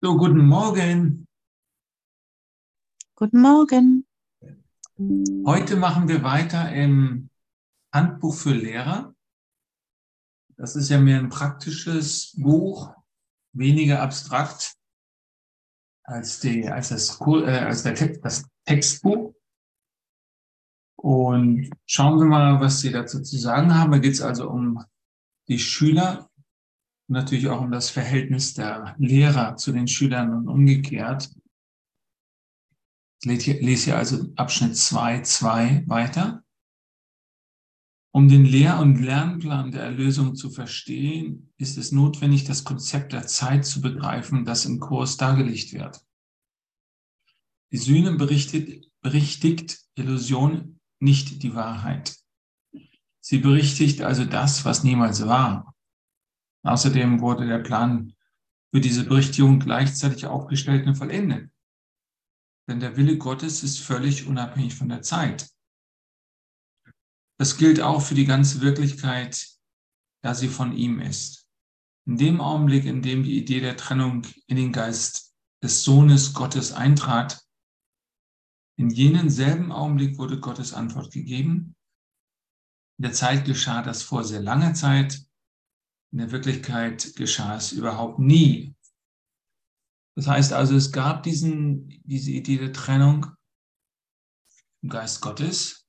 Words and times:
So, 0.00 0.16
guten 0.16 0.46
Morgen. 0.46 1.26
Guten 3.16 3.40
Morgen. 3.40 4.06
Heute 5.44 5.74
machen 5.74 6.06
wir 6.06 6.22
weiter 6.22 6.72
im 6.72 7.30
Handbuch 7.92 8.32
für 8.32 8.54
Lehrer. 8.54 9.16
Das 10.56 10.76
ist 10.76 10.88
ja 10.88 11.00
mehr 11.00 11.18
ein 11.18 11.30
praktisches 11.30 12.32
Buch, 12.36 12.94
weniger 13.52 14.00
abstrakt 14.00 14.76
als, 16.04 16.38
die, 16.38 16.68
als, 16.68 16.90
das, 16.90 17.20
äh, 17.20 17.58
als 17.58 17.82
der 17.82 17.96
Text, 17.96 18.24
das 18.24 18.48
Textbuch. 18.66 19.34
Und 20.94 21.70
schauen 21.86 22.20
wir 22.20 22.26
mal, 22.26 22.60
was 22.60 22.82
Sie 22.82 22.92
dazu 22.92 23.20
zu 23.20 23.36
sagen 23.36 23.74
haben. 23.74 23.90
Da 23.90 23.98
geht 23.98 24.14
es 24.14 24.22
also 24.22 24.48
um 24.48 24.80
die 25.48 25.58
Schüler 25.58 26.30
und 27.08 27.14
natürlich 27.14 27.48
auch 27.48 27.60
um 27.60 27.70
das 27.70 27.90
Verhältnis 27.90 28.54
der 28.54 28.94
Lehrer 28.98 29.56
zu 29.56 29.72
den 29.72 29.88
Schülern 29.88 30.32
und 30.34 30.48
umgekehrt. 30.48 31.30
Ich 33.22 33.46
lese 33.46 33.84
hier 33.86 33.96
also 33.96 34.28
Abschnitt 34.36 34.76
2, 34.76 35.22
2 35.22 35.84
weiter. 35.86 36.44
Um 38.14 38.28
den 38.28 38.44
Lehr- 38.44 38.78
und 38.78 39.00
Lernplan 39.00 39.70
der 39.70 39.82
Erlösung 39.82 40.34
zu 40.34 40.50
verstehen, 40.50 41.52
ist 41.56 41.78
es 41.78 41.92
notwendig, 41.92 42.44
das 42.44 42.64
Konzept 42.64 43.12
der 43.12 43.26
Zeit 43.26 43.64
zu 43.64 43.80
begreifen, 43.80 44.44
das 44.44 44.64
im 44.64 44.78
Kurs 44.78 45.16
dargelegt 45.16 45.72
wird. 45.72 46.00
Die 47.70 47.76
Sühne 47.76 48.14
berichtet, 48.14 48.90
berichtigt 49.02 49.80
Illusion, 49.94 50.80
nicht 51.00 51.42
die 51.42 51.54
Wahrheit. 51.54 52.16
Sie 53.20 53.38
berichtigt 53.38 54.00
also 54.02 54.24
das, 54.24 54.64
was 54.64 54.84
niemals 54.84 55.26
war. 55.26 55.74
Außerdem 56.68 57.20
wurde 57.20 57.46
der 57.46 57.60
Plan 57.60 58.14
für 58.70 58.80
diese 58.80 59.04
Berichtigung 59.04 59.58
gleichzeitig 59.58 60.26
aufgestellt 60.26 60.86
und 60.86 60.96
vollendet. 60.96 61.50
Denn 62.68 62.80
der 62.80 62.96
Wille 62.98 63.16
Gottes 63.16 63.62
ist 63.62 63.78
völlig 63.78 64.26
unabhängig 64.26 64.74
von 64.74 64.90
der 64.90 65.00
Zeit. 65.00 65.50
Das 67.38 67.56
gilt 67.56 67.80
auch 67.80 68.02
für 68.02 68.14
die 68.14 68.26
ganze 68.26 68.60
Wirklichkeit, 68.60 69.48
da 70.22 70.34
sie 70.34 70.48
von 70.48 70.76
ihm 70.76 71.00
ist. 71.00 71.48
In 72.06 72.18
dem 72.18 72.40
Augenblick, 72.40 72.84
in 72.84 73.00
dem 73.00 73.22
die 73.22 73.38
Idee 73.38 73.60
der 73.60 73.76
Trennung 73.76 74.26
in 74.46 74.56
den 74.56 74.72
Geist 74.72 75.34
des 75.62 75.84
Sohnes 75.84 76.34
Gottes 76.34 76.72
eintrat, 76.72 77.42
in 78.76 78.90
jenen 78.90 79.30
selben 79.30 79.72
Augenblick 79.72 80.18
wurde 80.18 80.38
Gottes 80.38 80.74
Antwort 80.74 81.12
gegeben. 81.12 81.74
In 82.98 83.04
der 83.04 83.12
Zeit 83.12 83.46
geschah 83.46 83.82
das 83.82 84.02
vor 84.02 84.24
sehr 84.24 84.42
langer 84.42 84.74
Zeit, 84.74 85.27
in 86.12 86.18
der 86.18 86.30
Wirklichkeit 86.30 87.14
geschah 87.16 87.56
es 87.56 87.72
überhaupt 87.72 88.18
nie. 88.18 88.74
Das 90.16 90.26
heißt 90.26 90.52
also, 90.52 90.74
es 90.74 90.90
gab 90.90 91.22
diesen, 91.22 91.88
diese 92.04 92.32
Idee 92.32 92.58
der 92.58 92.72
Trennung 92.72 93.26
im 94.82 94.88
Geist 94.88 95.20
Gottes 95.20 95.86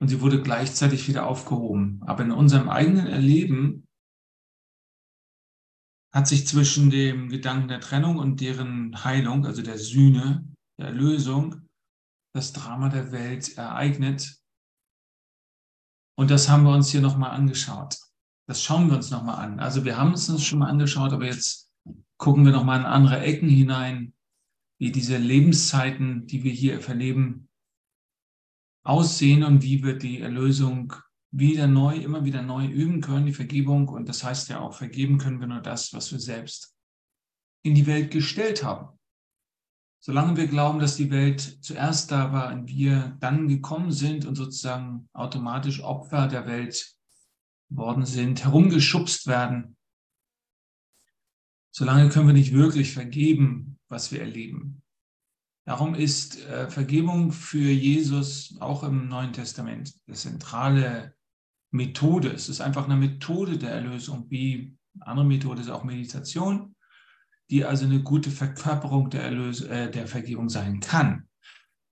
und 0.00 0.08
sie 0.08 0.20
wurde 0.20 0.42
gleichzeitig 0.42 1.06
wieder 1.08 1.26
aufgehoben. 1.26 2.02
Aber 2.06 2.24
in 2.24 2.32
unserem 2.32 2.68
eigenen 2.68 3.06
Erleben 3.06 3.86
hat 6.12 6.26
sich 6.26 6.46
zwischen 6.46 6.90
dem 6.90 7.28
Gedanken 7.28 7.68
der 7.68 7.80
Trennung 7.80 8.16
und 8.16 8.40
deren 8.40 9.04
Heilung, 9.04 9.46
also 9.46 9.62
der 9.62 9.78
Sühne, 9.78 10.48
der 10.78 10.86
Erlösung, 10.86 11.68
das 12.34 12.52
Drama 12.52 12.88
der 12.88 13.12
Welt 13.12 13.56
ereignet. 13.56 14.40
Und 16.18 16.30
das 16.30 16.48
haben 16.48 16.64
wir 16.64 16.74
uns 16.74 16.90
hier 16.90 17.00
nochmal 17.00 17.30
angeschaut. 17.30 17.98
Das 18.50 18.64
schauen 18.64 18.88
wir 18.88 18.96
uns 18.96 19.12
nochmal 19.12 19.36
an. 19.36 19.60
Also 19.60 19.84
wir 19.84 19.96
haben 19.96 20.12
es 20.12 20.28
uns 20.28 20.44
schon 20.44 20.58
mal 20.58 20.68
angeschaut, 20.68 21.12
aber 21.12 21.24
jetzt 21.24 21.70
gucken 22.16 22.44
wir 22.44 22.50
nochmal 22.50 22.80
in 22.80 22.84
andere 22.84 23.20
Ecken 23.20 23.48
hinein, 23.48 24.12
wie 24.80 24.90
diese 24.90 25.18
Lebenszeiten, 25.18 26.26
die 26.26 26.42
wir 26.42 26.50
hier 26.50 26.80
verleben, 26.80 27.48
aussehen 28.84 29.44
und 29.44 29.62
wie 29.62 29.84
wir 29.84 29.96
die 29.96 30.18
Erlösung 30.18 30.92
wieder 31.30 31.68
neu, 31.68 31.94
immer 31.94 32.24
wieder 32.24 32.42
neu 32.42 32.66
üben 32.66 33.00
können, 33.00 33.26
die 33.26 33.32
Vergebung. 33.32 33.86
Und 33.86 34.08
das 34.08 34.24
heißt 34.24 34.48
ja 34.48 34.58
auch, 34.58 34.74
vergeben 34.74 35.18
können 35.18 35.38
wir 35.38 35.46
nur 35.46 35.60
das, 35.60 35.92
was 35.92 36.10
wir 36.10 36.18
selbst 36.18 36.74
in 37.62 37.76
die 37.76 37.86
Welt 37.86 38.10
gestellt 38.10 38.64
haben. 38.64 38.98
Solange 40.02 40.36
wir 40.36 40.48
glauben, 40.48 40.80
dass 40.80 40.96
die 40.96 41.12
Welt 41.12 41.58
zuerst 41.60 42.10
da 42.10 42.32
war 42.32 42.52
und 42.52 42.66
wir 42.66 43.16
dann 43.20 43.46
gekommen 43.46 43.92
sind 43.92 44.24
und 44.24 44.34
sozusagen 44.34 45.08
automatisch 45.12 45.84
Opfer 45.84 46.26
der 46.26 46.48
Welt 46.48 46.96
worden 47.70 48.04
sind, 48.04 48.44
herumgeschubst 48.44 49.26
werden, 49.26 49.76
solange 51.72 52.08
können 52.08 52.26
wir 52.26 52.34
nicht 52.34 52.52
wirklich 52.52 52.92
vergeben, 52.92 53.78
was 53.88 54.12
wir 54.12 54.20
erleben. 54.20 54.82
Darum 55.66 55.94
ist 55.94 56.44
äh, 56.46 56.68
Vergebung 56.68 57.32
für 57.32 57.70
Jesus 57.70 58.56
auch 58.60 58.82
im 58.82 59.08
Neuen 59.08 59.32
Testament 59.32 59.94
eine 60.06 60.16
zentrale 60.16 61.14
Methode. 61.70 62.30
Es 62.30 62.48
ist 62.48 62.60
einfach 62.60 62.86
eine 62.86 62.96
Methode 62.96 63.56
der 63.56 63.70
Erlösung, 63.70 64.26
wie 64.30 64.76
andere 65.00 65.26
Methode 65.26 65.60
ist 65.60 65.70
auch 65.70 65.84
Meditation, 65.84 66.74
die 67.50 67.64
also 67.64 67.84
eine 67.84 68.02
gute 68.02 68.30
Verkörperung 68.30 69.10
der, 69.10 69.22
Erlös 69.22 69.60
äh, 69.60 69.90
der 69.90 70.06
Vergebung 70.06 70.48
sein 70.48 70.80
kann. 70.80 71.28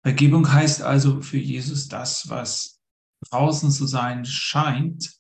Vergebung 0.03 0.51
heißt 0.51 0.83
also 0.83 1.21
für 1.21 1.39
Jesus 1.39 1.89
das, 1.89 2.29
was 2.29 2.81
draußen 3.31 3.71
zu 3.71 3.87
sein 3.87 4.25
scheint, 4.25 5.18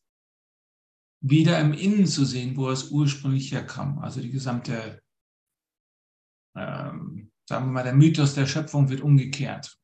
wieder 1.20 1.58
im 1.60 1.72
Innen 1.72 2.06
zu 2.06 2.24
sehen, 2.24 2.56
wo 2.56 2.70
es 2.70 2.90
ursprünglich 2.90 3.52
herkam. 3.52 3.98
Also 3.98 4.20
die 4.20 4.30
gesamte, 4.30 5.02
ähm, 6.56 7.32
sagen 7.48 7.66
wir 7.66 7.72
mal, 7.72 7.84
der 7.84 7.94
Mythos 7.94 8.34
der 8.34 8.46
Schöpfung 8.46 8.88
wird 8.88 9.00
umgekehrt. 9.00 9.78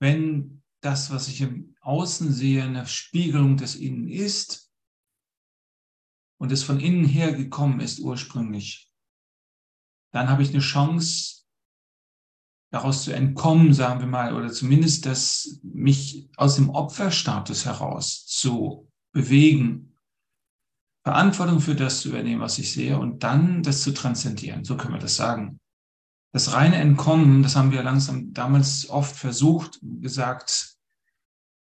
Wenn 0.00 0.62
das, 0.80 1.10
was 1.10 1.28
ich 1.28 1.40
im 1.40 1.76
Außen 1.80 2.32
sehe, 2.32 2.64
eine 2.64 2.86
Spiegelung 2.86 3.56
des 3.56 3.76
Innen 3.76 4.08
ist 4.08 4.72
und 6.40 6.52
es 6.52 6.62
von 6.62 6.80
innen 6.80 7.04
her 7.04 7.32
gekommen 7.32 7.80
ist 7.80 8.00
ursprünglich, 8.00 8.92
dann 10.12 10.28
habe 10.28 10.42
ich 10.42 10.50
eine 10.50 10.60
Chance, 10.60 11.44
daraus 12.70 13.04
zu 13.04 13.12
entkommen, 13.12 13.72
sagen 13.72 14.00
wir 14.00 14.06
mal, 14.06 14.34
oder 14.34 14.52
zumindest 14.52 15.06
das, 15.06 15.60
mich 15.62 16.28
aus 16.36 16.56
dem 16.56 16.70
Opferstatus 16.70 17.64
heraus 17.64 18.26
zu 18.26 18.90
bewegen 19.12 19.87
Verantwortung 21.08 21.60
für 21.60 21.74
das 21.74 22.02
zu 22.02 22.10
übernehmen, 22.10 22.42
was 22.42 22.58
ich 22.58 22.70
sehe 22.70 22.98
und 22.98 23.22
dann 23.22 23.62
das 23.62 23.80
zu 23.80 23.94
transzendieren. 23.94 24.62
So 24.62 24.76
können 24.76 24.92
wir 24.92 25.00
das 25.00 25.16
sagen. 25.16 25.58
Das 26.34 26.52
reine 26.52 26.76
Entkommen, 26.76 27.42
das 27.42 27.56
haben 27.56 27.72
wir 27.72 27.82
langsam 27.82 28.34
damals 28.34 28.90
oft 28.90 29.16
versucht, 29.16 29.80
gesagt. 30.02 30.76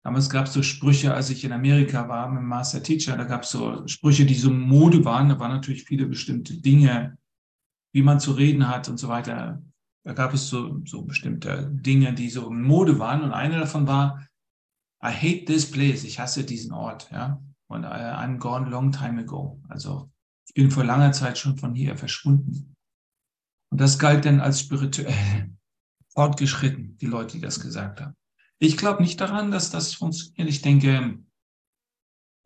Damals 0.04 0.30
gab 0.30 0.46
es 0.46 0.54
so 0.54 0.62
Sprüche, 0.62 1.16
als 1.16 1.32
ich 1.32 1.44
in 1.44 1.52
Amerika 1.52 2.08
war 2.08 2.30
mit 2.30 2.42
dem 2.42 2.48
Master 2.48 2.84
Teacher, 2.84 3.18
da 3.18 3.24
gab 3.24 3.42
es 3.42 3.50
so 3.50 3.88
Sprüche, 3.88 4.28
die 4.28 4.36
so 4.36 4.52
Mode 4.52 5.04
waren. 5.04 5.30
Da 5.30 5.40
waren 5.40 5.54
natürlich 5.54 5.86
viele 5.86 6.06
bestimmte 6.06 6.62
Dinge, 6.62 7.18
wie 7.92 8.04
man 8.04 8.20
zu 8.20 8.34
reden 8.34 8.68
hat 8.68 8.88
und 8.88 9.00
so 9.00 9.08
weiter. 9.08 9.64
Da 10.06 10.14
gab 10.14 10.36
es 10.36 10.48
so, 10.48 10.80
so 10.86 11.02
bestimmte 11.02 11.72
Dinge, 11.74 12.14
die 12.14 12.30
so 12.30 12.52
Mode 12.52 13.00
waren. 13.00 13.24
Und 13.24 13.32
eine 13.32 13.58
davon 13.58 13.88
war, 13.88 14.28
I 15.04 15.08
hate 15.08 15.46
this 15.46 15.72
place. 15.72 16.04
Ich 16.04 16.20
hasse 16.20 16.44
diesen 16.44 16.72
Ort. 16.72 17.10
Ja. 17.12 17.42
Und 17.74 17.86
I'm 17.86 18.38
gone 18.38 18.70
long 18.70 18.92
time 18.92 19.20
ago. 19.20 19.60
Also 19.68 20.12
ich 20.48 20.54
bin 20.54 20.72
vor 20.72 20.84
langer 20.84 21.12
Zeit 21.12 21.38
schon 21.38 21.58
von 21.58 21.74
hier 21.74 21.98
verschwunden. 21.98 22.76
Und 23.72 23.82
das 23.82 23.98
galt 23.98 24.26
dann 24.26 24.40
als 24.40 24.60
spirituell 24.60 25.52
fortgeschritten, 26.14 26.98
die 26.98 27.08
Leute, 27.08 27.38
die 27.38 27.42
das 27.42 27.60
gesagt 27.60 28.02
haben. 28.02 28.16
Ich 28.60 28.78
glaube 28.78 29.02
nicht 29.02 29.20
daran, 29.20 29.52
dass 29.52 29.72
das 29.72 29.96
funktioniert. 29.96 30.48
Ich 30.48 30.62
denke, 30.62 31.20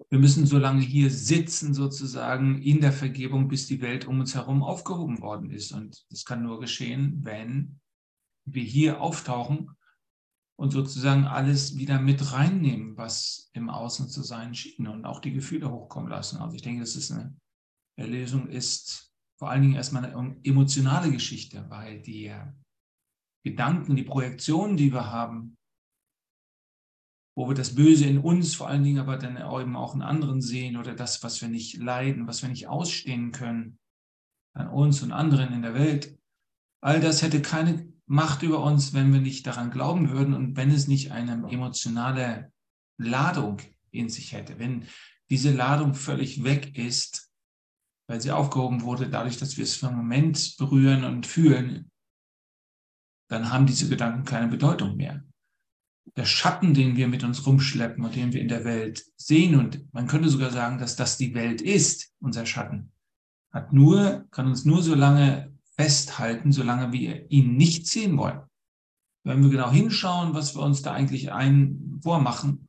wir 0.10 0.20
müssen 0.20 0.46
so 0.46 0.58
lange 0.58 0.82
hier 0.82 1.12
sitzen, 1.12 1.74
sozusagen 1.74 2.62
in 2.62 2.80
der 2.80 2.94
Vergebung, 2.94 3.50
bis 3.50 3.68
die 3.68 3.82
Welt 3.82 4.06
um 4.06 4.20
uns 4.22 4.36
herum 4.36 4.64
aufgehoben 4.64 5.22
worden 5.22 5.52
ist. 5.52 5.74
Und 5.74 6.06
das 6.10 6.24
kann 6.24 6.44
nur 6.44 6.60
geschehen, 6.60 7.20
wenn 7.24 7.80
wir 8.46 8.64
hier 8.64 9.02
auftauchen 9.02 9.72
und 10.60 10.72
sozusagen 10.72 11.26
alles 11.26 11.78
wieder 11.78 12.00
mit 12.00 12.34
reinnehmen, 12.34 12.98
was 12.98 13.50
im 13.54 13.70
Außen 13.70 14.10
zu 14.10 14.24
sein 14.24 14.56
schien 14.56 14.88
und 14.88 15.06
auch 15.06 15.20
die 15.20 15.34
Gefühle 15.34 15.72
hochkommen 15.72 16.10
lassen. 16.10 16.38
Also 16.38 16.56
ich 16.56 16.62
denke, 16.62 16.82
das 16.82 16.96
ist 16.96 17.12
eine 17.12 17.36
Erlösung 18.00 18.48
ist 18.48 19.08
vor 19.40 19.52
allen 19.52 19.62
Dingen 19.62 19.76
erstmal 19.76 20.06
eine 20.06 20.40
emotionale 20.44 21.12
Geschichte, 21.12 21.66
weil 21.70 22.02
die 22.02 22.34
Gedanken, 23.46 23.96
die 23.96 24.04
Projektionen, 24.04 24.78
die 24.78 24.92
wir 24.92 25.12
haben, 25.12 25.56
wo 27.36 27.48
wir 27.48 27.54
das 27.54 27.76
Böse 27.76 28.06
in 28.06 28.18
uns 28.18 28.56
vor 28.56 28.68
allen 28.68 28.84
Dingen 28.84 29.00
aber 29.00 29.18
dann 29.18 29.38
eben 29.38 29.76
auch 29.76 29.94
in 29.94 30.02
anderen 30.02 30.42
sehen 30.42 30.76
oder 30.76 30.96
das, 30.96 31.24
was 31.24 31.40
wir 31.42 31.50
nicht 31.50 31.78
leiden, 31.78 32.28
was 32.28 32.42
wir 32.42 32.50
nicht 32.50 32.68
ausstehen 32.68 33.32
können, 33.32 33.78
an 34.56 34.70
uns 34.70 35.04
und 35.04 35.12
anderen 35.12 35.54
in 35.54 35.62
der 35.62 35.76
Welt, 35.76 36.18
all 36.82 37.00
das 37.00 37.22
hätte 37.22 37.42
keine 37.44 37.94
Macht 38.10 38.42
über 38.42 38.64
uns, 38.64 38.94
wenn 38.94 39.12
wir 39.12 39.20
nicht 39.20 39.46
daran 39.46 39.70
glauben 39.70 40.10
würden 40.10 40.34
und 40.34 40.56
wenn 40.56 40.72
es 40.72 40.88
nicht 40.88 41.12
eine 41.12 41.34
emotionale 41.52 42.52
Ladung 42.98 43.62
in 43.92 44.10
sich 44.10 44.32
hätte. 44.32 44.60
Wenn 44.60 44.86
diese 45.30 45.54
Ladung 45.54 45.94
völlig 45.94 46.44
weg 46.44 46.78
ist, 46.78 47.32
weil 48.08 48.22
sie 48.22 48.32
aufgehoben 48.32 48.82
wurde, 48.82 49.10
dadurch, 49.10 49.38
dass 49.38 49.58
wir 49.58 49.64
es 49.64 49.76
für 49.76 49.88
einen 49.88 49.98
Moment 49.98 50.56
berühren 50.58 51.04
und 51.04 51.28
fühlen, 51.28 51.92
dann 53.30 53.52
haben 53.52 53.66
diese 53.66 53.90
Gedanken 53.90 54.24
keine 54.24 54.48
Bedeutung 54.48 54.96
mehr. 54.96 55.24
Der 56.16 56.26
Schatten, 56.26 56.74
den 56.74 56.96
wir 56.96 57.10
mit 57.10 57.26
uns 57.26 57.46
rumschleppen 57.46 58.06
und 58.06 58.16
den 58.16 58.32
wir 58.32 58.40
in 58.40 58.48
der 58.48 58.64
Welt 58.64 59.04
sehen, 59.18 59.60
und 59.60 59.94
man 59.94 60.08
könnte 60.08 60.30
sogar 60.30 60.52
sagen, 60.52 60.78
dass 60.78 60.96
das 60.96 61.18
die 61.18 61.34
Welt 61.34 61.62
ist, 61.62 62.14
unser 62.20 62.46
Schatten, 62.46 62.94
hat 63.52 63.74
nur, 63.74 64.26
kann 64.32 64.48
uns 64.48 64.64
nur 64.64 64.82
so 64.82 64.96
lange 64.96 65.54
festhalten, 65.78 66.52
solange 66.52 66.92
wir 66.92 67.30
ihn 67.32 67.56
nicht 67.56 67.88
sehen 67.88 68.18
wollen. 68.18 68.42
Wenn 69.24 69.44
wir 69.44 69.50
genau 69.50 69.72
hinschauen, 69.72 70.34
was 70.34 70.56
wir 70.56 70.62
uns 70.62 70.82
da 70.82 70.94
eigentlich 70.94 71.32
ein 71.32 72.00
vormachen, 72.02 72.68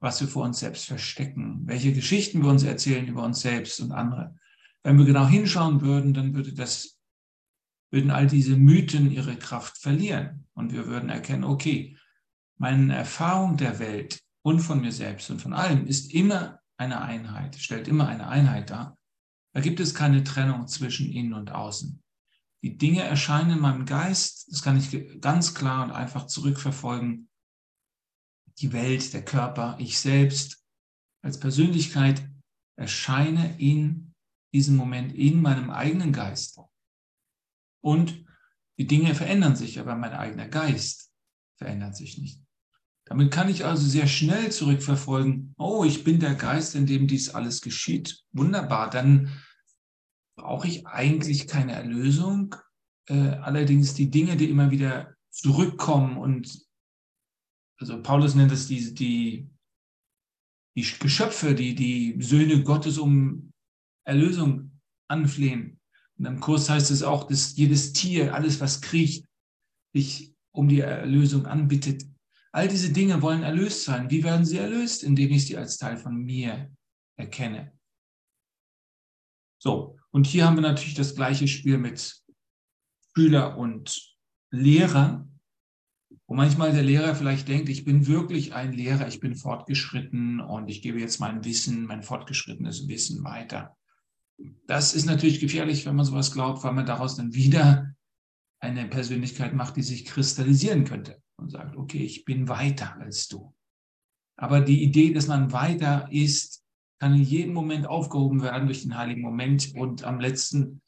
was 0.00 0.20
wir 0.20 0.28
vor 0.28 0.44
uns 0.44 0.60
selbst 0.60 0.86
verstecken, 0.86 1.62
welche 1.64 1.92
Geschichten 1.92 2.42
wir 2.42 2.50
uns 2.50 2.62
erzählen 2.62 3.06
über 3.06 3.24
uns 3.24 3.40
selbst 3.40 3.80
und 3.80 3.92
andere. 3.92 4.36
Wenn 4.84 4.98
wir 4.98 5.04
genau 5.04 5.26
hinschauen 5.26 5.80
würden, 5.80 6.14
dann 6.14 6.34
würde 6.34 6.52
das, 6.52 6.98
würden 7.90 8.10
all 8.10 8.26
diese 8.26 8.56
Mythen 8.56 9.10
ihre 9.10 9.36
Kraft 9.36 9.78
verlieren 9.78 10.46
und 10.54 10.72
wir 10.72 10.86
würden 10.86 11.08
erkennen, 11.08 11.44
okay, 11.44 11.96
meine 12.58 12.94
Erfahrung 12.94 13.56
der 13.56 13.78
Welt 13.78 14.20
und 14.42 14.60
von 14.60 14.80
mir 14.80 14.92
selbst 14.92 15.30
und 15.30 15.42
von 15.42 15.52
allem 15.52 15.86
ist 15.86 16.12
immer 16.12 16.60
eine 16.76 17.00
Einheit, 17.00 17.56
stellt 17.56 17.88
immer 17.88 18.06
eine 18.06 18.28
Einheit 18.28 18.70
dar. 18.70 18.96
Da 19.54 19.60
gibt 19.60 19.80
es 19.80 19.94
keine 19.94 20.22
Trennung 20.22 20.68
zwischen 20.68 21.10
innen 21.10 21.32
und 21.32 21.50
außen. 21.50 22.02
Die 22.66 22.76
Dinge 22.76 23.04
erscheinen 23.04 23.52
in 23.52 23.60
meinem 23.60 23.86
Geist, 23.86 24.50
das 24.50 24.60
kann 24.60 24.76
ich 24.76 25.20
ganz 25.20 25.54
klar 25.54 25.84
und 25.84 25.92
einfach 25.92 26.26
zurückverfolgen. 26.26 27.28
Die 28.58 28.72
Welt, 28.72 29.14
der 29.14 29.24
Körper, 29.24 29.76
ich 29.78 30.00
selbst 30.00 30.64
als 31.22 31.38
Persönlichkeit 31.38 32.28
erscheine 32.74 33.56
in 33.60 34.12
diesem 34.52 34.74
Moment 34.74 35.14
in 35.14 35.40
meinem 35.40 35.70
eigenen 35.70 36.12
Geist. 36.12 36.58
Und 37.84 38.24
die 38.80 38.88
Dinge 38.88 39.14
verändern 39.14 39.54
sich, 39.54 39.78
aber 39.78 39.94
mein 39.94 40.14
eigener 40.14 40.48
Geist 40.48 41.12
verändert 41.58 41.94
sich 41.94 42.18
nicht. 42.18 42.42
Damit 43.04 43.32
kann 43.32 43.48
ich 43.48 43.64
also 43.64 43.86
sehr 43.86 44.08
schnell 44.08 44.50
zurückverfolgen, 44.50 45.54
oh, 45.56 45.84
ich 45.84 46.02
bin 46.02 46.18
der 46.18 46.34
Geist, 46.34 46.74
in 46.74 46.86
dem 46.86 47.06
dies 47.06 47.28
alles 47.28 47.60
geschieht. 47.60 48.24
Wunderbar, 48.32 48.90
dann 48.90 49.30
brauche 50.36 50.68
ich 50.68 50.86
eigentlich 50.86 51.46
keine 51.46 51.72
Erlösung. 51.72 52.54
Äh, 53.08 53.14
allerdings 53.14 53.94
die 53.94 54.10
Dinge, 54.10 54.36
die 54.36 54.50
immer 54.50 54.70
wieder 54.70 55.14
zurückkommen 55.30 56.16
und 56.16 56.66
also 57.78 58.02
Paulus 58.02 58.34
nennt 58.34 58.52
es 58.52 58.68
die, 58.68 58.94
die, 58.94 59.50
die 60.76 60.98
Geschöpfe, 60.98 61.54
die, 61.54 61.74
die 61.74 62.16
Söhne 62.22 62.62
Gottes 62.62 62.96
um 62.96 63.52
Erlösung 64.06 64.80
anflehen. 65.08 65.78
Und 66.18 66.24
im 66.24 66.40
Kurs 66.40 66.70
heißt 66.70 66.90
es 66.90 67.02
auch, 67.02 67.24
dass 67.24 67.56
jedes 67.56 67.92
Tier, 67.92 68.34
alles 68.34 68.60
was 68.60 68.80
kriecht, 68.80 69.26
sich 69.94 70.34
um 70.54 70.68
die 70.68 70.80
Erlösung 70.80 71.46
anbietet. 71.46 72.04
All 72.52 72.68
diese 72.68 72.92
Dinge 72.92 73.20
wollen 73.20 73.42
erlöst 73.42 73.84
sein. 73.84 74.10
Wie 74.10 74.24
werden 74.24 74.46
sie 74.46 74.56
erlöst? 74.56 75.02
Indem 75.02 75.30
ich 75.32 75.46
sie 75.46 75.58
als 75.58 75.76
Teil 75.76 75.98
von 75.98 76.16
mir 76.16 76.74
erkenne. 77.18 77.78
So, 79.62 79.95
und 80.16 80.26
hier 80.26 80.46
haben 80.46 80.56
wir 80.56 80.62
natürlich 80.62 80.94
das 80.94 81.14
gleiche 81.14 81.46
Spiel 81.46 81.76
mit 81.76 82.22
Schüler 83.14 83.58
und 83.58 84.16
Lehrer, 84.50 85.28
wo 86.26 86.34
manchmal 86.34 86.72
der 86.72 86.84
Lehrer 86.84 87.14
vielleicht 87.14 87.48
denkt, 87.48 87.68
ich 87.68 87.84
bin 87.84 88.06
wirklich 88.06 88.54
ein 88.54 88.72
Lehrer, 88.72 89.08
ich 89.08 89.20
bin 89.20 89.36
fortgeschritten 89.36 90.40
und 90.40 90.68
ich 90.70 90.80
gebe 90.80 90.98
jetzt 90.98 91.20
mein 91.20 91.44
Wissen, 91.44 91.84
mein 91.84 92.02
fortgeschrittenes 92.02 92.88
Wissen 92.88 93.24
weiter. 93.24 93.76
Das 94.66 94.94
ist 94.94 95.04
natürlich 95.04 95.38
gefährlich, 95.38 95.84
wenn 95.84 95.96
man 95.96 96.06
sowas 96.06 96.32
glaubt, 96.32 96.64
weil 96.64 96.72
man 96.72 96.86
daraus 96.86 97.16
dann 97.16 97.34
wieder 97.34 97.94
eine 98.58 98.88
Persönlichkeit 98.88 99.52
macht, 99.52 99.76
die 99.76 99.82
sich 99.82 100.06
kristallisieren 100.06 100.84
könnte 100.84 101.20
und 101.36 101.50
sagt, 101.50 101.76
okay, 101.76 102.02
ich 102.02 102.24
bin 102.24 102.48
weiter 102.48 102.96
als 102.96 103.28
du. 103.28 103.54
Aber 104.38 104.62
die 104.62 104.82
Idee, 104.82 105.12
dass 105.12 105.26
man 105.26 105.52
weiter 105.52 106.08
ist, 106.10 106.65
kann 106.98 107.14
in 107.14 107.22
jedem 107.22 107.54
Moment 107.54 107.86
aufgehoben 107.86 108.42
werden 108.42 108.66
durch 108.66 108.82
den 108.82 108.96
heiligen 108.96 109.22
Moment 109.22 109.74
und 109.74 110.04
am 110.04 110.20
letzten, 110.20 110.80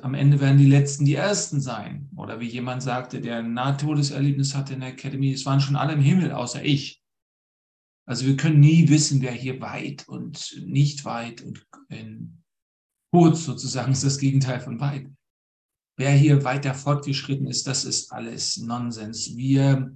am 0.00 0.14
Ende 0.14 0.40
werden 0.40 0.58
die 0.58 0.66
Letzten 0.66 1.04
die 1.04 1.14
Ersten 1.14 1.60
sein. 1.60 2.08
Oder 2.16 2.40
wie 2.40 2.46
jemand 2.46 2.82
sagte, 2.82 3.20
der 3.20 3.38
ein 3.38 3.52
Nahtodeserlebnis 3.52 4.54
hatte 4.54 4.74
in 4.74 4.80
der 4.80 4.90
Academy, 4.90 5.32
es 5.32 5.44
waren 5.44 5.60
schon 5.60 5.76
alle 5.76 5.92
im 5.92 6.00
Himmel, 6.00 6.32
außer 6.32 6.64
ich. 6.64 7.02
Also 8.06 8.26
wir 8.26 8.36
können 8.36 8.60
nie 8.60 8.88
wissen, 8.88 9.22
wer 9.22 9.32
hier 9.32 9.60
weit 9.60 10.08
und 10.08 10.62
nicht 10.66 11.04
weit 11.04 11.42
und 11.42 11.66
kurz 13.12 13.44
sozusagen 13.44 13.92
ist 13.92 14.04
das 14.04 14.18
Gegenteil 14.18 14.60
von 14.60 14.80
weit. 14.80 15.06
Wer 15.98 16.12
hier 16.12 16.42
weiter 16.44 16.74
fortgeschritten 16.74 17.46
ist, 17.46 17.66
das 17.66 17.84
ist 17.84 18.10
alles 18.12 18.56
Nonsens. 18.56 19.36
Wir 19.36 19.94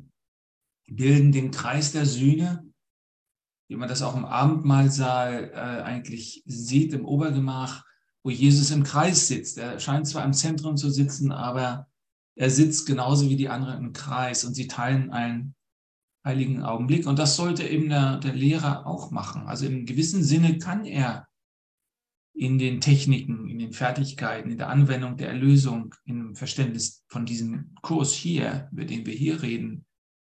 bilden 0.87 1.33
den 1.33 1.51
Kreis 1.51 1.93
der 1.93 2.05
Sühne 2.05 2.66
wie 3.69 3.77
man 3.77 3.89
das 3.89 4.03
auch 4.03 4.17
im 4.17 4.25
Abendmahlsaal 4.25 5.51
äh, 5.53 5.83
eigentlich 5.83 6.43
sieht, 6.47 6.93
im 6.93 7.05
Obergemach, 7.05 7.85
wo 8.23 8.31
Jesus 8.31 8.71
im 8.71 8.83
Kreis 8.83 9.29
sitzt. 9.29 9.59
Er 9.59 9.79
scheint 9.81 10.07
zwar 10.07 10.25
im 10.25 10.33
Zentrum 10.33 10.77
zu 10.77 10.91
sitzen, 10.91 11.33
aber 11.33 11.89
er 12.37 12.51
sitzt 12.51 12.87
genauso 12.87 13.29
wie 13.29 13.37
die 13.37 13.49
anderen 13.49 13.85
im 13.85 13.93
Kreis 13.93 14.45
und 14.45 14.55
sie 14.55 14.67
teilen 14.67 15.11
einen 15.11 15.55
heiligen 16.25 16.63
Augenblick. 16.63 17.07
Und 17.07 17.19
das 17.19 17.37
sollte 17.37 17.67
eben 17.67 17.89
der, 17.89 18.19
der 18.19 18.35
Lehrer 18.35 18.87
auch 18.87 19.11
machen. 19.11 19.47
Also 19.47 19.67
im 19.67 19.87
gewissen 19.87 20.23
Sinne 20.23 20.59
kann 20.59 20.85
er 20.85 21.27
in 22.35 22.59
den 22.59 22.81
Techniken, 22.81 23.49
in 23.49 23.59
den 23.59 23.73
Fertigkeiten, 23.73 24.51
in 24.51 24.59
der 24.59 24.69
Anwendung 24.69 25.17
der 25.17 25.29
Erlösung, 25.29 25.95
im 26.05 26.35
Verständnis 26.35 27.05
von 27.09 27.25
diesem 27.25 27.75
Kurs 27.81 28.13
hier, 28.13 28.69
über 28.73 28.85
den 28.85 29.07
wir 29.07 29.15
hier 29.15 29.43
reden, 29.43 29.87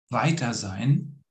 weiter 0.08 0.54
sein 0.54 1.22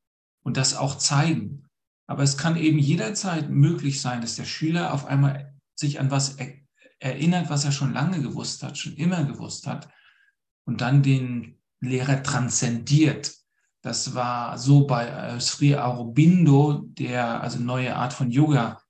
und 0.44 0.58
das 0.58 0.76
auch 0.76 0.98
zeigen. 0.98 1.67
Aber 2.08 2.24
es 2.24 2.38
kann 2.38 2.56
eben 2.56 2.80
jederzeit 2.80 3.50
möglich 3.50 4.02
sein, 4.02 4.22
dass 4.22 4.36
der 4.36 4.46
Schüler 4.46 4.94
auf 4.94 5.06
einmal 5.06 5.54
sich 5.76 6.00
an 6.00 6.10
was 6.10 6.38
erinnert, 7.00 7.50
was 7.50 7.66
er 7.66 7.72
schon 7.72 7.94
lange 7.94 8.22
gewusst 8.22 8.64
hat, 8.64 8.78
schon 8.78 8.94
immer 8.94 9.26
gewusst 9.26 9.68
hat 9.68 9.90
und 10.66 10.82
dann 10.82 11.04
den 11.04 11.60
Lehrer 11.82 12.24
transzendiert. 12.24 13.36
Das 13.82 14.16
war 14.16 14.58
so 14.58 14.88
bei 14.88 15.08
äh, 15.08 15.40
Sri 15.40 15.76
Aurobindo, 15.76 16.86
der 16.88 17.42
also 17.42 17.58
eine 17.58 17.66
neue 17.66 17.96
Art 17.96 18.14
von 18.14 18.32
Yoga 18.32 18.82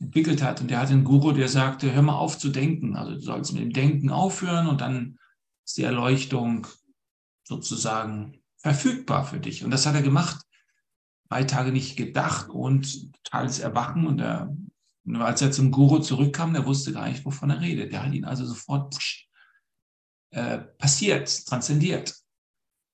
entwickelt 0.00 0.42
hat. 0.42 0.60
Und 0.60 0.70
der 0.70 0.80
hat 0.80 0.90
einen 0.90 1.04
Guru, 1.04 1.32
der 1.32 1.48
sagte, 1.48 1.92
hör 1.92 2.02
mal 2.02 2.16
auf 2.16 2.38
zu 2.38 2.48
denken. 2.48 2.96
Also 2.96 3.12
du 3.12 3.20
sollst 3.20 3.52
mit 3.52 3.62
dem 3.62 3.72
Denken 3.72 4.10
aufhören 4.10 4.66
und 4.66 4.80
dann 4.80 5.18
ist 5.66 5.76
die 5.76 5.82
Erleuchtung 5.82 6.66
sozusagen 7.44 8.42
verfügbar 8.56 9.26
für 9.26 9.38
dich. 9.38 9.64
Und 9.64 9.70
das 9.70 9.86
hat 9.86 9.94
er 9.94 10.02
gemacht 10.02 10.46
drei 11.30 11.44
Tage 11.44 11.72
nicht 11.72 11.96
gedacht 11.96 12.50
und 12.50 13.12
totales 13.24 13.60
Erwachen. 13.60 14.06
Und, 14.06 14.20
er, 14.20 14.54
als 15.14 15.40
er 15.40 15.52
zum 15.52 15.70
Guru 15.70 16.00
zurückkam, 16.00 16.52
der 16.52 16.66
wusste 16.66 16.92
gar 16.92 17.08
nicht, 17.08 17.24
wovon 17.24 17.50
er 17.50 17.60
redet. 17.60 17.92
Der 17.92 18.04
hat 18.04 18.12
ihn 18.12 18.24
also 18.24 18.44
sofort 18.44 18.98
äh, 20.32 20.58
passiert, 20.58 21.46
transzendiert. 21.46 22.16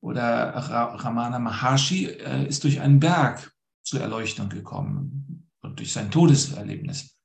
Oder 0.03 0.55
Ramana 0.55 1.39
Maharshi 1.39 2.07
äh, 2.07 2.47
ist 2.47 2.63
durch 2.63 2.81
einen 2.81 3.01
Berg 3.01 3.53
zur 3.83 4.01
Erleuchtung 4.01 4.49
gekommen 4.49 5.51
und 5.63 5.79
durch 5.79 5.93
sein 5.93 6.11
Todeserlebnis. 6.11 7.17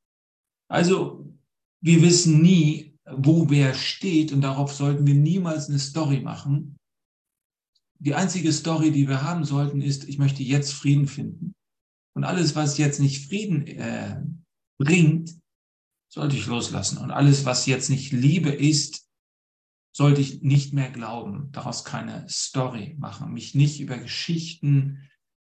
Also 0.70 1.32
wir 1.82 2.02
wissen 2.02 2.42
nie, 2.42 2.98
wo 3.06 3.50
wer 3.50 3.74
steht 3.74 4.32
und 4.32 4.42
darauf 4.42 4.74
sollten 4.74 5.06
wir 5.06 5.16
niemals 5.16 5.68
eine 5.68 5.80
Story 5.80 6.22
machen, 6.22 6.78
die 8.02 8.16
einzige 8.16 8.52
Story, 8.52 8.92
die 8.92 9.08
wir 9.08 9.22
haben 9.22 9.46
sollten, 9.46 9.80
ist, 9.80 10.10
ich 10.10 10.18
möchte 10.18 10.42
jetzt 10.42 10.74
Frieden 10.74 11.08
finden. 11.08 11.54
Und 12.16 12.24
alles, 12.24 12.56
was 12.56 12.80
jetzt 12.80 13.00
nicht 13.00 13.28
Frieden 13.28 13.68
äh, 13.68 14.24
bringt, 14.80 15.40
sollte 16.12 16.36
ich 16.36 16.48
loslassen. 16.48 16.98
Und 16.98 17.12
alles, 17.12 17.46
was 17.46 17.68
jetzt 17.68 17.90
nicht 17.90 18.12
Liebe 18.12 18.50
ist, 18.50 19.08
sollte 19.96 20.22
ich 20.22 20.42
nicht 20.42 20.74
mehr 20.74 20.90
glauben, 20.90 21.52
daraus 21.52 21.86
keine 21.86 22.28
Story 22.28 22.96
machen, 22.98 23.34
mich 23.34 23.54
nicht 23.54 23.80
über 23.80 23.98
Geschichten 23.98 25.08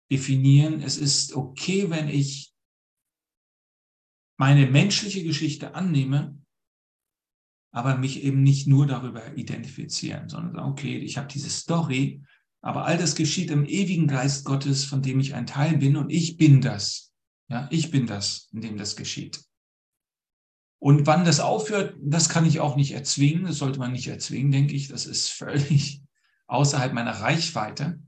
definieren. 0.10 0.82
Es 0.82 0.98
ist 0.98 1.34
okay, 1.36 1.89
wenn 1.89 2.08
ich 2.08 2.54
meine 4.39 4.68
menschliche 4.68 5.24
Geschichte 5.24 5.75
annehme, 5.75 6.42
aber 7.74 7.98
mich 7.98 8.24
eben 8.24 8.42
nicht 8.42 8.68
nur 8.68 8.88
darüber 8.88 9.36
identifizieren, 9.36 10.30
sondern 10.30 10.54
sagen, 10.54 10.72
okay, 10.72 10.98
ich 10.98 11.18
habe 11.18 11.27
diese 11.27 11.50
Story 11.50 12.24
aber 12.68 12.84
all 12.84 12.98
das 12.98 13.16
geschieht 13.16 13.50
im 13.50 13.64
ewigen 13.64 14.08
Geist 14.08 14.44
Gottes, 14.44 14.84
von 14.84 15.02
dem 15.02 15.22
ich 15.22 15.36
ein 15.36 15.48
Teil 15.48 15.78
bin 15.78 15.96
und 15.96 16.10
ich 16.10 16.36
bin 16.36 16.60
das. 16.60 17.14
Ja, 17.48 17.70
ich 17.72 17.92
bin 17.92 18.08
das, 18.08 18.50
in 18.52 18.60
dem 18.60 18.76
das 18.76 18.98
geschieht. 18.98 19.42
Und 20.78 21.08
wann 21.08 21.24
das 21.24 21.40
aufhört, 21.40 21.96
das 22.02 22.28
kann 22.28 22.46
ich 22.46 22.60
auch 22.60 22.76
nicht 22.76 22.92
erzwingen. 22.92 23.46
Das 23.46 23.60
sollte 23.60 23.80
man 23.80 23.94
nicht 23.94 24.10
erzwingen, 24.10 24.52
denke 24.52 24.76
ich. 24.76 24.90
Das 24.90 25.06
ist 25.06 25.30
völlig 25.30 26.02
außerhalb 26.48 26.92
meiner 26.92 27.14
Reichweite. 27.14 28.04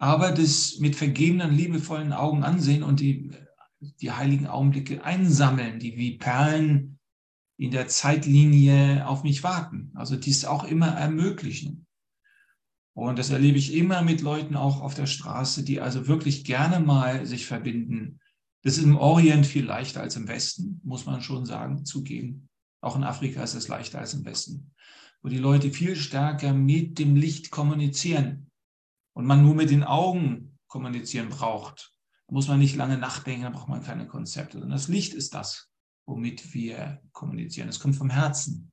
Aber 0.00 0.32
das 0.32 0.78
mit 0.80 0.96
vergebenen, 0.96 1.54
liebevollen 1.54 2.12
Augen 2.12 2.42
ansehen 2.42 2.82
und 2.82 2.98
die, 2.98 3.30
die 4.00 4.10
heiligen 4.10 4.48
Augenblicke 4.48 5.04
einsammeln, 5.04 5.78
die 5.78 5.96
wie 5.96 6.18
Perlen 6.18 6.98
in 7.56 7.70
der 7.70 7.86
Zeitlinie 7.86 9.06
auf 9.06 9.22
mich 9.22 9.44
warten. 9.44 9.92
Also 9.94 10.16
dies 10.16 10.44
auch 10.44 10.64
immer 10.64 10.88
ermöglichen. 10.88 11.84
Und 12.98 13.16
das 13.16 13.30
erlebe 13.30 13.58
ich 13.58 13.74
immer 13.74 14.02
mit 14.02 14.22
Leuten 14.22 14.56
auch 14.56 14.80
auf 14.80 14.92
der 14.92 15.06
Straße, 15.06 15.62
die 15.62 15.80
also 15.80 16.08
wirklich 16.08 16.42
gerne 16.42 16.80
mal 16.80 17.26
sich 17.26 17.46
verbinden. 17.46 18.18
Das 18.64 18.76
ist 18.76 18.82
im 18.82 18.96
Orient 18.96 19.46
viel 19.46 19.64
leichter 19.64 20.00
als 20.00 20.16
im 20.16 20.26
Westen, 20.26 20.80
muss 20.82 21.06
man 21.06 21.22
schon 21.22 21.46
sagen, 21.46 21.84
zugeben. 21.84 22.48
Auch 22.80 22.96
in 22.96 23.04
Afrika 23.04 23.40
ist 23.44 23.54
es 23.54 23.68
leichter 23.68 24.00
als 24.00 24.14
im 24.14 24.24
Westen, 24.24 24.72
wo 25.22 25.28
die 25.28 25.38
Leute 25.38 25.70
viel 25.70 25.94
stärker 25.94 26.52
mit 26.52 26.98
dem 26.98 27.14
Licht 27.14 27.52
kommunizieren 27.52 28.50
und 29.12 29.26
man 29.26 29.44
nur 29.44 29.54
mit 29.54 29.70
den 29.70 29.84
Augen 29.84 30.58
kommunizieren 30.66 31.28
braucht. 31.28 31.94
Da 32.26 32.34
muss 32.34 32.48
man 32.48 32.58
nicht 32.58 32.74
lange 32.74 32.98
nachdenken, 32.98 33.44
da 33.44 33.50
braucht 33.50 33.68
man 33.68 33.84
keine 33.84 34.08
Konzepte. 34.08 34.60
Und 34.60 34.70
das 34.70 34.88
Licht 34.88 35.14
ist 35.14 35.34
das, 35.34 35.70
womit 36.04 36.52
wir 36.52 37.00
kommunizieren. 37.12 37.68
Es 37.68 37.78
kommt 37.78 37.94
vom 37.94 38.10
Herzen. 38.10 38.72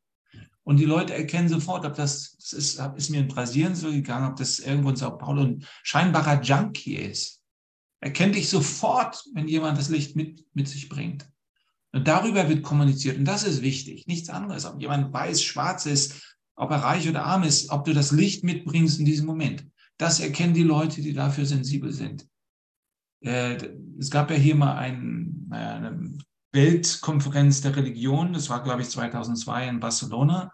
Und 0.66 0.78
die 0.78 0.86
Leute 0.86 1.14
erkennen 1.14 1.48
sofort, 1.48 1.86
ob 1.86 1.94
das, 1.94 2.36
das 2.38 2.54
ist, 2.54 2.82
ist 2.98 3.10
mir 3.12 3.20
in 3.20 3.28
Brasilien 3.28 3.76
so 3.76 3.92
gegangen, 3.92 4.32
ob 4.32 4.36
das 4.36 4.58
irgendwo 4.58 4.90
in 4.90 4.96
Sao 4.96 5.16
Paulo 5.16 5.44
ein 5.44 5.66
scheinbarer 5.84 6.42
Junkie 6.42 6.96
ist. 6.96 7.44
Erkennt 8.00 8.36
dich 8.36 8.50
sofort, 8.50 9.24
wenn 9.34 9.48
jemand 9.48 9.78
das 9.78 9.90
Licht 9.90 10.16
mit, 10.16 10.44
mit 10.54 10.68
sich 10.68 10.90
bringt. 10.90 11.30
Und 11.92 12.08
darüber 12.08 12.50
wird 12.50 12.64
kommuniziert. 12.64 13.18
Und 13.18 13.26
das 13.26 13.44
ist 13.44 13.62
wichtig. 13.62 14.08
Nichts 14.08 14.30
anderes. 14.30 14.66
Ob 14.66 14.82
jemand 14.82 15.14
weiß, 15.14 15.44
schwarz 15.44 15.86
ist, 15.86 16.36
ob 16.56 16.72
er 16.72 16.78
reich 16.78 17.08
oder 17.08 17.26
arm 17.26 17.44
ist, 17.44 17.70
ob 17.70 17.86
du 17.86 17.94
das 17.94 18.12
Licht 18.12 18.44
mitbringst 18.44 19.00
in 19.00 19.06
diesem 19.06 19.28
Moment. 19.28 19.66
Das 19.98 20.20
erkennen 20.20 20.56
die 20.56 20.64
Leute, 20.64 21.02
die 21.02 21.14
dafür 21.14 21.46
sensibel 21.46 21.92
sind. 21.92 22.28
Äh, 23.22 23.58
es 24.00 24.10
gab 24.10 24.32
ja 24.32 24.36
hier 24.36 24.56
mal 24.56 24.76
ein, 24.76 25.48
eine 25.52 26.18
Weltkonferenz 26.56 27.62
der 27.62 27.76
Religion, 27.76 28.34
das 28.34 28.50
war, 28.50 28.64
glaube 28.64 28.82
ich, 28.82 28.90
2002 28.90 29.68
in 29.68 29.80
Barcelona. 29.80 30.52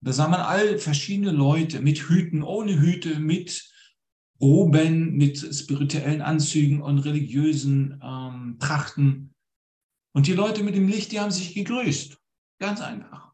Da 0.00 0.12
sah 0.12 0.26
man 0.28 0.40
all 0.40 0.78
verschiedene 0.78 1.30
Leute 1.30 1.80
mit 1.80 2.08
Hüten, 2.08 2.42
ohne 2.42 2.80
Hüte, 2.80 3.20
mit 3.20 3.72
Roben, 4.40 5.12
mit 5.16 5.38
spirituellen 5.54 6.22
Anzügen 6.22 6.82
und 6.82 6.98
religiösen 6.98 8.00
ähm, 8.02 8.56
Trachten. 8.58 9.34
Und 10.12 10.26
die 10.26 10.32
Leute 10.32 10.62
mit 10.62 10.74
dem 10.74 10.88
Licht, 10.88 11.12
die 11.12 11.20
haben 11.20 11.30
sich 11.30 11.54
gegrüßt. 11.54 12.18
Ganz 12.58 12.80
einfach. 12.80 13.32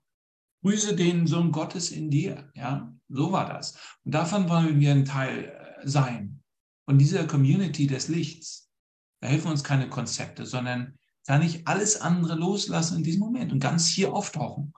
Grüße 0.62 0.94
den 0.94 1.26
Sohn 1.26 1.50
Gottes 1.50 1.90
in 1.90 2.10
dir. 2.10 2.50
Ja, 2.54 2.92
so 3.08 3.32
war 3.32 3.48
das. 3.48 3.76
Und 4.04 4.12
davon 4.12 4.48
wollen 4.48 4.78
wir 4.78 4.92
ein 4.92 5.04
Teil 5.04 5.44
äh, 5.44 5.88
sein. 5.88 6.42
Von 6.84 6.98
dieser 6.98 7.26
Community 7.26 7.86
des 7.86 8.08
Lichts. 8.08 8.70
Da 9.20 9.28
helfen 9.28 9.50
uns 9.50 9.62
keine 9.62 9.88
Konzepte, 9.88 10.46
sondern 10.46 10.98
kann 11.26 11.42
ich 11.42 11.66
alles 11.66 12.00
andere 12.00 12.34
loslassen 12.34 12.98
in 12.98 13.04
diesem 13.04 13.20
Moment 13.20 13.52
und 13.52 13.60
ganz 13.60 13.88
hier 13.88 14.12
auftauchen. 14.12 14.72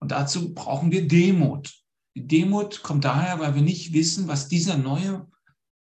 Und 0.00 0.12
dazu 0.12 0.54
brauchen 0.54 0.90
wir 0.90 1.06
Demut. 1.06 1.74
Die 2.16 2.26
Demut 2.26 2.82
kommt 2.82 3.04
daher, 3.04 3.38
weil 3.38 3.54
wir 3.54 3.62
nicht 3.62 3.92
wissen, 3.92 4.26
was 4.26 4.48
dieser 4.48 4.76
neue 4.76 5.28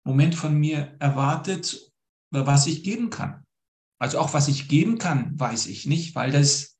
Moment 0.05 0.35
von 0.35 0.55
mir 0.55 0.95
erwartet 0.99 1.91
oder 2.31 2.47
was 2.47 2.67
ich 2.67 2.83
geben 2.83 3.09
kann. 3.09 3.43
Also 3.99 4.19
auch 4.19 4.33
was 4.33 4.47
ich 4.47 4.67
geben 4.67 4.97
kann, 4.97 5.37
weiß 5.39 5.67
ich 5.67 5.85
nicht, 5.85 6.15
weil 6.15 6.31
das 6.31 6.77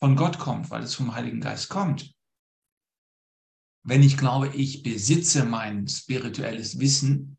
von 0.00 0.16
Gott 0.16 0.38
kommt, 0.38 0.70
weil 0.70 0.82
es 0.82 0.94
vom 0.94 1.14
Heiligen 1.14 1.40
Geist 1.40 1.68
kommt. 1.68 2.14
Wenn 3.82 4.02
ich 4.02 4.18
glaube, 4.18 4.48
ich 4.54 4.82
besitze 4.82 5.44
mein 5.44 5.88
spirituelles 5.88 6.78
Wissen, 6.78 7.38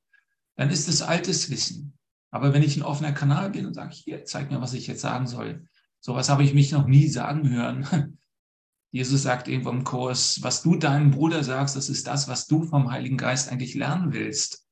dann 0.55 0.69
ist 0.69 0.87
es 0.87 1.01
altes 1.01 1.49
Wissen. 1.49 1.97
Aber 2.31 2.53
wenn 2.53 2.63
ich 2.63 2.77
ein 2.77 2.83
offener 2.83 3.11
Kanal 3.11 3.50
bin 3.51 3.65
und 3.65 3.73
sage, 3.73 3.93
hier, 3.93 4.25
zeig 4.25 4.50
mir, 4.50 4.61
was 4.61 4.73
ich 4.73 4.88
jetzt 4.88 5.01
sagen 5.01 5.27
soll, 5.27 5.67
sowas 6.00 6.29
habe 6.29 6.43
ich 6.43 6.53
mich 6.53 6.71
noch 6.71 6.88
nie 6.88 7.07
sagen 7.07 7.50
hören. 7.50 8.17
Jesus 8.91 9.23
sagt 9.23 9.47
irgendwo 9.47 9.69
im 9.69 9.83
Kurs, 9.83 10.41
was 10.41 10.63
du 10.63 10.75
deinem 10.75 11.11
Bruder 11.11 11.43
sagst, 11.43 11.75
das 11.75 11.89
ist 11.89 12.07
das, 12.07 12.27
was 12.27 12.47
du 12.47 12.63
vom 12.63 12.91
Heiligen 12.91 13.17
Geist 13.17 13.50
eigentlich 13.50 13.75
lernen 13.75 14.11
willst. 14.11 14.65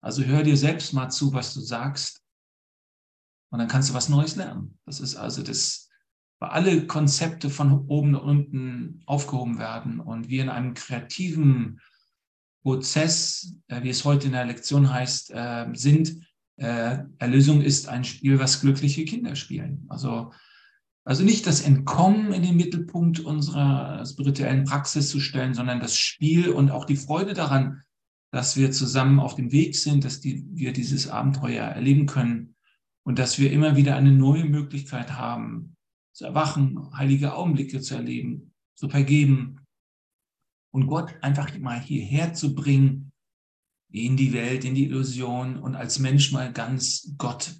Also 0.00 0.22
hör 0.24 0.42
dir 0.42 0.56
selbst 0.56 0.92
mal 0.92 1.08
zu, 1.08 1.32
was 1.32 1.54
du 1.54 1.60
sagst. 1.60 2.22
Und 3.50 3.58
dann 3.58 3.68
kannst 3.68 3.90
du 3.90 3.94
was 3.94 4.08
Neues 4.08 4.36
lernen. 4.36 4.78
Das 4.84 5.00
ist 5.00 5.16
also 5.16 5.42
das, 5.42 5.88
weil 6.38 6.50
alle 6.50 6.86
Konzepte 6.86 7.50
von 7.50 7.86
oben 7.88 8.14
und 8.14 8.20
unten 8.20 9.02
aufgehoben 9.06 9.58
werden 9.58 10.00
und 10.00 10.28
wir 10.28 10.42
in 10.42 10.48
einem 10.48 10.74
kreativen 10.74 11.80
Prozess, 12.62 13.54
äh, 13.68 13.82
wie 13.82 13.90
es 13.90 14.04
heute 14.04 14.26
in 14.26 14.32
der 14.32 14.44
Lektion 14.44 14.92
heißt, 14.92 15.30
äh, 15.32 15.66
sind, 15.72 16.25
äh, 16.56 16.98
Erlösung 17.18 17.60
ist 17.60 17.88
ein 17.88 18.04
Spiel, 18.04 18.38
was 18.38 18.60
glückliche 18.60 19.04
Kinder 19.04 19.36
spielen. 19.36 19.86
Also, 19.88 20.32
also 21.04 21.22
nicht 21.22 21.46
das 21.46 21.60
Entkommen 21.60 22.32
in 22.32 22.42
den 22.42 22.56
Mittelpunkt 22.56 23.20
unserer 23.20 24.04
spirituellen 24.06 24.64
Praxis 24.64 25.08
zu 25.10 25.20
stellen, 25.20 25.54
sondern 25.54 25.80
das 25.80 25.96
Spiel 25.96 26.50
und 26.50 26.70
auch 26.70 26.84
die 26.84 26.96
Freude 26.96 27.34
daran, 27.34 27.82
dass 28.32 28.56
wir 28.56 28.70
zusammen 28.72 29.20
auf 29.20 29.34
dem 29.34 29.52
Weg 29.52 29.76
sind, 29.76 30.04
dass 30.04 30.20
die, 30.20 30.44
wir 30.52 30.72
dieses 30.72 31.08
Abenteuer 31.08 31.64
erleben 31.64 32.06
können 32.06 32.56
und 33.04 33.18
dass 33.18 33.38
wir 33.38 33.52
immer 33.52 33.76
wieder 33.76 33.96
eine 33.96 34.12
neue 34.12 34.44
Möglichkeit 34.44 35.12
haben, 35.12 35.76
zu 36.12 36.24
erwachen, 36.24 36.90
heilige 36.96 37.34
Augenblicke 37.34 37.80
zu 37.80 37.94
erleben, 37.94 38.52
zu 38.74 38.88
vergeben 38.88 39.60
und 40.72 40.86
Gott 40.86 41.14
einfach 41.22 41.56
mal 41.58 41.78
hierher 41.78 42.34
zu 42.34 42.54
bringen, 42.54 43.05
in 44.04 44.16
die 44.16 44.32
Welt, 44.32 44.64
in 44.64 44.74
die 44.74 44.84
Illusion 44.84 45.58
und 45.58 45.74
als 45.74 45.98
Mensch 45.98 46.32
mal 46.32 46.52
ganz 46.52 47.14
Gott 47.16 47.54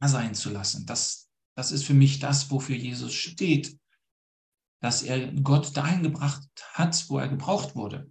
da 0.00 0.08
sein 0.08 0.34
zu 0.34 0.50
lassen. 0.50 0.86
Das, 0.86 1.28
das 1.56 1.72
ist 1.72 1.84
für 1.84 1.94
mich 1.94 2.18
das, 2.18 2.50
wofür 2.50 2.76
Jesus 2.76 3.12
steht, 3.12 3.78
dass 4.82 5.02
er 5.02 5.32
Gott 5.32 5.76
dahin 5.76 6.02
gebracht 6.02 6.42
hat, 6.72 7.04
wo 7.08 7.18
er 7.18 7.28
gebraucht 7.28 7.76
wurde. 7.76 8.10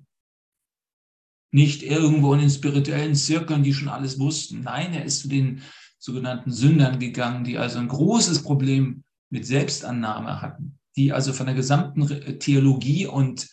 Nicht 1.52 1.82
irgendwo 1.82 2.34
in 2.34 2.42
den 2.42 2.50
spirituellen 2.50 3.16
Zirkeln, 3.16 3.64
die 3.64 3.74
schon 3.74 3.90
alles 3.90 4.20
wussten. 4.20 4.62
Nein, 4.62 4.94
er 4.94 5.04
ist 5.04 5.22
zu 5.22 5.28
den 5.28 5.64
sogenannten 5.98 6.52
Sündern 6.52 7.00
gegangen, 7.00 7.44
die 7.44 7.58
also 7.58 7.80
ein 7.80 7.88
großes 7.88 8.44
Problem 8.44 9.04
mit 9.32 9.46
Selbstannahme 9.46 10.42
hatten, 10.42 10.80
die 10.96 11.12
also 11.12 11.34
von 11.34 11.48
der 11.48 11.56
gesamten 11.56 12.40
Theologie 12.40 13.08
und 13.08 13.50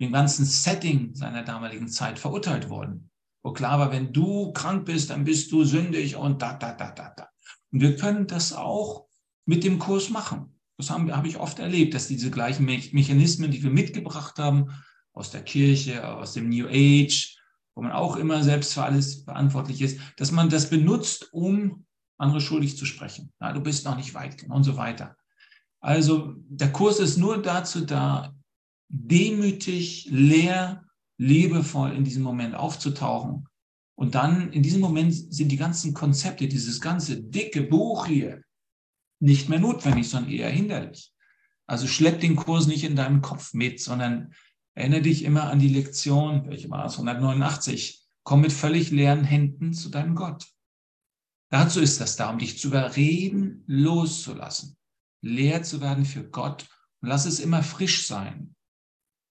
dem 0.00 0.12
ganzen 0.12 0.44
Setting 0.44 1.14
seiner 1.14 1.42
damaligen 1.42 1.88
Zeit 1.88 2.18
verurteilt 2.18 2.70
wurden 2.70 3.10
wo 3.42 3.52
klar 3.52 3.78
war, 3.78 3.92
wenn 3.92 4.12
du 4.12 4.52
krank 4.52 4.86
bist, 4.86 5.10
dann 5.10 5.24
bist 5.24 5.50
du 5.52 5.64
sündig 5.64 6.16
und 6.16 6.42
da, 6.42 6.54
da, 6.54 6.72
da, 6.72 6.90
da, 6.90 7.12
da. 7.16 7.28
Und 7.72 7.80
wir 7.80 7.96
können 7.96 8.26
das 8.26 8.52
auch 8.52 9.06
mit 9.46 9.64
dem 9.64 9.78
Kurs 9.78 10.10
machen. 10.10 10.58
Das 10.76 10.90
habe 10.90 11.14
hab 11.14 11.26
ich 11.26 11.38
oft 11.38 11.58
erlebt, 11.58 11.94
dass 11.94 12.08
diese 12.08 12.30
gleichen 12.30 12.64
Me 12.64 12.80
Mechanismen, 12.92 13.50
die 13.50 13.62
wir 13.62 13.70
mitgebracht 13.70 14.38
haben, 14.38 14.70
aus 15.12 15.30
der 15.30 15.42
Kirche, 15.42 16.06
aus 16.06 16.34
dem 16.34 16.48
New 16.48 16.66
Age, 16.68 17.36
wo 17.74 17.82
man 17.82 17.92
auch 17.92 18.16
immer 18.16 18.42
selbst 18.42 18.74
für 18.74 18.82
alles 18.82 19.24
verantwortlich 19.24 19.82
ist, 19.82 20.00
dass 20.16 20.32
man 20.32 20.48
das 20.48 20.70
benutzt, 20.70 21.28
um 21.32 21.86
andere 22.18 22.40
schuldig 22.40 22.76
zu 22.76 22.84
sprechen. 22.84 23.32
Ja, 23.40 23.52
du 23.52 23.60
bist 23.60 23.84
noch 23.84 23.96
nicht 23.96 24.14
weit 24.14 24.44
und 24.48 24.64
so 24.64 24.76
weiter. 24.76 25.16
Also 25.80 26.34
der 26.48 26.72
Kurs 26.72 27.00
ist 27.00 27.16
nur 27.16 27.40
dazu 27.40 27.84
da, 27.84 28.34
demütig, 28.88 30.08
leer 30.10 30.84
liebevoll 31.20 31.92
in 31.92 32.02
diesem 32.02 32.22
Moment 32.22 32.54
aufzutauchen. 32.54 33.46
Und 33.94 34.14
dann 34.14 34.52
in 34.52 34.62
diesem 34.62 34.80
Moment 34.80 35.12
sind 35.12 35.52
die 35.52 35.58
ganzen 35.58 35.92
Konzepte, 35.92 36.48
dieses 36.48 36.80
ganze 36.80 37.22
dicke 37.22 37.60
Buch 37.62 38.06
hier 38.06 38.42
nicht 39.20 39.50
mehr 39.50 39.58
notwendig, 39.58 40.08
sondern 40.08 40.32
eher 40.32 40.48
hinderlich. 40.48 41.12
Also 41.66 41.86
schlepp 41.86 42.20
den 42.20 42.36
Kurs 42.36 42.66
nicht 42.66 42.84
in 42.84 42.96
deinem 42.96 43.20
Kopf 43.20 43.52
mit, 43.52 43.80
sondern 43.80 44.32
erinnere 44.74 45.02
dich 45.02 45.22
immer 45.24 45.50
an 45.50 45.58
die 45.58 45.68
Lektion, 45.68 46.46
welche 46.48 46.70
war 46.70 46.86
es, 46.86 46.94
189. 46.94 48.02
Komm 48.22 48.40
mit 48.40 48.52
völlig 48.52 48.90
leeren 48.90 49.24
Händen 49.24 49.74
zu 49.74 49.90
deinem 49.90 50.14
Gott. 50.14 50.46
Dazu 51.50 51.80
ist 51.80 52.00
das 52.00 52.16
da, 52.16 52.30
um 52.30 52.38
dich 52.38 52.58
zu 52.58 52.68
überreden, 52.68 53.62
loszulassen, 53.66 54.78
leer 55.20 55.62
zu 55.64 55.82
werden 55.82 56.06
für 56.06 56.24
Gott 56.24 56.66
und 57.02 57.08
lass 57.08 57.26
es 57.26 57.40
immer 57.40 57.62
frisch 57.62 58.06
sein. 58.06 58.54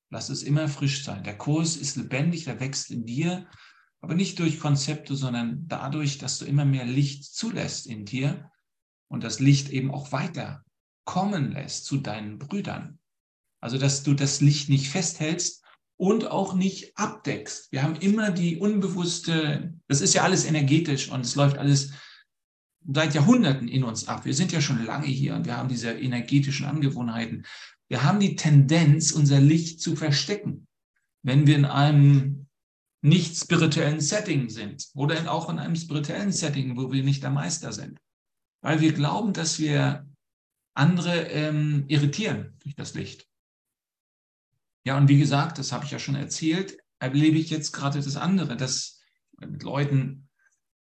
Lass 0.09 0.29
es 0.29 0.43
immer 0.43 0.67
frisch 0.67 1.03
sein. 1.03 1.23
Der 1.23 1.37
Kurs 1.37 1.75
ist 1.75 1.95
lebendig, 1.95 2.45
der 2.45 2.59
wächst 2.59 2.89
in 2.89 3.05
dir, 3.05 3.47
aber 4.01 4.15
nicht 4.15 4.39
durch 4.39 4.59
Konzepte, 4.59 5.15
sondern 5.15 5.67
dadurch, 5.67 6.17
dass 6.17 6.39
du 6.39 6.45
immer 6.45 6.65
mehr 6.65 6.85
Licht 6.85 7.25
zulässt 7.25 7.85
in 7.85 8.05
dir 8.05 8.49
und 9.07 9.23
das 9.23 9.39
Licht 9.39 9.69
eben 9.69 9.91
auch 9.91 10.11
weiter 10.11 10.63
kommen 11.05 11.51
lässt 11.51 11.85
zu 11.85 11.97
deinen 11.97 12.37
Brüdern. 12.37 12.99
Also, 13.61 13.77
dass 13.77 14.03
du 14.03 14.13
das 14.13 14.41
Licht 14.41 14.69
nicht 14.69 14.89
festhältst 14.89 15.63
und 15.97 16.27
auch 16.27 16.53
nicht 16.53 16.97
abdeckst. 16.97 17.71
Wir 17.71 17.83
haben 17.83 17.95
immer 17.95 18.31
die 18.31 18.57
unbewusste, 18.57 19.73
das 19.87 20.01
ist 20.01 20.13
ja 20.13 20.23
alles 20.23 20.45
energetisch 20.45 21.09
und 21.09 21.21
es 21.21 21.35
läuft 21.35 21.57
alles 21.57 21.91
seit 22.87 23.13
Jahrhunderten 23.13 23.67
in 23.67 23.83
uns 23.83 24.07
ab. 24.07 24.23
Wir 24.23 24.33
sind 24.33 24.51
ja 24.51 24.61
schon 24.61 24.85
lange 24.85 25.07
hier 25.07 25.35
und 25.35 25.45
wir 25.45 25.57
haben 25.57 25.67
diese 25.67 25.91
energetischen 25.91 26.65
Angewohnheiten. 26.65 27.45
Wir 27.89 28.03
haben 28.03 28.19
die 28.19 28.35
Tendenz, 28.35 29.11
unser 29.11 29.39
Licht 29.39 29.81
zu 29.81 29.95
verstecken, 29.95 30.67
wenn 31.23 31.47
wir 31.47 31.55
in 31.55 31.65
einem 31.65 32.47
nicht 33.01 33.35
spirituellen 33.37 33.99
Setting 33.99 34.49
sind 34.49 34.87
oder 34.93 35.31
auch 35.31 35.49
in 35.49 35.59
einem 35.59 35.75
spirituellen 35.75 36.31
Setting, 36.31 36.77
wo 36.77 36.91
wir 36.91 37.03
nicht 37.03 37.23
der 37.23 37.31
Meister 37.31 37.73
sind. 37.73 37.99
Weil 38.61 38.81
wir 38.81 38.93
glauben, 38.93 39.33
dass 39.33 39.59
wir 39.59 40.05
andere 40.73 41.27
ähm, 41.29 41.85
irritieren 41.87 42.53
durch 42.59 42.75
das 42.75 42.93
Licht. 42.93 43.27
Ja, 44.85 44.97
und 44.97 45.07
wie 45.07 45.19
gesagt, 45.19 45.57
das 45.57 45.71
habe 45.71 45.85
ich 45.85 45.91
ja 45.91 45.99
schon 45.99 46.15
erzählt, 46.15 46.77
erlebe 46.99 47.37
ich 47.37 47.49
jetzt 47.49 47.71
gerade 47.71 48.01
das 48.01 48.15
andere, 48.15 48.55
dass 48.55 49.01
mit 49.39 49.63
Leuten 49.63 50.29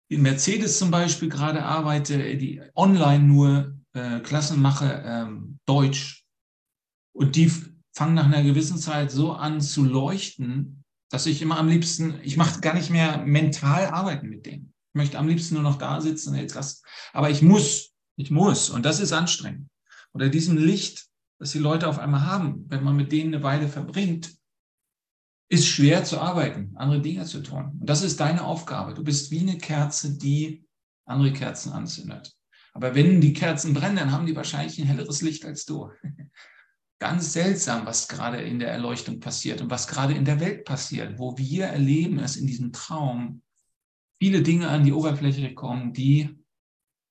in 0.10 0.22
Mercedes 0.22 0.80
zum 0.80 0.92
Beispiel 0.92 1.30
gerade 1.30 1.64
arbeite, 1.64 2.38
die 2.38 2.62
online 2.76 3.24
nur 3.24 3.80
äh, 3.94 4.20
Klassen 4.20 4.62
mache, 4.62 5.04
ähm, 5.06 5.60
Deutsch. 5.66 6.19
Und 7.20 7.36
die 7.36 7.52
fangen 7.92 8.14
nach 8.14 8.28
einer 8.28 8.44
gewissen 8.44 8.78
Zeit 8.78 9.12
so 9.12 9.34
an 9.34 9.60
zu 9.60 9.84
leuchten, 9.84 10.86
dass 11.12 11.26
ich 11.26 11.42
immer 11.42 11.58
am 11.58 11.68
liebsten, 11.68 12.18
ich 12.24 12.38
mache 12.38 12.62
gar 12.62 12.74
nicht 12.74 12.92
mehr 12.92 13.26
mental 13.26 13.88
arbeiten 13.88 14.30
mit 14.30 14.46
denen. 14.46 14.74
Ich 14.94 14.98
möchte 14.98 15.20
am 15.20 15.28
liebsten 15.28 15.56
nur 15.56 15.64
noch 15.64 15.78
da 15.78 16.00
sitzen, 16.00 16.34
jetzt 16.36 16.56
das. 16.56 16.82
Aber 17.12 17.30
ich 17.30 17.42
muss, 17.42 17.92
ich 18.16 18.32
muss. 18.32 18.70
Und 18.70 18.86
das 18.86 19.02
ist 19.02 19.12
anstrengend. 19.12 19.68
Oder 20.14 20.30
diesem 20.30 20.56
Licht, 20.56 21.08
das 21.40 21.52
die 21.52 21.60
Leute 21.60 21.90
auf 21.90 22.00
einmal 22.00 22.26
haben, 22.26 22.64
wenn 22.70 22.86
man 22.86 22.96
mit 22.96 23.12
denen 23.12 23.34
eine 23.34 23.44
Weile 23.44 23.68
verbringt, 23.68 24.34
ist 25.50 25.68
schwer 25.68 26.06
zu 26.06 26.22
arbeiten, 26.22 26.72
andere 26.76 27.02
Dinge 27.02 27.26
zu 27.26 27.44
tun. 27.44 27.80
Und 27.82 27.90
das 27.90 28.02
ist 28.02 28.22
deine 28.22 28.46
Aufgabe. 28.46 28.94
Du 28.94 29.04
bist 29.04 29.30
wie 29.30 29.42
eine 29.42 29.58
Kerze, 29.58 30.18
die 30.18 30.66
andere 31.06 31.34
Kerzen 31.34 31.74
anzündet. 31.74 32.34
Aber 32.72 32.96
wenn 32.96 33.20
die 33.20 33.34
Kerzen 33.34 33.74
brennen, 33.74 33.98
dann 33.98 34.14
haben 34.14 34.26
die 34.26 34.38
wahrscheinlich 34.38 34.80
ein 34.80 34.88
helleres 34.88 35.22
Licht 35.22 35.44
als 35.44 35.66
du. 35.66 35.92
Ganz 37.00 37.34
seltsam, 37.34 37.86
was 37.86 38.08
gerade 38.08 38.42
in 38.42 38.60
der 38.60 38.72
Erleuchtung 38.72 39.20
passiert 39.20 39.62
und 39.62 39.70
was 39.70 39.88
gerade 39.88 40.14
in 40.14 40.26
der 40.26 40.40
Welt 40.40 40.66
passiert, 40.66 41.18
wo 41.18 41.38
wir 41.38 41.66
erleben, 41.66 42.18
dass 42.18 42.36
in 42.36 42.46
diesem 42.46 42.74
Traum 42.74 43.42
viele 44.20 44.42
Dinge 44.42 44.68
an 44.68 44.84
die 44.84 44.92
Oberfläche 44.92 45.54
kommen, 45.54 45.94
die 45.94 46.38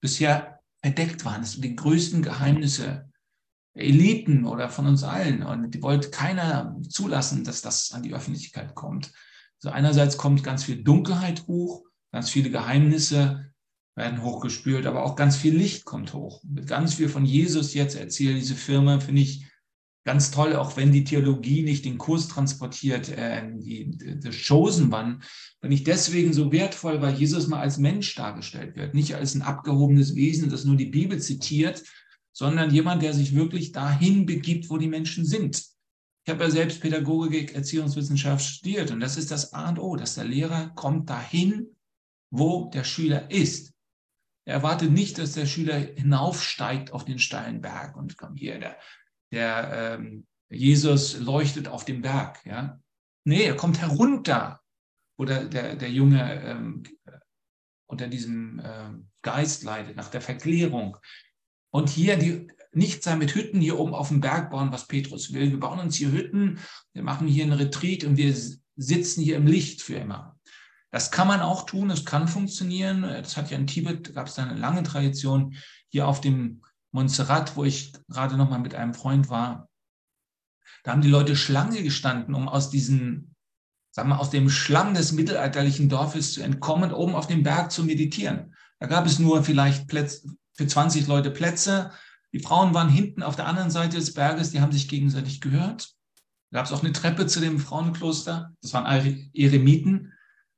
bisher 0.01 0.61
verdeckt 0.83 1.25
waren. 1.25 1.41
Das 1.41 1.53
sind 1.53 1.65
die 1.65 1.75
größten 1.75 2.23
Geheimnisse 2.23 3.11
Eliten 3.75 4.45
oder 4.45 4.69
von 4.69 4.87
uns 4.87 5.05
allen. 5.05 5.43
Und 5.43 5.75
die 5.75 5.83
wollte 5.83 6.11
keiner 6.11 6.77
zulassen, 6.89 7.45
dass 7.45 7.63
das 7.63 7.93
an 7.93 8.03
die 8.03 8.15
Öffentlichkeit 8.15 8.75
kommt. 8.75 9.13
Also 9.63 9.75
einerseits 9.75 10.17
kommt 10.17 10.45
ganz 10.45 10.65
viel 10.65 10.83
Dunkelheit 10.83 11.47
hoch, 11.47 11.85
ganz 12.13 12.31
viele 12.31 12.51
Geheimnisse 12.51 13.53
werden 13.97 14.23
hochgespült, 14.23 14.87
aber 14.87 15.05
auch 15.05 15.17
ganz 15.17 15.37
viel 15.37 15.57
Licht 15.57 15.85
kommt 15.85 16.13
hoch. 16.13 16.43
Ganz 16.67 16.95
viel 16.95 17.09
von 17.09 17.25
Jesus 17.25 17.75
jetzt 17.75 17.97
erzählt 17.97 18.37
diese 18.37 18.55
Firma, 18.55 19.01
finde 19.01 19.23
ich 19.23 19.48
ganz 20.09 20.31
toll, 20.31 20.57
auch 20.57 20.79
wenn 20.79 20.91
die 20.91 21.05
Theologie 21.05 21.63
nicht 21.63 21.85
den 21.85 21.99
Kurs 21.99 22.29
transportiert, 22.29 23.11
äh, 23.11 23.43
die, 23.59 23.91
die 23.91 24.31
Chosen 24.31 24.91
One, 24.91 25.19
bin 25.61 25.71
ich 25.71 25.85
deswegen 25.85 26.33
so 26.33 26.51
wertvoll, 26.51 27.03
weil 27.03 27.15
Jesus 27.15 27.47
mal 27.47 27.61
als 27.61 27.77
Mensch 27.77 28.15
dargestellt 28.15 28.75
wird, 28.75 28.95
nicht 28.95 29.17
als 29.17 29.35
ein 29.35 29.43
abgehobenes 29.43 30.15
Wesen, 30.15 30.49
das 30.49 30.65
nur 30.65 30.77
die 30.77 30.87
Bibel 30.87 31.21
zitiert, 31.21 31.83
sondern 32.33 32.71
jemand, 32.71 33.03
der 33.03 33.13
sich 33.13 33.35
wirklich 33.35 33.73
dahin 33.73 34.25
begibt, 34.25 34.71
wo 34.71 34.79
die 34.79 34.89
Menschen 34.89 35.27
sind. 35.27 35.63
Ich 36.25 36.33
habe 36.33 36.45
ja 36.45 36.51
selbst 36.51 36.81
Pädagogik, 36.81 37.55
Erziehungswissenschaft 37.55 38.47
studiert 38.47 38.91
und 38.91 39.01
das 39.01 39.19
ist 39.19 39.31
das 39.31 39.53
A 39.53 39.69
und 39.69 39.79
O, 39.79 39.95
dass 39.95 40.15
der 40.15 40.25
Lehrer 40.25 40.71
kommt 40.75 41.11
dahin, 41.11 41.77
wo 42.31 42.71
der 42.73 42.85
Schüler 42.85 43.31
ist. 43.31 43.75
Er 44.47 44.55
erwartet 44.55 44.91
nicht, 44.91 45.19
dass 45.19 45.33
der 45.33 45.45
Schüler 45.45 45.77
hinaufsteigt 45.77 46.95
auf 46.95 47.05
den 47.05 47.19
steilen 47.19 47.61
Berg 47.61 47.95
und 47.95 48.17
kommt 48.17 48.39
hier, 48.39 48.59
der, 48.59 48.79
der 49.33 49.99
ähm, 49.99 50.27
Jesus 50.51 51.19
leuchtet 51.19 51.69
auf 51.69 51.85
dem 51.85 52.03
Berg. 52.03 52.45
Ja? 52.45 52.81
Nee, 53.25 53.45
er 53.45 53.57
kommt 53.57 53.81
herunter, 53.81 54.61
wo 55.19 55.25
der, 55.25 55.45
der, 55.45 55.77
der 55.77 55.91
Junge 55.91 56.43
ähm, 56.43 56.83
unter 57.87 58.07
diesem 58.07 58.61
ähm, 58.65 59.09
Geist 59.23 59.65
leidet, 59.65 59.97
nach 59.97 60.09
der 60.09 60.21
Verklärung. 60.21 60.97
Und 61.71 61.89
hier 61.89 62.17
die, 62.17 62.49
nicht 62.73 63.03
sein 63.03 63.19
mit 63.19 63.35
Hütten 63.35 63.61
hier 63.61 63.79
oben 63.79 63.95
auf 63.95 64.09
dem 64.09 64.21
Berg 64.21 64.51
bauen, 64.51 64.73
was 64.73 64.87
Petrus 64.87 65.33
will. 65.33 65.51
Wir 65.51 65.61
bauen 65.61 65.81
uns 65.81 65.97
hier 65.97 66.13
Hütten, 66.13 66.59
wir 66.93 67.03
machen 67.03 67.27
hier 67.27 67.45
einen 67.45 67.53
Retreat 67.55 68.05
und 68.05 68.17
wir 68.17 68.35
sitzen 68.77 69.23
hier 69.23 69.37
im 69.37 69.47
Licht 69.47 69.83
für 69.83 69.97
immer. 69.97 70.39
Das 70.91 71.11
kann 71.11 71.29
man 71.29 71.41
auch 71.41 71.67
tun, 71.67 71.91
es 71.91 72.05
kann 72.05 72.29
funktionieren. 72.29 73.03
Das 73.03 73.37
hat 73.37 73.51
ja 73.51 73.59
in 73.59 73.67
Tibet, 73.67 74.15
gab 74.15 74.29
es 74.29 74.39
eine 74.39 74.55
lange 74.55 74.83
Tradition. 74.83 75.55
Hier 75.89 76.07
auf 76.07 76.21
dem 76.21 76.63
Montserrat, 76.93 77.57
wo 77.57 77.65
ich 77.65 77.93
gerade 78.09 78.37
noch 78.37 78.49
mal 78.49 78.59
mit 78.59 78.75
einem 78.75 78.95
Freund 78.95 79.29
war, 79.29 79.69
da 80.85 80.93
haben 80.93 81.03
die 81.03 81.09
Leute 81.09 81.37
Schlange 81.37 81.83
gestanden, 81.83 82.35
um 82.35 82.49
aus 82.49 82.71
diesem, 82.71 83.35
sagen 83.91 84.09
wir, 84.09 84.21
aus 84.21 84.31
dem 84.31 84.49
Schlamm 84.49 84.95
des 84.95 85.13
mittelalterlichen 85.13 85.89
Dorfes 85.89 86.33
zu 86.33 86.43
entkommen, 86.43 86.93
oben 86.93 87.15
auf 87.15 87.27
dem 87.27 87.43
Berg 87.43 87.73
zu 87.73 87.85
meditieren. 87.85 88.55
Da 88.79 88.87
gab 88.87 89.07
es 89.07 89.19
nur 89.19 89.43
vielleicht 89.43 89.89
Plätze, 89.89 90.29
für 90.55 90.67
20 90.67 91.07
Leute 91.07 91.31
Plätze. 91.31 91.93
Die 92.33 92.41
Frauen 92.41 92.75
waren 92.75 92.89
hinten 92.89 93.23
auf 93.23 93.37
der 93.37 93.47
anderen 93.47 93.71
Seite 93.71 93.97
des 93.97 94.13
Berges, 94.13 94.51
die 94.51 94.61
haben 94.61 94.73
sich 94.73 94.89
gegenseitig 94.89 95.41
gehört. 95.41 95.95
Da 96.51 96.59
gab 96.59 96.67
es 96.67 96.73
auch 96.73 96.83
eine 96.83 96.93
Treppe 96.93 97.27
zu 97.27 97.41
dem 97.41 97.59
Frauenkloster, 97.59 98.55
das 98.61 98.73
waren 98.73 98.87
Eremiten. 99.35 100.13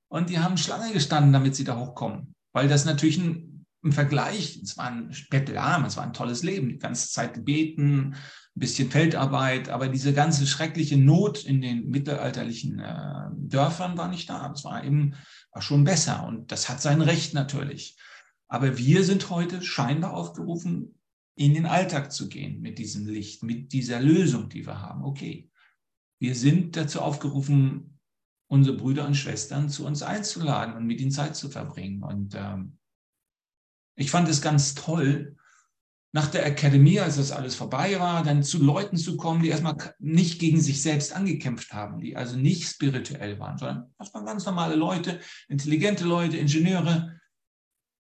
Und 0.09 0.31
die 0.31 0.38
haben 0.38 0.57
Schlange 0.57 0.93
gestanden, 0.93 1.33
damit 1.33 1.55
sie 1.55 1.64
da 1.64 1.77
hochkommen. 1.77 2.35
Weil 2.53 2.69
das 2.69 2.85
natürlich 2.85 3.19
ein, 3.19 3.49
im 3.83 3.93
Vergleich, 3.93 4.61
es 4.62 4.77
war 4.77 4.87
ein 4.87 5.14
bettelarm, 5.31 5.85
es 5.85 5.97
war 5.97 6.05
ein 6.05 6.12
tolles 6.12 6.43
Leben, 6.43 6.69
die 6.69 6.79
ganze 6.79 7.11
Zeit 7.11 7.35
gebeten, 7.35 8.14
ein 8.14 8.61
bisschen 8.61 8.90
Feldarbeit, 8.90 9.69
aber 9.71 9.88
diese 9.88 10.12
ganze 10.12 10.47
schreckliche 10.47 10.99
Not 10.99 11.45
in 11.45 11.61
den 11.61 11.88
mittelalterlichen 11.88 12.79
äh, 12.79 13.31
Dörfern 13.33 13.97
war 13.97 14.09
nicht 14.09 14.29
da. 14.29 14.49
Das 14.49 14.64
war 14.64 14.85
eben 14.85 15.14
war 15.53 15.62
schon 15.62 15.85
besser 15.85 16.27
und 16.27 16.53
das 16.53 16.69
hat 16.69 16.83
sein 16.83 17.01
Recht 17.01 17.35
natürlich. 17.35 17.97
Aber 18.49 18.77
wir 18.77 19.05
sind 19.05 19.31
heute 19.31 19.62
scheinbar 19.62 20.12
aufgerufen, 20.12 20.95
in 21.37 21.55
den 21.55 21.66
Alltag 21.66 22.12
zu 22.12 22.29
gehen 22.29 22.61
mit 22.61 22.79
diesem 22.79 23.07
Licht, 23.07 23.43
mit 23.43 23.73
dieser 23.73 24.01
Lösung, 24.01 24.49
die 24.49 24.66
wir 24.66 24.83
haben. 24.83 25.05
Okay, 25.05 25.49
wir 26.21 26.35
sind 26.35 26.77
dazu 26.77 27.01
aufgerufen, 27.01 27.99
unsere 28.47 28.77
Brüder 28.77 29.07
und 29.07 29.14
Schwestern 29.14 29.71
zu 29.71 29.87
uns 29.87 30.03
einzuladen 30.03 30.75
und 30.75 30.85
mit 30.85 31.01
ihnen 31.01 31.12
Zeit 31.12 31.37
zu 31.37 31.49
verbringen. 31.49 32.03
Und 32.03 32.35
ähm, 32.35 32.77
ich 34.00 34.10
fand 34.10 34.28
es 34.28 34.42
ganz 34.42 34.74
toll, 34.74 35.36
nach 36.12 36.26
der 36.26 36.44
Akademie, 36.44 36.98
als 36.98 37.16
das 37.16 37.30
alles 37.30 37.54
vorbei 37.54 38.00
war, 38.00 38.24
dann 38.24 38.42
zu 38.42 38.62
Leuten 38.62 38.96
zu 38.96 39.16
kommen, 39.16 39.42
die 39.42 39.48
erstmal 39.48 39.76
nicht 40.00 40.40
gegen 40.40 40.60
sich 40.60 40.82
selbst 40.82 41.14
angekämpft 41.14 41.72
haben, 41.72 42.00
die 42.00 42.16
also 42.16 42.36
nicht 42.36 42.68
spirituell 42.68 43.38
waren, 43.38 43.58
sondern 43.58 43.94
das 43.96 44.12
waren 44.12 44.26
ganz 44.26 44.44
normale 44.44 44.74
Leute, 44.74 45.20
intelligente 45.48 46.04
Leute, 46.04 46.36
Ingenieure, 46.36 47.20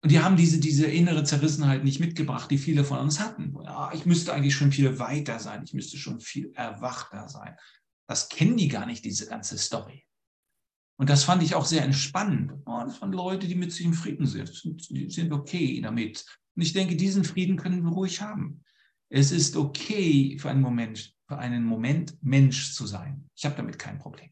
und 0.05 0.11
die 0.11 0.21
haben 0.21 0.37
diese, 0.37 0.61
diese 0.61 0.87
innere 0.87 1.25
Zerrissenheit 1.25 1.83
nicht 1.83 1.99
mitgebracht, 1.99 2.51
die 2.51 2.59
viele 2.59 2.85
von 2.85 2.99
uns 2.99 3.21
hatten. 3.21 3.57
Ja, 3.65 3.91
ich 3.95 4.05
müsste 4.05 4.35
eigentlich 4.35 4.55
schon 4.55 4.71
viel 4.71 4.99
weiter 4.99 5.39
sein, 5.39 5.63
ich 5.65 5.73
müsste 5.73 5.97
schon 5.97 6.21
viel 6.21 6.53
erwachter 6.55 7.27
sein. 7.27 7.57
Das 8.07 8.29
kennen 8.29 8.59
die 8.59 8.69
gar 8.69 8.85
nicht, 8.85 9.03
diese 9.03 9.27
ganze 9.27 9.57
Story. 9.57 10.05
Und 10.97 11.11
das 11.11 11.25
fand 11.25 11.43
ich 11.43 11.55
auch 11.55 11.65
sehr 11.65 11.83
entspannend. 11.83 12.53
Oh, 12.67 12.81
das 12.85 13.01
waren 13.01 13.13
Leute, 13.13 13.49
die 13.49 13.57
mit 13.57 13.73
sich 13.73 13.85
im 13.85 13.95
Frieden 13.95 14.27
sind. 14.27 14.63
Die 14.91 15.11
sind 15.11 15.33
okay 15.33 15.81
damit. 15.81 16.25
Und 16.55 16.63
ich 16.63 16.73
denke, 16.73 16.97
diesen 16.97 17.25
Frieden 17.25 17.57
können 17.57 17.83
wir 17.83 17.91
ruhig 17.91 18.21
haben. 18.21 18.63
Es 19.09 19.33
ist 19.33 19.57
okay 19.57 20.39
für 20.39 20.51
einen 20.51 20.63
Moment, 20.63 21.15
für 21.27 21.39
einen 21.39 21.65
Moment 21.65 22.17
Mensch 22.23 22.73
zu 22.73 22.87
sein. 22.87 23.29
Ich 23.35 23.45
habe 23.45 23.57
damit 23.57 23.79
kein 23.79 23.99
Problem. 23.99 24.31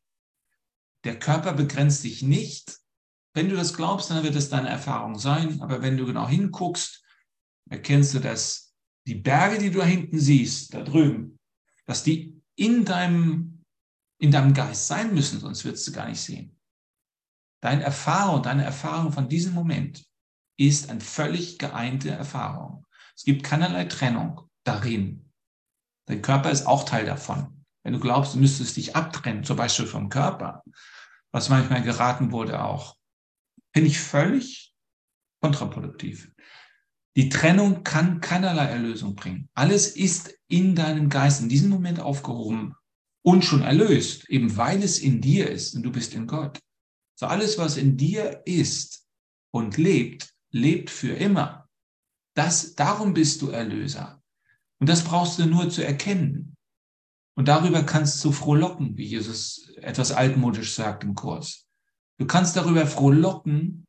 Der 1.05 1.19
Körper 1.19 1.53
begrenzt 1.53 2.03
sich 2.03 2.23
nicht 2.23 2.83
wenn 3.35 3.49
du 3.49 3.57
das 3.57 3.75
glaubst, 3.75 4.11
dann 4.11 4.23
wird 4.23 4.37
es 4.37 4.51
deine 4.51 4.69
Erfahrung 4.69 5.19
sein. 5.19 5.61
Aber 5.63 5.83
wenn 5.83 5.97
du 5.97 6.07
genau 6.07 6.29
hinguckst, 6.29 7.03
erkennst 7.71 8.15
du, 8.15 8.19
dass 8.19 8.75
die 9.07 9.15
Berge, 9.15 9.59
die 9.59 9.71
du 9.71 9.79
da 9.79 9.87
hinten 9.87 10.19
siehst, 10.19 10.75
da 10.75 10.83
drüben, 10.83 11.39
dass 11.87 12.03
die 12.03 12.41
in 12.57 12.85
deinem, 12.85 13.52
in 14.23 14.31
deinem 14.31 14.55
Geist 14.55 14.87
sein 14.87 15.13
müssen, 15.13 15.41
sonst 15.41 15.65
würdest 15.65 15.85
du 15.89 15.93
gar 15.93 16.09
nicht 16.09 16.21
sehen. 16.21 16.57
Deine 17.61 17.83
Erfahrung, 17.83 18.41
deine 18.45 18.63
Erfahrung 18.65 19.11
von 19.11 19.29
diesem 19.29 19.53
Moment 19.53 20.05
ist 20.57 20.91
eine 20.91 21.01
völlig 21.01 21.59
geeinte 21.59 22.11
Erfahrung. 22.11 22.87
Es 23.17 23.25
gibt 23.25 23.43
keinerlei 23.43 23.87
Trennung 23.87 24.43
darin. 24.63 25.29
Dein 26.07 26.23
Körper 26.23 26.53
ist 26.53 26.67
auch 26.67 26.85
Teil 26.85 27.05
davon. 27.05 27.65
Wenn 27.83 27.95
du 27.95 27.99
glaubst, 27.99 28.35
du 28.35 28.39
müsstest 28.39 28.77
dich 28.77 28.95
abtrennen, 28.95 29.43
zum 29.43 29.57
Beispiel 29.57 29.87
vom 29.87 30.09
Körper, 30.09 30.63
was 31.33 31.49
manchmal 31.49 31.83
geraten 31.83 32.31
wurde 32.31 32.63
auch, 32.63 32.97
finde 33.75 33.89
ich 33.89 33.99
völlig 33.99 34.73
kontraproduktiv. 35.41 36.31
Die 37.17 37.29
Trennung 37.29 37.83
kann 37.83 38.21
keinerlei 38.21 38.67
Erlösung 38.67 39.17
bringen. 39.17 39.49
Alles 39.55 39.97
ist 39.97 40.39
in 40.47 40.77
deinem 40.77 41.09
Geist 41.09 41.41
in 41.43 41.49
diesem 41.49 41.71
Moment 41.71 41.99
aufgehoben 41.99 42.77
und 43.23 43.45
schon 43.45 43.63
erlöst, 43.63 44.29
eben 44.29 44.57
weil 44.57 44.83
es 44.83 44.99
in 44.99 45.21
dir 45.21 45.51
ist 45.51 45.75
und 45.75 45.83
du 45.83 45.93
bist 45.93 46.15
in 46.15 46.27
Gott. 46.27 46.59
So 47.19 47.27
alles, 47.27 47.59
was 47.59 47.77
in 47.77 47.97
dir 47.97 48.43
ist 48.45 49.07
und 49.53 49.77
lebt, 49.77 50.35
lebt 50.51 50.91
für 50.91 51.15
immer. 51.15 51.69
Das, 52.35 52.75
darum 52.75 53.15
bist 53.15 53.43
du 53.43 53.51
Erlöser. 53.51 54.23
Und 54.81 54.89
das 54.89 55.05
brauchst 55.05 55.39
du 55.39 55.47
nur 55.47 55.71
zu 55.71 55.85
erkennen. 55.85 56.57
Und 57.37 57.49
darüber 57.49 57.85
kannst 57.85 58.23
du 58.25 58.33
frohlocken, 58.33 58.97
wie 58.97 59.07
Jesus 59.07 59.71
etwas 59.77 60.13
altmodisch 60.13 60.75
sagt 60.75 61.05
im 61.05 61.15
Kurs. 61.15 61.67
Du 62.19 62.27
kannst 62.27 62.57
darüber 62.57 62.87
frohlocken, 62.87 63.87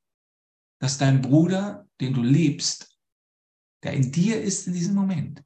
dass 0.79 0.97
dein 0.97 1.21
Bruder, 1.21 1.87
den 1.99 2.13
du 2.13 2.21
liebst, 2.21 2.97
der 3.83 3.93
in 3.93 4.11
dir 4.11 4.41
ist 4.41 4.67
in 4.67 4.73
diesem 4.73 4.95
Moment, 4.95 5.43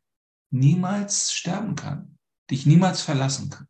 niemals 0.52 1.34
sterben 1.34 1.76
kann, 1.76 2.18
dich 2.50 2.66
niemals 2.66 3.02
verlassen 3.02 3.50
kann. 3.50 3.68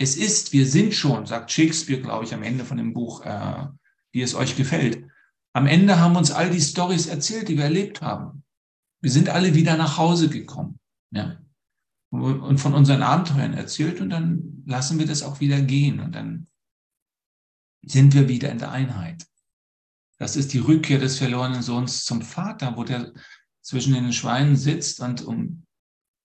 Es 0.00 0.16
ist, 0.16 0.54
wir 0.54 0.66
sind 0.66 0.94
schon, 0.94 1.26
sagt 1.26 1.52
Shakespeare, 1.52 2.00
glaube 2.00 2.24
ich, 2.24 2.32
am 2.32 2.42
Ende 2.42 2.64
von 2.64 2.78
dem 2.78 2.94
Buch, 2.94 3.22
äh, 3.26 3.66
wie 4.12 4.22
es 4.22 4.34
euch 4.34 4.56
gefällt. 4.56 5.06
Am 5.52 5.66
Ende 5.66 6.00
haben 6.00 6.16
uns 6.16 6.30
all 6.30 6.48
die 6.48 6.60
Stories 6.60 7.06
erzählt, 7.06 7.48
die 7.48 7.58
wir 7.58 7.64
erlebt 7.64 8.00
haben. 8.00 8.42
Wir 9.02 9.10
sind 9.10 9.28
alle 9.28 9.54
wieder 9.54 9.76
nach 9.76 9.98
Hause 9.98 10.30
gekommen. 10.30 10.80
Ja. 11.10 11.38
Und 12.08 12.58
von 12.58 12.72
unseren 12.72 13.02
Abenteuern 13.02 13.52
erzählt 13.52 14.00
und 14.00 14.08
dann 14.08 14.62
lassen 14.64 14.98
wir 14.98 15.06
das 15.06 15.22
auch 15.22 15.40
wieder 15.40 15.60
gehen 15.60 16.00
und 16.00 16.14
dann 16.14 16.48
sind 17.82 18.14
wir 18.14 18.26
wieder 18.26 18.50
in 18.50 18.58
der 18.58 18.72
Einheit. 18.72 19.26
Das 20.18 20.34
ist 20.34 20.54
die 20.54 20.58
Rückkehr 20.58 20.98
des 20.98 21.18
verlorenen 21.18 21.62
Sohns 21.62 22.06
zum 22.06 22.22
Vater, 22.22 22.74
wo 22.76 22.84
der 22.84 23.12
zwischen 23.60 23.92
den 23.92 24.14
Schweinen 24.14 24.56
sitzt 24.56 25.00
und 25.00 25.22
um 25.22 25.66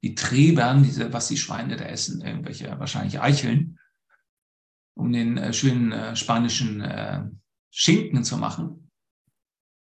die 0.04 0.16
Trebern, 0.16 0.84
diese, 0.84 1.12
was 1.14 1.28
die 1.28 1.38
Schweine 1.38 1.78
da 1.78 1.86
essen, 1.86 2.22
irgendwelche 2.22 2.80
wahrscheinlich 2.80 3.20
Eicheln, 3.20 3.80
um 4.96 5.12
den 5.12 5.38
äh, 5.38 5.54
schönen 5.54 5.92
äh, 5.92 6.16
spanischen 6.16 6.82
äh, 6.82 7.24
Schinken 7.72 8.24
zu 8.24 8.38
machen. 8.38 8.86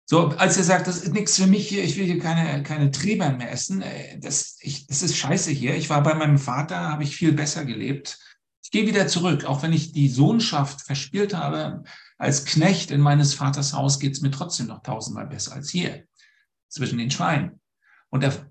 So, 0.07 0.27
als 0.29 0.57
er 0.57 0.63
sagt, 0.63 0.85
das 0.85 1.01
ist 1.01 1.13
nichts 1.13 1.37
für 1.37 1.47
mich 1.47 1.67
hier, 1.67 1.83
ich 1.83 1.97
will 1.97 2.05
hier 2.05 2.19
keine, 2.19 2.61
keine 2.61 2.91
Trebern 2.91 3.37
mehr 3.37 3.51
essen, 3.51 3.81
äh, 3.81 4.19
das, 4.19 4.57
ich, 4.61 4.85
das 4.85 5.01
ist 5.01 5.17
scheiße 5.17 5.51
hier. 5.51 5.75
Ich 5.75 5.89
war 5.89 6.03
bei 6.03 6.13
meinem 6.13 6.37
Vater, 6.37 6.77
habe 6.77 7.03
ich 7.03 7.15
viel 7.15 7.31
besser 7.31 7.65
gelebt. 7.65 8.19
Ich 8.63 8.71
gehe 8.71 8.85
wieder 8.85 9.07
zurück, 9.07 9.45
auch 9.45 9.63
wenn 9.63 9.73
ich 9.73 9.93
die 9.93 10.09
Sohnschaft 10.09 10.81
verspielt 10.81 11.33
habe. 11.33 11.83
Als 12.17 12.45
Knecht 12.45 12.91
in 12.91 13.01
meines 13.01 13.33
Vaters 13.33 13.73
Haus 13.73 13.99
geht 13.99 14.13
es 14.13 14.21
mir 14.21 14.31
trotzdem 14.31 14.67
noch 14.67 14.83
tausendmal 14.83 15.27
besser 15.27 15.53
als 15.53 15.69
hier, 15.69 16.05
zwischen 16.69 16.97
den 16.97 17.11
Schweinen. 17.11 17.59
Und 18.15 18.21
der 18.21 18.47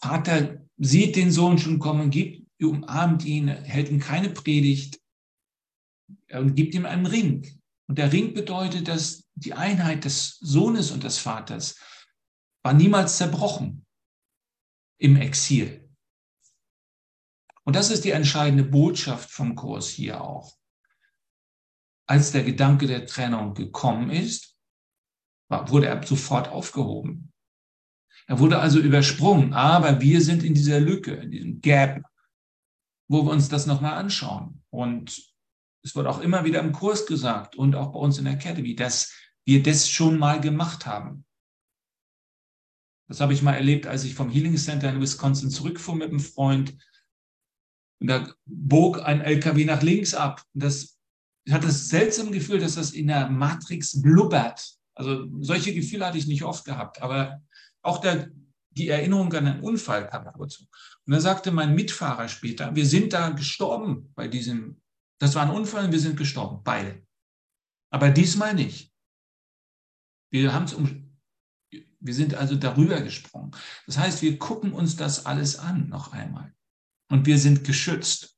Vater 0.00 0.64
sieht 0.76 1.16
den 1.16 1.32
Sohn 1.32 1.58
schon 1.58 1.80
kommen, 1.80 2.10
gibt, 2.10 2.46
umarmt 2.62 3.24
ihn, 3.24 3.48
hält 3.48 3.88
ihm 3.88 3.98
keine 3.98 4.30
Predigt 4.30 5.00
und 6.30 6.54
gibt 6.54 6.72
ihm 6.76 6.86
einen 6.86 7.04
Ring. 7.04 7.60
Und 7.88 7.98
der 7.98 8.12
Ring 8.12 8.32
bedeutet, 8.32 8.86
dass 8.86 9.28
die 9.34 9.54
Einheit 9.54 10.04
des 10.04 10.38
Sohnes 10.38 10.92
und 10.92 11.02
des 11.02 11.18
Vaters 11.18 11.80
war 12.62 12.74
niemals 12.74 13.16
zerbrochen 13.16 13.84
im 14.98 15.16
Exil. 15.16 15.92
Und 17.64 17.74
das 17.74 17.90
ist 17.90 18.04
die 18.04 18.12
entscheidende 18.12 18.62
Botschaft 18.62 19.32
vom 19.32 19.56
Kurs 19.56 19.88
hier 19.88 20.20
auch. 20.20 20.56
Als 22.08 22.30
der 22.30 22.44
Gedanke 22.44 22.86
der 22.86 23.04
Trennung 23.04 23.54
gekommen 23.54 24.10
ist, 24.10 24.56
wurde 25.48 25.88
er 25.88 26.06
sofort 26.06 26.46
aufgehoben. 26.46 27.32
Er 28.28 28.38
wurde 28.38 28.58
also 28.58 28.78
übersprungen, 28.78 29.54
aber 29.54 30.00
wir 30.00 30.20
sind 30.20 30.42
in 30.42 30.54
dieser 30.54 30.80
Lücke, 30.80 31.14
in 31.14 31.30
diesem 31.30 31.60
Gap, 31.60 32.02
wo 33.08 33.24
wir 33.24 33.32
uns 33.32 33.48
das 33.48 33.66
nochmal 33.66 33.94
anschauen. 33.94 34.62
Und 34.70 35.32
es 35.82 35.96
wird 35.96 36.06
auch 36.06 36.20
immer 36.20 36.44
wieder 36.44 36.60
im 36.60 36.72
Kurs 36.72 37.06
gesagt 37.06 37.56
und 37.56 37.74
auch 37.74 37.92
bei 37.92 37.98
uns 37.98 38.18
in 38.18 38.24
der 38.24 38.34
Academy, 38.34 38.76
dass 38.76 39.14
wir 39.46 39.62
das 39.62 39.88
schon 39.88 40.18
mal 40.18 40.40
gemacht 40.40 40.84
haben. 40.84 41.24
Das 43.08 43.20
habe 43.20 43.32
ich 43.32 43.40
mal 43.40 43.54
erlebt, 43.54 43.86
als 43.86 44.04
ich 44.04 44.14
vom 44.14 44.28
Healing 44.28 44.58
Center 44.58 44.90
in 44.90 45.00
Wisconsin 45.00 45.48
zurückfuhr 45.48 45.96
mit 45.96 46.10
einem 46.10 46.20
Freund. 46.20 46.76
Und 48.00 48.08
da 48.08 48.30
bog 48.44 49.02
ein 49.02 49.22
LKW 49.22 49.64
nach 49.64 49.82
links 49.82 50.12
ab. 50.12 50.44
Und 50.52 50.62
das 50.62 50.98
ich 51.48 51.54
hatte 51.54 51.68
das 51.68 51.88
seltsame 51.88 52.30
Gefühl, 52.30 52.58
dass 52.58 52.74
das 52.74 52.90
in 52.90 53.06
der 53.06 53.30
Matrix 53.30 54.02
blubbert. 54.02 54.70
Also 54.94 55.26
solche 55.40 55.72
Gefühle 55.72 56.04
hatte 56.04 56.18
ich 56.18 56.26
nicht 56.26 56.42
oft 56.42 56.66
gehabt, 56.66 57.00
aber 57.00 57.40
auch 57.82 57.98
der, 57.98 58.30
die 58.70 58.88
Erinnerung 58.88 59.32
an 59.34 59.46
einen 59.46 59.60
Unfall 59.60 60.08
kam 60.08 60.24
dazu. 60.24 60.64
Und 61.06 61.12
da 61.12 61.20
sagte 61.20 61.50
mein 61.50 61.74
Mitfahrer 61.74 62.28
später, 62.28 62.74
wir 62.74 62.86
sind 62.86 63.12
da 63.12 63.30
gestorben 63.30 64.12
bei 64.14 64.28
diesem, 64.28 64.80
das 65.18 65.34
war 65.34 65.42
ein 65.42 65.54
Unfall 65.54 65.86
und 65.86 65.92
wir 65.92 66.00
sind 66.00 66.16
gestorben, 66.16 66.62
beide. 66.62 67.02
Aber 67.90 68.10
diesmal 68.10 68.54
nicht. 68.54 68.92
Wir 70.30 70.52
haben 70.52 70.64
es 70.64 70.74
um, 70.74 71.18
wir 71.70 72.14
sind 72.14 72.34
also 72.34 72.54
darüber 72.54 73.00
gesprungen. 73.00 73.50
Das 73.86 73.98
heißt, 73.98 74.22
wir 74.22 74.38
gucken 74.38 74.72
uns 74.72 74.96
das 74.96 75.26
alles 75.26 75.58
an 75.58 75.88
noch 75.88 76.12
einmal. 76.12 76.54
Und 77.10 77.26
wir 77.26 77.38
sind 77.38 77.64
geschützt. 77.64 78.36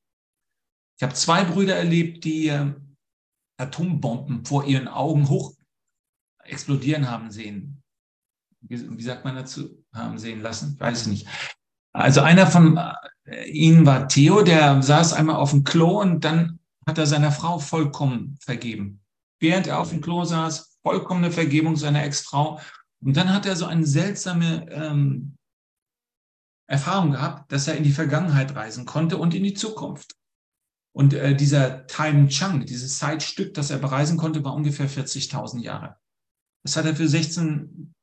Ich 0.97 1.03
habe 1.03 1.13
zwei 1.13 1.43
Brüder 1.43 1.75
erlebt, 1.75 2.23
die 2.23 2.47
äh, 2.47 2.73
Atombomben 3.57 4.45
vor 4.45 4.65
ihren 4.65 4.87
Augen 4.87 5.27
hoch 5.27 5.55
explodieren 6.43 7.09
haben 7.09 7.31
sehen 7.31 7.80
wie, 8.61 9.01
sagt 9.01 9.25
man 9.25 9.35
dazu, 9.35 9.83
haben 9.93 10.17
sehen 10.17 10.41
lassen? 10.41 10.79
Weiß 10.79 11.01
ich 11.01 11.07
nicht. 11.07 11.27
Also 11.93 12.21
einer 12.21 12.47
von 12.47 12.79
äh, 13.25 13.49
ihnen 13.49 13.85
war 13.85 14.07
Theo, 14.07 14.43
der 14.43 14.81
saß 14.81 15.13
einmal 15.13 15.35
auf 15.35 15.51
dem 15.51 15.63
Klo 15.63 15.99
und 15.99 16.23
dann 16.23 16.59
hat 16.87 16.97
er 16.97 17.05
seiner 17.05 17.31
Frau 17.31 17.59
vollkommen 17.59 18.37
vergeben. 18.41 19.01
Während 19.39 19.67
er 19.67 19.79
auf 19.79 19.89
dem 19.89 20.01
Klo 20.01 20.23
saß, 20.23 20.79
vollkommene 20.83 21.31
Vergebung 21.31 21.75
seiner 21.75 22.03
Ex-Frau. 22.03 22.59
Und 23.03 23.17
dann 23.17 23.33
hat 23.33 23.45
er 23.45 23.55
so 23.55 23.65
eine 23.65 23.85
seltsame 23.85 24.69
ähm, 24.71 25.37
Erfahrung 26.67 27.11
gehabt, 27.11 27.51
dass 27.51 27.67
er 27.67 27.75
in 27.75 27.83
die 27.83 27.91
Vergangenheit 27.91 28.55
reisen 28.55 28.85
konnte 28.85 29.17
und 29.17 29.33
in 29.33 29.43
die 29.43 29.53
Zukunft. 29.53 30.15
Und 30.93 31.13
äh, 31.13 31.35
dieser 31.35 31.87
Time 31.87 32.27
Chunk, 32.27 32.67
dieses 32.67 32.97
Zeitstück, 32.97 33.53
das 33.53 33.71
er 33.71 33.77
bereisen 33.77 34.17
konnte, 34.17 34.43
war 34.43 34.53
ungefähr 34.53 34.89
40.000 34.89 35.59
Jahre. 35.61 35.97
Das 36.63 36.75
hat 36.75 36.85
er 36.85 36.95
für 36.95 37.07
16 37.07 37.93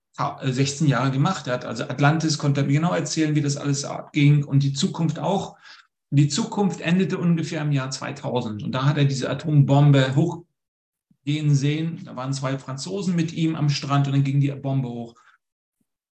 16 0.42 0.86
äh, 0.86 0.90
Jahre 0.90 1.10
gemacht 1.10 1.46
hat. 1.46 1.64
Also 1.64 1.84
Atlantis 1.84 2.38
konnte 2.38 2.62
er 2.62 2.66
mir 2.66 2.74
genau 2.74 2.92
erzählen, 2.92 3.34
wie 3.34 3.42
das 3.42 3.56
alles 3.56 3.84
abging 3.84 4.44
und 4.44 4.62
die 4.62 4.72
Zukunft 4.72 5.18
auch. 5.18 5.56
Die 6.10 6.28
Zukunft 6.28 6.80
endete 6.80 7.18
ungefähr 7.18 7.62
im 7.62 7.72
Jahr 7.72 7.90
2000 7.90 8.62
und 8.62 8.72
da 8.72 8.84
hat 8.84 8.96
er 8.96 9.04
diese 9.04 9.30
Atombombe 9.30 10.16
hochgehen 10.16 11.54
sehen. 11.54 12.02
Da 12.04 12.16
waren 12.16 12.32
zwei 12.32 12.58
Franzosen 12.58 13.14
mit 13.14 13.32
ihm 13.32 13.54
am 13.54 13.68
Strand 13.68 14.06
und 14.06 14.14
dann 14.14 14.24
ging 14.24 14.40
die 14.40 14.50
Bombe 14.50 14.88
hoch. 14.88 15.14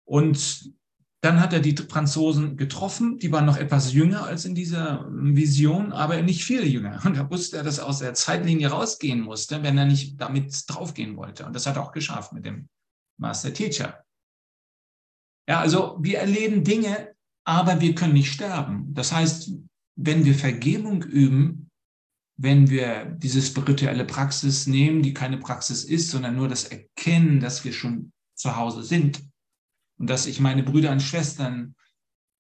Und 0.06 0.74
dann 1.22 1.40
hat 1.40 1.54
er 1.54 1.62
die 1.62 1.78
Franzosen 1.78 2.58
getroffen, 2.58 3.18
die 3.18 3.32
waren 3.32 3.46
noch 3.46 3.56
etwas 3.56 3.94
jünger 3.94 4.26
als 4.26 4.44
in 4.44 4.56
dieser 4.56 5.08
Vision, 5.10 5.94
aber 5.94 6.22
nicht 6.22 6.44
viel 6.44 6.68
jünger. 6.68 7.00
Und 7.06 7.16
da 7.16 7.30
wusste 7.30 7.58
er, 7.58 7.64
dass 7.64 7.78
er 7.78 7.86
aus 7.86 8.00
der 8.00 8.14
Zeitlinie 8.14 8.68
rausgehen 8.68 9.22
musste, 9.22 9.64
wenn 9.64 9.78
er 9.78 9.86
nicht 9.86 10.20
damit 10.20 10.54
draufgehen 10.68 11.16
wollte. 11.16 11.46
Und 11.46 11.56
das 11.56 11.66
hat 11.66 11.78
er 11.78 11.84
auch 11.84 11.94
geschafft 11.94 12.34
mit 12.34 12.46
dem 12.46 12.68
Master 13.18 13.54
Teacher. 13.54 14.04
Ja, 15.48 15.60
also 15.60 15.98
wir 16.00 16.20
erleben 16.20 16.64
Dinge, 16.64 17.16
aber 17.46 17.82
wir 17.82 17.96
können 17.96 18.14
nicht 18.14 18.32
sterben. 18.32 18.94
Das 18.94 19.12
heißt, 19.12 19.52
wenn 19.96 20.26
wir 20.26 20.36
Vergebung 20.36 21.04
üben, 21.04 21.70
wenn 22.38 22.70
wir 22.70 23.06
diese 23.06 23.42
spirituelle 23.42 24.06
Praxis 24.06 24.66
nehmen, 24.68 25.04
die 25.04 25.14
keine 25.14 25.38
Praxis 25.38 25.84
ist, 25.84 26.10
sondern 26.10 26.36
nur 26.36 26.48
das 26.48 26.66
Erkennen, 26.66 27.40
dass 27.40 27.64
wir 27.64 27.74
schon 27.74 28.12
zu 28.36 28.56
Hause 28.56 28.84
sind 28.84 29.24
und 30.00 30.10
dass 30.10 30.26
ich 30.26 30.40
meine 30.40 30.64
Brüder 30.64 30.92
und 30.92 31.02
Schwestern, 31.02 31.76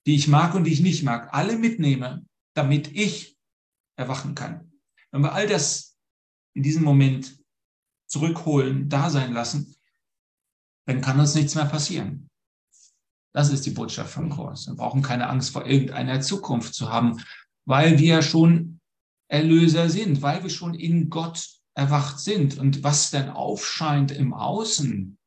die 0.07 0.15
ich 0.15 0.27
mag 0.27 0.55
und 0.55 0.63
die 0.63 0.73
ich 0.73 0.81
nicht 0.81 1.03
mag, 1.03 1.33
alle 1.33 1.57
mitnehme, 1.57 2.25
damit 2.55 2.91
ich 2.93 3.37
erwachen 3.95 4.35
kann. 4.35 4.71
Wenn 5.11 5.21
wir 5.21 5.33
all 5.33 5.47
das 5.47 5.97
in 6.55 6.63
diesem 6.63 6.83
Moment 6.83 7.39
zurückholen, 8.07 8.89
da 8.89 9.09
sein 9.09 9.33
lassen, 9.33 9.75
dann 10.85 11.01
kann 11.01 11.19
uns 11.19 11.35
nichts 11.35 11.55
mehr 11.55 11.65
passieren. 11.65 12.29
Das 13.33 13.49
ist 13.49 13.65
die 13.65 13.71
Botschaft 13.71 14.13
vom 14.13 14.29
Kurs. 14.29 14.67
Wir 14.67 14.75
brauchen 14.75 15.01
keine 15.01 15.27
Angst 15.27 15.51
vor 15.51 15.65
irgendeiner 15.65 16.21
Zukunft 16.21 16.73
zu 16.75 16.89
haben, 16.89 17.19
weil 17.65 17.97
wir 17.97 18.21
schon 18.21 18.79
Erlöser 19.27 19.89
sind, 19.89 20.21
weil 20.21 20.43
wir 20.43 20.49
schon 20.49 20.75
in 20.75 21.09
Gott 21.09 21.49
erwacht 21.73 22.19
sind. 22.19 22.57
Und 22.59 22.83
was 22.83 23.09
denn 23.09 23.29
aufscheint 23.29 24.11
im 24.11 24.33
Außen, 24.33 25.17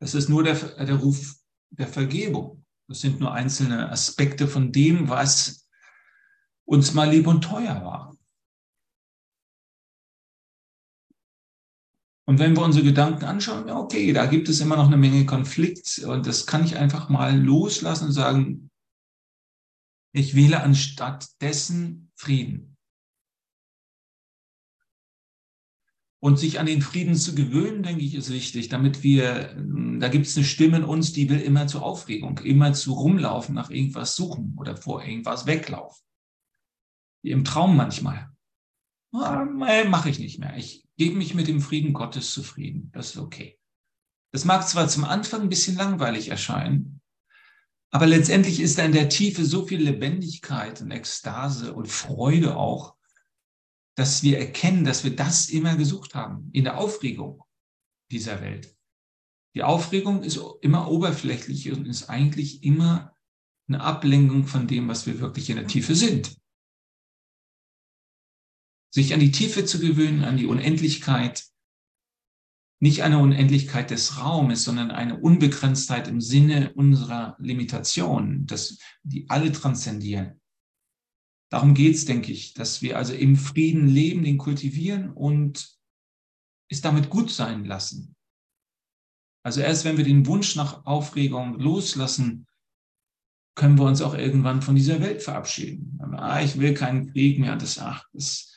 das 0.00 0.14
ist 0.14 0.28
nur 0.28 0.42
der, 0.42 0.54
der 0.54 0.96
Ruf 0.96 1.36
der 1.70 1.88
Vergebung. 1.88 2.64
Das 2.88 3.00
sind 3.00 3.20
nur 3.20 3.32
einzelne 3.32 3.90
Aspekte 3.90 4.46
von 4.46 4.72
dem, 4.72 5.08
was 5.08 5.66
uns 6.66 6.92
mal 6.92 7.08
lieb 7.08 7.26
und 7.26 7.42
teuer 7.42 7.82
war. 7.82 8.16
Und 12.24 12.38
wenn 12.38 12.56
wir 12.56 12.62
unsere 12.62 12.84
Gedanken 12.84 13.24
anschauen, 13.24 13.66
ja, 13.66 13.76
okay, 13.76 14.12
da 14.12 14.26
gibt 14.26 14.48
es 14.48 14.60
immer 14.60 14.76
noch 14.76 14.86
eine 14.86 14.96
Menge 14.96 15.26
Konflikt 15.26 15.98
und 16.06 16.26
das 16.26 16.46
kann 16.46 16.64
ich 16.64 16.76
einfach 16.76 17.08
mal 17.08 17.36
loslassen 17.36 18.06
und 18.06 18.12
sagen, 18.12 18.70
ich 20.14 20.34
wähle 20.34 20.62
anstatt 20.62 21.28
dessen 21.40 22.12
Frieden. 22.14 22.76
Und 26.20 26.38
sich 26.38 26.60
an 26.60 26.66
den 26.66 26.82
Frieden 26.82 27.16
zu 27.16 27.34
gewöhnen, 27.34 27.82
denke 27.82 28.04
ich, 28.04 28.14
ist 28.14 28.30
wichtig, 28.30 28.68
damit 28.68 29.02
wir, 29.02 29.56
da 29.98 30.06
gibt 30.06 30.26
es 30.26 30.36
eine 30.36 30.46
Stimme 30.46 30.76
in 30.76 30.84
uns, 30.84 31.12
die 31.12 31.28
will 31.28 31.40
immer 31.40 31.66
zur 31.66 31.82
Aufregung, 31.82 32.38
immer 32.38 32.72
zu 32.74 32.92
rumlaufen, 32.92 33.56
nach 33.56 33.70
irgendwas 33.70 34.14
suchen 34.14 34.56
oder 34.56 34.76
vor 34.76 35.02
irgendwas 35.02 35.46
weglaufen. 35.46 36.04
Wie 37.22 37.32
im 37.32 37.42
Traum 37.42 37.76
manchmal. 37.76 38.31
Ah, 39.12 39.44
Mache 39.44 40.10
ich 40.10 40.18
nicht 40.18 40.38
mehr. 40.38 40.56
Ich 40.56 40.86
gebe 40.96 41.16
mich 41.16 41.34
mit 41.34 41.46
dem 41.46 41.60
Frieden 41.60 41.92
Gottes 41.92 42.32
zufrieden. 42.32 42.90
Das 42.92 43.10
ist 43.10 43.18
okay. 43.18 43.58
Das 44.32 44.44
mag 44.44 44.66
zwar 44.66 44.88
zum 44.88 45.04
Anfang 45.04 45.42
ein 45.42 45.48
bisschen 45.50 45.76
langweilig 45.76 46.28
erscheinen, 46.28 47.02
aber 47.90 48.06
letztendlich 48.06 48.58
ist 48.60 48.78
da 48.78 48.84
in 48.84 48.92
der 48.92 49.10
Tiefe 49.10 49.44
so 49.44 49.66
viel 49.66 49.82
Lebendigkeit 49.82 50.80
und 50.80 50.90
Ekstase 50.90 51.74
und 51.74 51.88
Freude 51.88 52.56
auch, 52.56 52.96
dass 53.94 54.22
wir 54.22 54.38
erkennen, 54.38 54.84
dass 54.84 55.04
wir 55.04 55.14
das 55.14 55.50
immer 55.50 55.76
gesucht 55.76 56.14
haben, 56.14 56.48
in 56.54 56.64
der 56.64 56.78
Aufregung 56.78 57.44
dieser 58.10 58.40
Welt. 58.40 58.74
Die 59.54 59.62
Aufregung 59.62 60.22
ist 60.22 60.40
immer 60.62 60.90
oberflächlich 60.90 61.70
und 61.70 61.86
ist 61.86 62.08
eigentlich 62.08 62.64
immer 62.64 63.14
eine 63.68 63.82
Ablenkung 63.82 64.46
von 64.46 64.66
dem, 64.66 64.88
was 64.88 65.06
wir 65.06 65.20
wirklich 65.20 65.50
in 65.50 65.56
der 65.56 65.66
Tiefe 65.66 65.94
sind. 65.94 66.34
Sich 68.94 69.14
an 69.14 69.20
die 69.20 69.30
Tiefe 69.30 69.64
zu 69.64 69.80
gewöhnen, 69.80 70.24
an 70.24 70.36
die 70.36 70.46
Unendlichkeit, 70.46 71.44
nicht 72.82 73.02
eine 73.02 73.18
Unendlichkeit 73.18 73.90
des 73.90 74.18
Raumes, 74.18 74.64
sondern 74.64 74.90
eine 74.90 75.18
Unbegrenztheit 75.18 76.08
im 76.08 76.20
Sinne 76.20 76.72
unserer 76.74 77.36
Limitation, 77.38 78.44
dass 78.46 78.78
die 79.02 79.30
alle 79.30 79.52
transzendieren. 79.52 80.40
Darum 81.48 81.74
geht 81.74 81.94
es, 81.94 82.06
denke 82.06 82.32
ich, 82.32 82.54
dass 82.54 82.82
wir 82.82 82.98
also 82.98 83.14
im 83.14 83.36
Frieden 83.36 83.86
leben, 83.86 84.24
den 84.24 84.36
kultivieren 84.36 85.10
und 85.10 85.78
es 86.68 86.80
damit 86.80 87.08
gut 87.08 87.30
sein 87.30 87.64
lassen. 87.64 88.16
Also 89.44 89.60
erst 89.60 89.84
wenn 89.84 89.96
wir 89.96 90.04
den 90.04 90.26
Wunsch 90.26 90.56
nach 90.56 90.84
Aufregung 90.84 91.58
loslassen, 91.58 92.46
können 93.54 93.78
wir 93.78 93.84
uns 93.84 94.00
auch 94.00 94.14
irgendwann 94.14 94.62
von 94.62 94.74
dieser 94.74 95.00
Welt 95.00 95.22
verabschieden. 95.22 95.98
Ah, 96.16 96.42
ich 96.42 96.58
will 96.58 96.74
keinen 96.74 97.12
Krieg 97.12 97.38
mehr. 97.38 97.56
Das, 97.56 97.78
ach, 97.78 98.08
das 98.12 98.51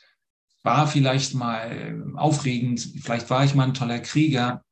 war 0.66 0.88
vielleicht 0.88 1.32
mal 1.34 2.12
aufregend, 2.16 2.80
vielleicht 3.00 3.30
war 3.30 3.44
ich 3.44 3.54
mal 3.54 3.68
ein 3.68 3.74
toller 3.74 4.00
Krieger 4.00 4.64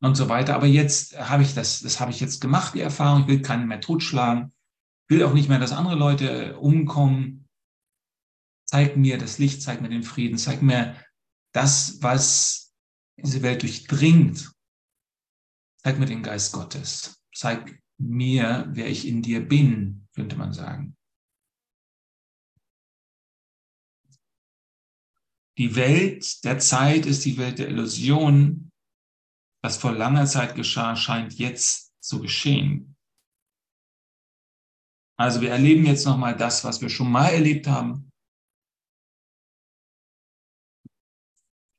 und 0.00 0.14
so 0.14 0.28
weiter. 0.28 0.54
Aber 0.54 0.66
jetzt 0.66 1.18
habe 1.18 1.42
ich 1.42 1.52
das, 1.52 1.80
das 1.80 1.98
habe 1.98 2.12
ich 2.12 2.20
jetzt 2.20 2.40
gemacht, 2.40 2.74
die 2.74 2.80
Erfahrung. 2.80 3.22
Ich 3.22 3.26
will 3.26 3.42
keinen 3.42 3.66
mehr 3.66 3.80
totschlagen, 3.80 4.54
will 5.08 5.24
auch 5.24 5.34
nicht 5.34 5.48
mehr, 5.48 5.58
dass 5.58 5.72
andere 5.72 5.96
Leute 5.96 6.58
umkommen. 6.60 7.48
Zeig 8.66 8.96
mir 8.96 9.18
das 9.18 9.38
Licht, 9.38 9.62
zeig 9.62 9.80
mir 9.80 9.88
den 9.88 10.04
Frieden, 10.04 10.38
zeig 10.38 10.62
mir 10.62 10.96
das, 11.52 11.98
was 12.00 12.72
diese 13.16 13.42
Welt 13.42 13.62
durchdringt. 13.62 14.52
Zeig 15.82 15.98
mir 15.98 16.06
den 16.06 16.22
Geist 16.22 16.52
Gottes. 16.52 17.20
Zeig 17.34 17.82
mir, 17.98 18.68
wer 18.70 18.88
ich 18.88 19.08
in 19.08 19.22
dir 19.22 19.46
bin, 19.46 20.06
könnte 20.14 20.36
man 20.36 20.52
sagen. 20.52 20.95
Die 25.58 25.74
Welt 25.74 26.44
der 26.44 26.58
Zeit 26.58 27.06
ist 27.06 27.24
die 27.24 27.38
Welt 27.38 27.58
der 27.58 27.68
Illusion. 27.68 28.70
Was 29.62 29.78
vor 29.78 29.92
langer 29.92 30.26
Zeit 30.26 30.54
geschah, 30.54 30.96
scheint 30.96 31.38
jetzt 31.38 31.92
zu 32.00 32.20
geschehen. 32.20 32.96
Also 35.18 35.40
wir 35.40 35.50
erleben 35.50 35.86
jetzt 35.86 36.04
nochmal 36.04 36.36
das, 36.36 36.62
was 36.62 36.82
wir 36.82 36.90
schon 36.90 37.10
mal 37.10 37.30
erlebt 37.30 37.66
haben. 37.66 38.10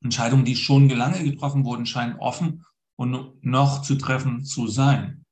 Entscheidungen, 0.04 0.46
die 0.46 0.56
schon 0.56 0.90
lange 0.90 1.24
getroffen 1.24 1.63
wurden, 1.63 1.86
scheinen 1.86 2.18
offen 2.20 2.66
und 2.98 3.44
noch 3.44 3.84
zu 3.84 3.96
treffen 3.96 4.44
zu 4.44 4.68
sein. 4.68 5.24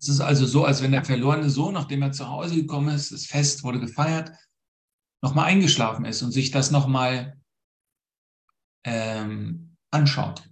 Es 0.00 0.08
ist 0.08 0.20
also 0.20 0.46
so, 0.46 0.64
als 0.64 0.82
wenn 0.82 0.92
der 0.92 1.04
verlorene 1.04 1.50
Sohn, 1.50 1.74
nachdem 1.74 2.02
er 2.02 2.12
zu 2.12 2.28
Hause 2.28 2.54
gekommen 2.54 2.94
ist, 2.94 3.10
das 3.10 3.26
Fest 3.26 3.64
wurde 3.64 3.80
gefeiert, 3.80 4.30
nochmal 5.22 5.46
eingeschlafen 5.46 6.04
ist 6.04 6.22
und 6.22 6.30
sich 6.30 6.50
das 6.50 6.70
nochmal 6.70 7.36
ähm, 8.84 9.76
anschaut. 9.90 10.48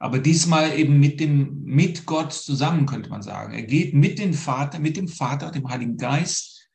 Aber 0.00 0.18
diesmal 0.18 0.76
eben 0.78 0.98
mit 0.98 1.20
dem, 1.20 1.62
mit 1.62 2.04
Gott 2.04 2.32
zusammen, 2.32 2.86
könnte 2.86 3.10
man 3.10 3.22
sagen. 3.22 3.54
Er 3.54 3.62
geht 3.62 3.94
mit 3.94 4.18
dem 4.18 4.34
Vater, 4.34 4.80
mit 4.80 4.96
dem 4.96 5.08
Vater, 5.08 5.50
dem 5.50 5.68
Heiligen 5.68 5.96
Geist, 5.96 6.68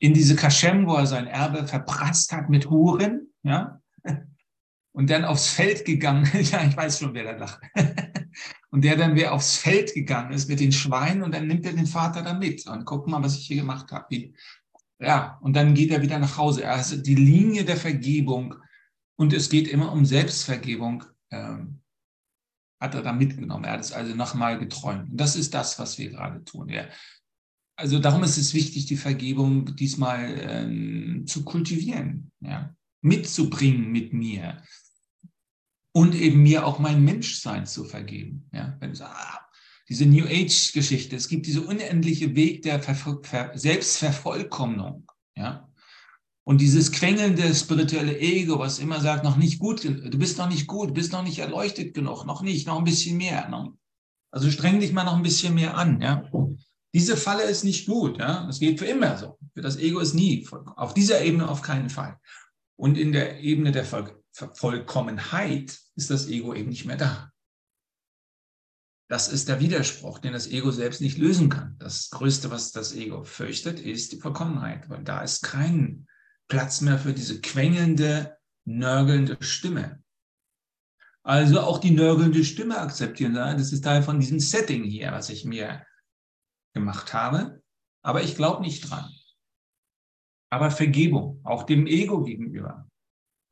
in 0.00 0.12
diese 0.12 0.36
Kaschem, 0.36 0.86
wo 0.86 0.96
er 0.96 1.06
sein 1.06 1.26
Erbe 1.26 1.66
verprasst 1.66 2.32
hat 2.32 2.50
mit 2.50 2.68
Huren, 2.68 3.32
ja, 3.42 3.80
und 4.92 5.08
dann 5.08 5.24
aufs 5.24 5.48
Feld 5.48 5.84
gegangen. 5.84 6.28
ja, 6.42 6.64
ich 6.64 6.76
weiß 6.76 6.98
schon, 6.98 7.14
wer 7.14 7.24
da 7.24 7.38
lacht. 7.38 7.60
und 8.70 8.84
der 8.84 8.96
dann 8.96 9.14
wer 9.16 9.32
aufs 9.32 9.56
Feld 9.56 9.94
gegangen 9.94 10.32
ist 10.32 10.48
mit 10.48 10.60
den 10.60 10.72
Schweinen 10.72 11.22
und 11.22 11.34
dann 11.34 11.46
nimmt 11.46 11.64
er 11.64 11.72
den 11.72 11.86
Vater 11.86 12.22
da 12.22 12.34
mit 12.34 12.66
und 12.66 12.84
guck 12.84 13.06
mal, 13.06 13.22
was 13.22 13.36
ich 13.36 13.46
hier 13.46 13.58
gemacht 13.58 13.90
habe. 13.92 14.32
Ja, 15.00 15.38
und 15.42 15.54
dann 15.54 15.74
geht 15.74 15.90
er 15.90 16.02
wieder 16.02 16.18
nach 16.18 16.36
Hause. 16.36 16.68
Also 16.68 16.96
die 16.96 17.14
Linie 17.14 17.64
der 17.64 17.76
Vergebung 17.76 18.54
und 19.16 19.32
es 19.32 19.48
geht 19.48 19.68
immer 19.68 19.92
um 19.92 20.04
Selbstvergebung, 20.04 21.04
ähm, 21.30 21.80
hat 22.80 22.94
er 22.94 23.02
da 23.02 23.12
mitgenommen. 23.12 23.64
Er 23.64 23.72
hat 23.72 23.80
es 23.80 23.92
also 23.92 24.14
nochmal 24.14 24.58
geträumt. 24.58 25.10
Und 25.10 25.16
das 25.16 25.36
ist 25.36 25.54
das, 25.54 25.78
was 25.78 25.98
wir 25.98 26.10
gerade 26.10 26.44
tun. 26.44 26.68
Ja. 26.68 26.86
Also 27.76 27.98
darum 27.98 28.22
ist 28.22 28.36
es 28.36 28.54
wichtig, 28.54 28.86
die 28.86 28.96
Vergebung 28.96 29.74
diesmal 29.76 30.38
ähm, 30.40 31.24
zu 31.26 31.44
kultivieren, 31.44 32.30
ja, 32.40 32.74
mitzubringen 33.00 33.90
mit 33.90 34.12
mir 34.12 34.62
und 35.94 36.14
eben 36.14 36.42
mir 36.42 36.66
auch 36.66 36.78
mein 36.78 37.04
Menschsein 37.04 37.66
zu 37.66 37.84
vergeben. 37.84 38.48
Ja, 38.52 38.76
wenn 38.80 38.90
du 38.90 38.96
sagst, 38.96 39.14
ah, 39.16 39.40
diese 39.88 40.06
New 40.06 40.24
Age-Geschichte, 40.24 41.16
es 41.16 41.28
gibt 41.28 41.46
diese 41.46 41.62
unendliche 41.62 42.34
Weg 42.34 42.62
der 42.62 42.80
Ver 42.82 43.20
Ver 43.22 43.52
Selbstvervollkommnung. 43.54 45.06
Ja, 45.36 45.68
und 46.46 46.60
dieses 46.60 46.92
quengelnde 46.92 47.54
spirituelle 47.54 48.18
Ego, 48.18 48.58
was 48.58 48.78
immer 48.78 49.00
sagt, 49.00 49.24
noch 49.24 49.38
nicht 49.38 49.58
gut, 49.58 49.82
du 49.84 50.18
bist 50.18 50.36
noch 50.36 50.48
nicht 50.48 50.66
gut, 50.66 50.90
du 50.90 50.94
bist 50.94 51.12
noch 51.12 51.22
nicht 51.22 51.38
erleuchtet 51.38 51.94
genug, 51.94 52.26
noch 52.26 52.42
nicht, 52.42 52.66
noch 52.66 52.78
ein 52.78 52.84
bisschen 52.84 53.16
mehr. 53.16 53.48
Noch. 53.48 53.72
Also 54.30 54.50
streng 54.50 54.78
dich 54.78 54.92
mal 54.92 55.04
noch 55.04 55.16
ein 55.16 55.22
bisschen 55.22 55.54
mehr 55.54 55.74
an. 55.76 56.02
Ja? 56.02 56.22
Diese 56.92 57.16
Falle 57.16 57.44
ist 57.44 57.64
nicht 57.64 57.86
gut. 57.86 58.18
Ja? 58.18 58.46
Das 58.46 58.60
geht 58.60 58.78
für 58.78 58.84
immer 58.84 59.16
so. 59.16 59.38
Für 59.54 59.62
das 59.62 59.78
Ego 59.78 60.00
ist 60.00 60.12
nie. 60.12 60.46
Auf 60.76 60.92
dieser 60.92 61.22
Ebene 61.22 61.48
auf 61.48 61.62
keinen 61.62 61.88
Fall. 61.88 62.18
Und 62.76 62.98
in 62.98 63.12
der 63.12 63.40
Ebene 63.40 63.72
der 63.72 63.86
Vollkommenheit 64.34 65.78
ist 65.94 66.10
das 66.10 66.26
Ego 66.28 66.54
eben 66.54 66.70
nicht 66.70 66.84
mehr 66.84 66.96
da. 66.96 67.32
Das 69.08 69.28
ist 69.28 69.48
der 69.48 69.60
Widerspruch, 69.60 70.18
den 70.18 70.32
das 70.32 70.48
Ego 70.48 70.70
selbst 70.70 71.00
nicht 71.00 71.18
lösen 71.18 71.50
kann. 71.50 71.76
Das 71.78 72.10
Größte, 72.10 72.50
was 72.50 72.72
das 72.72 72.94
Ego 72.94 73.22
fürchtet, 73.22 73.78
ist 73.78 74.12
die 74.12 74.18
Vollkommenheit, 74.18 74.88
weil 74.88 75.04
da 75.04 75.22
ist 75.22 75.42
kein 75.42 76.08
Platz 76.48 76.80
mehr 76.80 76.98
für 76.98 77.12
diese 77.12 77.40
quengelnde, 77.40 78.36
nörgelnde 78.64 79.36
Stimme. 79.40 80.02
Also 81.22 81.60
auch 81.60 81.78
die 81.78 81.92
nörgelnde 81.92 82.44
Stimme 82.44 82.78
akzeptieren. 82.78 83.34
Das 83.34 83.72
ist 83.72 83.82
Teil 83.82 84.02
von 84.02 84.18
diesem 84.18 84.40
Setting 84.40 84.84
hier, 84.84 85.12
was 85.12 85.28
ich 85.28 85.44
mir 85.44 85.86
gemacht 86.74 87.14
habe. 87.14 87.62
Aber 88.02 88.22
ich 88.22 88.34
glaube 88.34 88.62
nicht 88.62 88.90
dran. 88.90 89.10
Aber 90.50 90.70
Vergebung, 90.70 91.40
auch 91.44 91.62
dem 91.62 91.86
Ego 91.86 92.22
gegenüber 92.22 92.90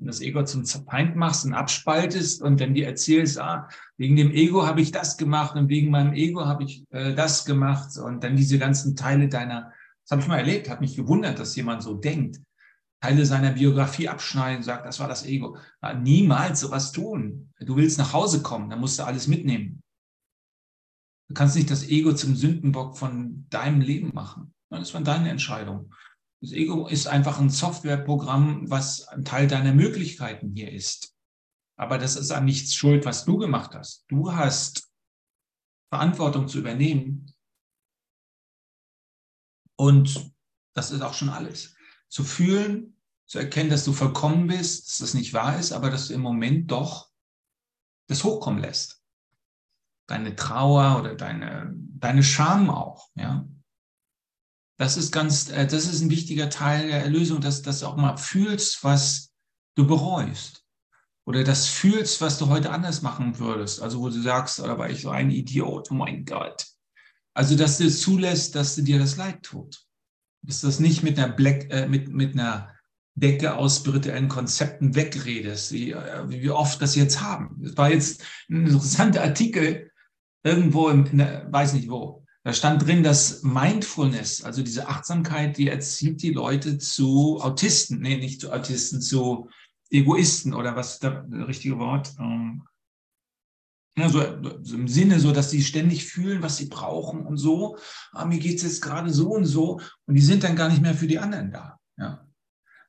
und 0.03 0.09
das 0.09 0.21
Ego 0.21 0.45
zum 0.45 0.67
Feind 0.67 1.15
machst 1.15 1.45
und 1.45 1.55
abspaltest 1.55 2.43
und 2.43 2.61
dann 2.61 2.75
dir 2.75 2.87
erzählst, 2.87 3.38
ah, 3.38 3.69
wegen 3.97 4.17
dem 4.17 4.33
Ego 4.33 4.67
habe 4.67 4.81
ich 4.81 4.91
das 4.91 5.17
gemacht 5.17 5.55
und 5.55 5.69
wegen 5.69 5.91
meinem 5.91 6.12
Ego 6.12 6.45
habe 6.45 6.65
ich 6.65 6.85
äh, 6.91 7.15
das 7.15 7.45
gemacht 7.45 7.97
und 7.99 8.25
dann 8.25 8.37
diese 8.37 8.59
ganzen 8.59 8.97
Teile 8.97 9.29
deiner, 9.29 9.73
das 10.03 10.11
habe 10.11 10.23
ich 10.23 10.29
mal 10.29 10.38
erlebt, 10.38 10.69
hat 10.69 10.81
mich 10.81 10.97
gewundert, 10.97 11.38
dass 11.38 11.55
jemand 11.55 11.85
so 11.85 11.95
denkt, 11.95 12.41
Teile 13.01 13.25
seiner 13.27 13.53
Biografie 13.53 14.09
abschneiden, 14.09 14.65
sagt, 14.65 14.87
das 14.87 14.99
war 14.99 15.09
das 15.09 15.25
Ego. 15.25 15.57
Ja, 15.83 15.95
niemals 15.95 16.61
sowas 16.61 16.93
tun. 16.93 17.53
Du 17.61 17.77
willst 17.77 17.99
nach 17.99 18.12
Hause 18.12 18.43
kommen, 18.43 18.71
dann 18.71 18.81
musst 18.81 18.99
du 18.99 19.05
alles 19.05 19.29
mitnehmen. 19.29 19.83
Du 21.29 21.35
kannst 21.35 21.55
nicht 21.55 21.71
das 21.71 21.88
Ego 21.88 22.12
zum 22.12 22.35
Sündenbock 22.35 22.99
von 22.99 23.47
deinem 23.51 23.81
Leben 23.81 24.11
machen. 24.15 24.53
Das 24.71 24.95
war 24.95 25.01
deine 25.01 25.31
Entscheidung. 25.31 25.95
Das 26.42 26.50
Ego 26.50 26.88
ist 26.88 27.07
einfach 27.07 27.38
ein 27.38 27.50
Softwareprogramm, 27.50 28.68
was 28.68 29.07
ein 29.07 29.24
Teil 29.24 29.46
deiner 29.46 29.72
Möglichkeiten 29.72 30.50
hier 30.50 30.72
ist. 30.72 31.16
Aber 31.76 31.98
das 31.98 32.16
ist 32.16 32.33
an 32.33 32.44
nichts 32.44 32.74
schuld, 32.74 33.05
was 33.05 33.24
du 33.24 33.38
gemacht 33.38 33.76
hast. 33.76 34.05
Du 34.09 34.33
hast 34.33 34.92
Verantwortung 35.88 36.48
zu 36.48 36.59
übernehmen. 36.59 37.33
Und 39.76 40.33
das 40.74 40.90
ist 40.90 41.00
auch 41.02 41.14
schon 41.14 41.28
alles. 41.28 41.76
Zu 42.09 42.24
fühlen, 42.24 43.00
zu 43.26 43.38
erkennen, 43.38 43.70
dass 43.70 43.85
du 43.85 43.92
vollkommen 43.92 44.48
bist, 44.48 44.88
dass 44.88 44.98
das 44.98 45.14
nicht 45.14 45.33
wahr 45.35 45.61
ist, 45.61 45.70
aber 45.70 45.90
dass 45.90 46.09
du 46.09 46.14
im 46.14 46.22
Moment 46.22 46.72
doch 46.72 47.09
das 48.09 48.24
hochkommen 48.24 48.61
lässt. 48.61 49.00
Deine 50.09 50.35
Trauer 50.35 50.98
oder 50.98 51.14
deine, 51.14 51.72
deine 51.76 52.24
Scham 52.24 52.68
auch, 52.68 53.11
ja. 53.14 53.46
Das 54.79 54.97
ist 54.97 55.13
ganz, 55.13 55.51
äh, 55.51 55.67
das 55.67 55.87
ist 55.87 56.01
ein 56.01 56.11
wichtiger 56.11 56.51
Teil 56.51 56.89
der 56.89 57.03
Erlösung, 57.03 57.41
dass, 57.41 57.63
dass 57.63 57.81
du 57.81 57.87
auch 57.87 57.97
mal 57.97 58.17
fühlst, 58.17 58.83
was 58.85 59.33
du 59.77 59.87
bereust. 59.87 60.65
Oder 61.25 61.45
das 61.45 61.69
fühlst, 61.69 62.21
was 62.21 62.39
du 62.39 62.49
heute 62.49 62.71
anders 62.71 63.03
machen 63.03 63.39
würdest. 63.39 63.81
Also 63.81 64.01
wo 64.01 64.09
du 64.09 64.21
sagst, 64.21 64.59
oder 64.61 64.79
war 64.79 64.91
ich 64.91 65.03
so 65.03 65.11
ein 65.11 65.31
Idiot, 65.31 65.91
oh 65.91 65.95
mein 65.95 66.25
Gott. 66.25 66.67
Also, 67.35 67.57
dass 67.57 67.79
du 67.79 67.89
zulässt, 67.89 68.55
dass 68.55 68.75
du 68.75 68.83
dir 68.83 68.99
das 68.99 69.17
Leid 69.17 69.43
tut. 69.43 69.87
Dass 70.43 70.61
du 70.61 70.67
das 70.67 70.81
nicht 70.81 71.03
mit 71.03 71.19
einer, 71.19 71.33
Black, 71.33 71.71
äh, 71.71 71.87
mit, 71.87 72.09
mit 72.09 72.35
einer 72.35 72.75
Decke 73.15 73.55
aus 73.55 73.79
spirituellen 73.79 74.29
Konzepten 74.29 74.95
wegredest, 74.95 75.73
wie, 75.73 75.93
äh, 75.93 76.29
wie 76.29 76.43
wir 76.43 76.57
oft 76.57 76.83
das 76.83 76.97
jetzt 76.97 77.21
haben. 77.21 77.57
Das 77.63 77.77
war 77.77 77.91
jetzt 77.91 78.23
ein 78.51 78.67
interessanter 78.67 79.23
Artikel 79.23 79.91
irgendwo, 80.43 80.89
in 80.89 81.19
der, 81.19 81.51
weiß 81.51 81.75
nicht 81.75 81.89
wo, 81.89 82.22
Da 82.44 82.52
stand 82.52 82.85
drin, 82.85 83.05
dass 83.05 83.42
Mindfulness, 83.42 84.42
also 84.42 84.62
diese 84.62 84.88
Achtsamkeit, 84.88 85.59
die 85.59 85.68
erzieht 85.68 86.22
die 86.22 86.33
Leute 86.33 86.78
zu 86.78 87.40
Autisten, 87.40 88.00
nee, 88.00 88.16
nicht 88.16 88.40
zu 88.40 88.52
Autisten, 88.52 89.00
zu 89.00 89.48
Egoisten 89.90 90.52
oder 90.52 90.74
was 90.74 90.94
ist 90.94 91.05
das 91.05 91.24
richtige 91.46 91.78
Wort? 91.78 92.12
Ähm, 92.18 92.64
ja, 93.96 94.09
so, 94.09 94.22
so, 94.62 94.74
im 94.74 94.88
Sinne 94.88 95.20
so, 95.20 95.33
dass 95.33 95.50
sie 95.50 95.62
ständig 95.62 96.07
fühlen, 96.07 96.42
was 96.42 96.57
sie 96.57 96.66
brauchen 96.66 97.26
und 97.26 97.37
so. 97.37 97.76
Ah, 98.12 98.24
mir 98.24 98.38
geht's 98.38 98.62
jetzt 98.62 98.81
gerade 98.81 99.11
so 99.11 99.31
und 99.31 99.44
so. 99.44 99.81
Und 100.07 100.14
die 100.14 100.22
sind 100.22 100.42
dann 100.44 100.57
gar 100.57 100.70
nicht 100.70 100.81
mehr 100.81 100.94
für 100.94 101.07
die 101.07 101.18
anderen 101.18 101.52
da. 101.52 101.78
Ja. 101.98 102.26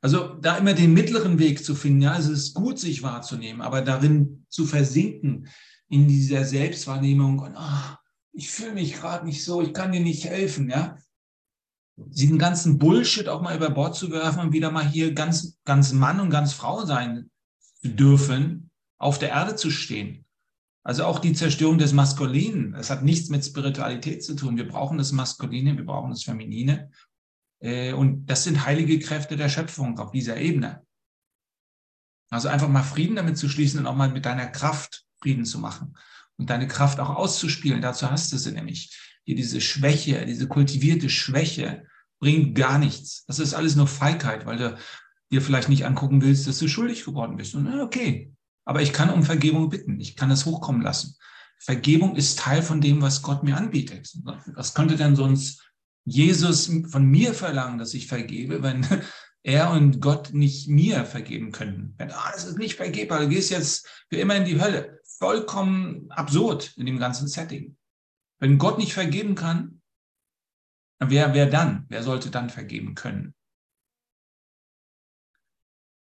Also 0.01 0.35
da 0.35 0.57
immer 0.57 0.73
den 0.73 0.93
mittleren 0.93 1.39
Weg 1.39 1.63
zu 1.63 1.75
finden. 1.75 2.01
Ja, 2.01 2.17
es 2.17 2.27
ist 2.27 2.53
gut, 2.53 2.79
sich 2.79 3.03
wahrzunehmen, 3.03 3.61
aber 3.61 3.81
darin 3.81 4.45
zu 4.49 4.65
versinken 4.65 5.47
in 5.89 6.07
dieser 6.07 6.45
Selbstwahrnehmung 6.45 7.39
und 7.39 7.55
ah, 7.55 7.99
ich 8.34 8.50
fühle 8.50 8.74
mich 8.74 8.93
gerade 8.93 9.26
nicht 9.26 9.43
so, 9.43 9.62
ich 9.62 9.74
kann 9.74 9.91
dir 9.91 10.02
nicht 10.02 10.26
helfen. 10.26 10.69
Ja, 10.69 10.98
diesen 11.96 12.39
ganzen 12.39 12.80
Bullshit 12.80 13.30
auch 13.30 13.41
mal 13.41 13.56
über 13.56 13.69
Bord 13.69 13.96
zu 13.96 14.12
werfen 14.12 14.41
und 14.41 14.54
wieder 14.54 14.72
mal 14.72 14.88
hier 14.88 15.13
ganz, 15.13 15.58
ganz 15.63 15.93
Mann 15.93 16.19
und 16.19 16.32
ganz 16.32 16.54
Frau 16.54 16.86
sein 16.86 17.30
dürfen, 17.84 18.72
auf 18.98 19.19
der 19.19 19.30
Erde 19.30 19.56
zu 19.56 19.69
stehen. 19.69 20.26
Also 20.84 21.06
auch 21.06 21.19
die 21.19 21.34
Zerstörung 21.34 21.78
des 21.78 21.93
Maskulinen. 21.93 22.74
Es 22.74 22.89
hat 22.89 23.04
nichts 23.04 23.30
mit 23.30 23.46
Spiritualität 23.46 24.24
zu 24.24 24.36
tun. 24.36 24.58
Wir 24.58 24.67
brauchen 24.67 24.98
das 24.98 25.12
Maskuline, 25.12 25.78
wir 25.78 25.86
brauchen 25.86 26.10
das 26.10 26.24
Feminine. 26.24 26.91
Äh, 27.60 27.93
und 27.93 28.26
das 28.26 28.43
sind 28.43 28.65
heilige 28.65 29.00
Kräfte 29.00 29.38
der 29.38 29.48
Schöpfung 29.48 29.98
auf 30.00 30.12
dieser 30.12 30.38
Ebene. 30.38 30.86
Also 32.32 32.50
einfach 32.50 32.67
mal 32.67 32.84
Frieden 32.84 33.15
damit 33.15 33.38
zu 33.38 33.48
schließen 33.48 33.80
und 33.80 33.86
auch 33.88 33.96
mal 33.96 34.10
mit 34.10 34.26
deiner 34.26 34.48
Kraft 34.48 35.06
Frieden 35.22 35.46
zu 35.46 35.60
machen 35.60 35.96
und 36.43 36.49
deine 36.49 36.67
Kraft 36.67 36.99
auch 36.99 37.10
auszuspielen. 37.10 37.82
Dazu 37.82 38.12
hast 38.12 38.34
du 38.34 38.38
sie 38.38 38.51
nämlich. 38.51 38.99
Hier 39.25 39.38
diese 39.38 39.62
Schwäche, 39.62 40.25
diese 40.25 40.49
kultivierte 40.49 41.10
Schwäche 41.10 41.86
bringt 42.19 42.56
gar 42.56 42.77
nichts. 42.77 43.23
Das 43.25 43.39
ist 43.39 43.53
alles 43.53 43.77
nur 43.77 43.88
Feigheit, 43.88 44.45
weil 44.45 44.58
du 44.58 44.77
dir 45.32 45.41
vielleicht 45.41 45.69
nicht 45.69 45.86
angucken 45.86 46.21
willst, 46.21 46.45
dass 46.45 46.60
du 46.60 46.67
schuldig 46.67 47.06
geworden 47.06 47.38
bist. 47.38 47.56
Und 47.56 47.79
okay, 47.79 48.34
aber 48.65 48.82
ich 48.82 48.91
kann 48.91 49.10
um 49.10 49.23
Vergebung 49.23 49.69
bitten. 49.69 49.97
Ich 50.01 50.17
kann 50.17 50.29
es 50.29 50.45
hochkommen 50.45 50.82
lassen. 50.82 51.15
Vergebung 51.58 52.17
ist 52.17 52.39
Teil 52.39 52.62
von 52.62 52.82
dem, 52.82 53.01
was 53.01 53.21
Gott 53.21 53.43
mir 53.43 53.56
anbietet. 53.56 54.13
Was 54.47 54.73
könnte 54.73 54.97
denn 54.97 55.15
sonst 55.15 55.63
Jesus 56.03 56.69
von 56.89 57.06
mir 57.06 57.34
verlangen, 57.34 57.77
dass 57.77 57.93
ich 57.93 58.08
vergebe, 58.08 58.62
wenn 58.62 58.86
er 59.43 59.71
und 59.71 60.01
Gott 60.01 60.34
nicht 60.34 60.67
mir 60.67 61.06
vergeben 61.06 61.53
könnten? 61.53 61.93
Wenn, 61.97 62.12
ah, 62.12 62.32
das 62.34 62.43
ist 62.43 62.58
nicht 62.58 62.75
vergebbar, 62.75 63.21
du 63.21 63.29
gehst 63.29 63.51
jetzt 63.51 63.88
für 64.10 64.17
immer 64.17 64.36
in 64.36 64.43
die 64.43 64.60
Hölle. 64.60 64.99
Vollkommen 65.23 66.12
absurd 66.12 66.75
in 66.75 66.86
dem 66.86 66.99
ganzen 66.99 67.29
Setting. 67.29 67.77
Wenn 68.39 68.57
Gott 68.57 68.77
nicht 68.77 68.93
vergeben 68.93 69.36
kann, 69.36 69.81
wer, 70.99 71.33
wer 71.33 71.45
dann? 71.45 71.86
Wer 71.88 72.03
sollte 72.03 72.29
dann 72.29 72.49
vergeben 72.49 72.93
können? 72.93 73.33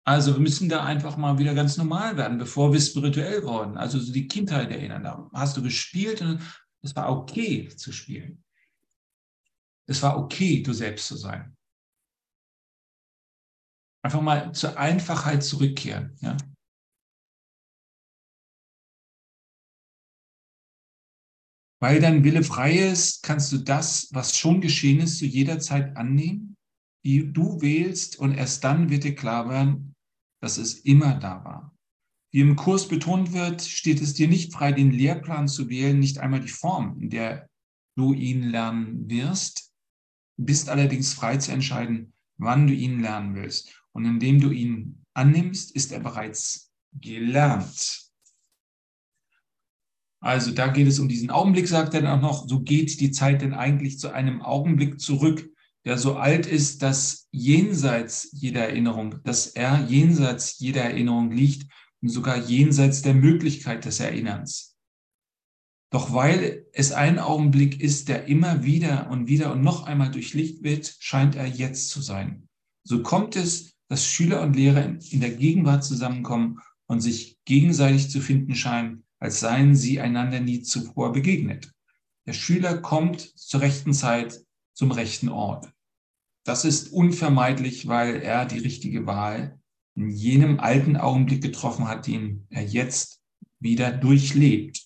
Also 0.03 0.33
wir 0.33 0.41
müssen 0.41 0.67
da 0.67 0.83
einfach 0.83 1.15
mal 1.15 1.37
wieder 1.37 1.53
ganz 1.53 1.77
normal 1.77 2.17
werden, 2.17 2.37
bevor 2.37 2.73
wir 2.73 2.81
spirituell 2.81 3.43
wurden. 3.43 3.77
Also 3.77 3.97
so 3.97 4.11
die 4.11 4.27
Kindheit 4.27 4.69
erinnern. 4.71 5.05
Da 5.05 5.29
hast 5.31 5.55
du 5.55 5.63
gespielt 5.63 6.21
und 6.21 6.41
es 6.81 6.93
war 6.93 7.09
okay 7.09 7.69
zu 7.69 7.93
spielen. 7.93 8.43
Es 9.85 10.01
war 10.01 10.17
okay, 10.17 10.61
du 10.61 10.73
selbst 10.73 11.07
zu 11.07 11.15
sein. 11.15 11.55
Einfach 14.01 14.19
mal 14.19 14.51
zur 14.51 14.77
Einfachheit 14.77 15.45
zurückkehren. 15.45 16.17
Ja? 16.19 16.35
Weil 21.83 21.99
dein 21.99 22.23
Wille 22.23 22.43
frei 22.43 22.77
ist, 22.77 23.23
kannst 23.23 23.51
du 23.51 23.57
das, 23.57 24.07
was 24.13 24.37
schon 24.37 24.61
geschehen 24.61 25.01
ist, 25.01 25.17
zu 25.17 25.25
jeder 25.25 25.59
Zeit 25.59 25.97
annehmen, 25.97 26.55
wie 27.03 27.29
du 27.29 27.59
wählst, 27.59 28.17
und 28.17 28.33
erst 28.33 28.63
dann 28.63 28.89
wird 28.89 29.03
dir 29.03 29.15
klar 29.15 29.49
werden, 29.49 29.93
dass 30.41 30.57
es 30.57 30.75
immer 30.75 31.15
da 31.15 31.43
war. 31.43 31.75
Wie 32.31 32.39
im 32.39 32.55
Kurs 32.55 32.87
betont 32.87 33.33
wird, 33.33 33.61
steht 33.61 33.99
es 33.99 34.13
dir 34.13 34.29
nicht 34.29 34.53
frei, 34.53 34.71
den 34.71 34.91
Lehrplan 34.91 35.49
zu 35.49 35.67
wählen, 35.67 35.99
nicht 35.99 36.19
einmal 36.19 36.39
die 36.39 36.47
Form, 36.47 37.01
in 37.01 37.09
der 37.09 37.49
du 37.97 38.13
ihn 38.13 38.43
lernen 38.43 39.09
wirst. 39.09 39.73
Du 40.37 40.45
bist 40.45 40.69
allerdings 40.69 41.13
frei 41.13 41.35
zu 41.35 41.51
entscheiden, 41.51 42.13
wann 42.37 42.65
du 42.65 42.73
ihn 42.73 43.01
lernen 43.01 43.35
willst. 43.35 43.77
Und 43.91 44.05
indem 44.05 44.39
du 44.39 44.51
ihn 44.51 45.03
annimmst, 45.13 45.71
ist 45.71 45.91
er 45.91 45.99
bereits 45.99 46.71
gelernt. 46.93 48.02
Also 50.23 50.51
da 50.51 50.67
geht 50.67 50.87
es 50.87 50.99
um 50.99 51.09
diesen 51.09 51.31
Augenblick, 51.31 51.67
sagt 51.67 51.93
er 51.93 52.01
dann 52.01 52.19
auch 52.19 52.21
noch, 52.21 52.47
so 52.47 52.61
geht 52.61 53.01
die 53.01 53.11
Zeit 53.11 53.41
denn 53.41 53.53
eigentlich 53.53 53.99
zu 53.99 54.13
einem 54.13 54.41
Augenblick 54.41 55.01
zurück, 55.01 55.49
der 55.83 55.97
so 55.97 56.15
alt 56.15 56.45
ist, 56.45 56.81
dass 56.81 57.27
jenseits 57.31 58.29
jeder 58.31 58.61
Erinnerung, 58.61 59.21
dass 59.25 59.47
er 59.47 59.85
jenseits 59.89 60.59
jeder 60.59 60.81
Erinnerung 60.81 61.31
liegt 61.31 61.69
und 62.01 62.07
sogar 62.07 62.37
jenseits 62.37 63.01
der 63.01 63.15
Möglichkeit 63.15 63.83
des 63.83 63.99
Erinnerns. 63.99 64.77
Doch 65.91 66.13
weil 66.13 66.67
es 66.71 66.93
ein 66.93 67.19
Augenblick 67.19 67.81
ist, 67.81 68.07
der 68.07 68.25
immer 68.27 68.63
wieder 68.63 69.09
und 69.09 69.27
wieder 69.27 69.51
und 69.51 69.61
noch 69.61 69.83
einmal 69.83 70.09
durchlicht 70.09 70.63
wird, 70.63 70.95
scheint 70.99 71.35
er 71.35 71.47
jetzt 71.47 71.89
zu 71.89 72.01
sein. 72.01 72.47
So 72.85 73.03
kommt 73.03 73.35
es, 73.35 73.73
dass 73.89 74.05
Schüler 74.05 74.41
und 74.41 74.55
Lehrer 74.55 74.85
in 74.85 75.19
der 75.19 75.31
Gegenwart 75.31 75.83
zusammenkommen 75.83 76.59
und 76.87 77.01
sich 77.01 77.39
gegenseitig 77.43 78.09
zu 78.09 78.21
finden 78.21 78.55
scheinen, 78.55 79.02
als 79.23 79.39
seien 79.39 79.73
sie 79.73 80.01
einander 80.01 80.41
nie 80.41 80.63
zuvor 80.63 81.13
begegnet. 81.13 81.71
Der 82.25 82.33
Schüler 82.33 82.79
kommt 82.79 83.21
zur 83.21 83.61
rechten 83.61 83.93
Zeit 83.93 84.41
zum 84.73 84.91
rechten 84.91 85.29
Ort. 85.29 85.71
Das 86.43 86.65
ist 86.65 86.91
unvermeidlich, 86.91 87.87
weil 87.87 88.21
er 88.21 88.45
die 88.45 88.59
richtige 88.59 89.05
Wahl 89.05 89.57
in 89.95 90.09
jenem 90.09 90.59
alten 90.59 90.97
Augenblick 90.97 91.41
getroffen 91.41 91.87
hat, 91.87 92.05
den 92.05 92.45
er 92.49 92.65
jetzt 92.65 93.21
wieder 93.61 93.93
durchlebt. 93.93 94.83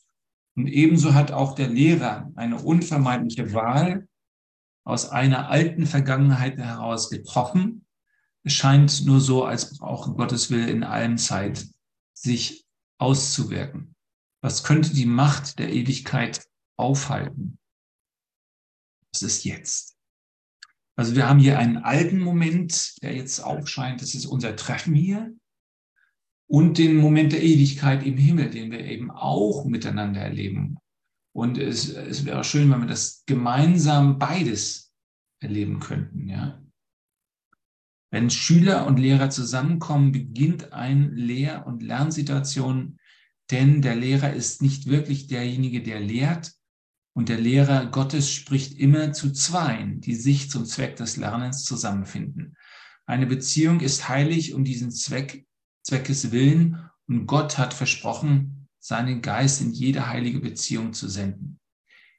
Und 0.56 0.68
ebenso 0.68 1.16
hat 1.16 1.32
auch 1.32 1.56
der 1.56 1.70
Lehrer 1.70 2.32
eine 2.36 2.62
unvermeidliche 2.62 3.54
Wahl 3.54 4.08
aus 4.84 5.10
einer 5.10 5.50
alten 5.50 5.88
Vergangenheit 5.88 6.60
heraus 6.60 7.10
getroffen. 7.10 7.88
Es 8.44 8.54
scheint 8.54 9.04
nur 9.04 9.20
so, 9.20 9.46
als 9.46 9.80
brauche 9.80 10.12
Gottes 10.12 10.52
Will 10.52 10.70
in 10.70 10.84
allen 10.84 11.18
Zeit 11.18 11.66
sich 12.14 12.68
auszuwirken. 13.00 13.96
Was 14.42 14.64
könnte 14.64 14.94
die 14.94 15.06
Macht 15.06 15.60
der 15.60 15.72
Ewigkeit 15.74 16.48
aufhalten? 16.78 17.58
Das 19.12 19.22
ist 19.22 19.44
jetzt. 19.44 19.98
Also 20.96 21.16
wir 21.16 21.28
haben 21.28 21.40
hier 21.40 21.60
einen 21.60 21.78
alten 21.78 22.20
Moment, 22.20 23.02
der 23.04 23.16
jetzt 23.16 23.40
aufscheint, 23.40 24.02
das 24.02 24.16
ist 24.16 24.26
unser 24.26 24.56
Treffen 24.56 24.96
hier. 24.96 25.36
Und 26.50 26.78
den 26.78 26.96
Moment 26.96 27.34
der 27.34 27.44
Ewigkeit 27.44 28.06
im 28.06 28.18
Himmel, 28.18 28.50
den 28.50 28.72
wir 28.72 28.80
eben 28.80 29.12
auch 29.12 29.66
miteinander 29.66 30.22
erleben. 30.22 30.78
Und 31.36 31.58
es, 31.58 31.90
es 31.90 32.26
wäre 32.26 32.44
schön, 32.44 32.72
wenn 32.72 32.80
wir 32.80 32.88
das 32.88 33.24
gemeinsam 33.26 34.18
beides 34.18 34.92
erleben 35.40 35.80
könnten, 35.80 36.28
ja. 36.28 36.64
Wenn 38.10 38.30
Schüler 38.30 38.88
und 38.88 38.98
Lehrer 38.98 39.30
zusammenkommen, 39.30 40.14
beginnt 40.14 40.72
eine 40.72 41.08
Lehr- 41.10 41.68
und 41.68 41.84
Lernsituation, 41.84 42.98
denn 43.52 43.82
der 43.82 43.96
Lehrer 43.96 44.34
ist 44.34 44.62
nicht 44.62 44.88
wirklich 44.88 45.28
derjenige, 45.28 45.82
der 45.82 46.00
lehrt, 46.00 46.54
und 47.14 47.30
der 47.30 47.40
Lehrer 47.40 47.88
Gottes 47.88 48.32
spricht 48.32 48.78
immer 48.78 49.12
zu 49.12 49.32
Zweien, 49.32 50.02
die 50.02 50.14
sich 50.14 50.52
zum 50.52 50.66
Zweck 50.66 50.98
des 50.98 51.18
Lernens 51.18 51.64
zusammenfinden. 51.64 52.56
Eine 53.08 53.26
Beziehung 53.26 53.80
ist 53.80 54.08
heilig 54.08 54.54
um 54.54 54.64
diesen 54.64 54.92
Zweck, 54.92 55.48
Zweckes 55.82 56.32
Willen 56.32 56.78
und 57.08 57.26
Gott 57.26 57.58
hat 57.58 57.74
versprochen, 57.74 58.68
seinen 58.78 59.22
Geist 59.22 59.62
in 59.62 59.72
jede 59.72 60.08
heilige 60.08 60.40
Beziehung 60.40 60.94
zu 60.94 61.08
senden. 61.08 61.60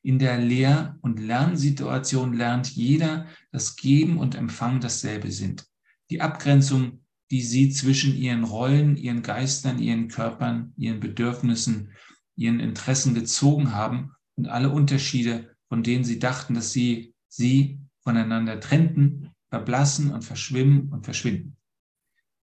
In 0.02 0.18
der 0.18 0.38
Lehr- 0.38 0.98
und 1.02 1.20
Lernsituation 1.20 2.32
lernt 2.32 2.68
jeder, 2.70 3.26
dass 3.52 3.76
Geben 3.76 4.18
und 4.18 4.34
Empfang 4.34 4.80
dasselbe 4.80 5.30
sind. 5.30 5.66
Die 6.10 6.20
Abgrenzung, 6.20 7.04
die 7.30 7.42
sie 7.42 7.70
zwischen 7.70 8.16
ihren 8.16 8.44
Rollen, 8.44 8.96
ihren 8.96 9.22
Geistern, 9.22 9.78
ihren 9.78 10.08
Körpern, 10.08 10.72
ihren 10.76 11.00
Bedürfnissen, 11.00 11.92
ihren 12.36 12.60
Interessen 12.60 13.14
gezogen 13.14 13.72
haben, 13.72 14.12
und 14.38 14.46
alle 14.48 14.70
Unterschiede, 14.70 15.56
von 15.68 15.82
denen 15.82 16.04
sie 16.04 16.20
dachten, 16.20 16.54
dass 16.54 16.72
sie 16.72 17.12
sie 17.28 17.80
voneinander 18.02 18.60
trennten, 18.60 19.30
verblassen 19.50 20.12
und 20.12 20.22
verschwimmen 20.22 20.90
und 20.92 21.04
verschwinden. 21.04 21.56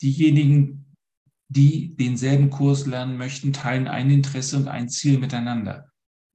Diejenigen, 0.03 0.97
die 1.49 1.95
denselben 1.95 2.51
Kurs 2.51 2.87
lernen 2.87 3.17
möchten, 3.17 3.53
teilen 3.53 3.87
ein 3.87 4.11
Interesse 4.11 4.57
und 4.57 4.67
ein 4.67 4.89
Ziel 4.89 5.19
miteinander. 5.19 5.91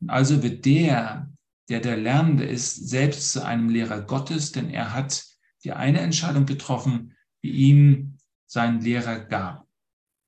Also 0.08 0.41
wird 0.41 0.66
der, 0.66 1.30
der 1.68 1.82
der 1.82 1.97
Lernende 1.97 2.45
ist, 2.45 2.88
selbst 2.89 3.34
zu 3.34 3.45
einem 3.45 3.70
Lehrer 3.70 4.02
Gottes, 4.02 4.54
denn 4.54 4.70
er 4.70 4.93
hat 4.93 5.26
die 5.66 5.74
eine 5.74 6.00
Entscheidung 6.00 6.45
getroffen, 6.45 7.16
die 7.43 7.52
ihm 7.52 8.18
sein 8.50 8.82
Lehrer 8.82 9.20
gab. 9.20 9.68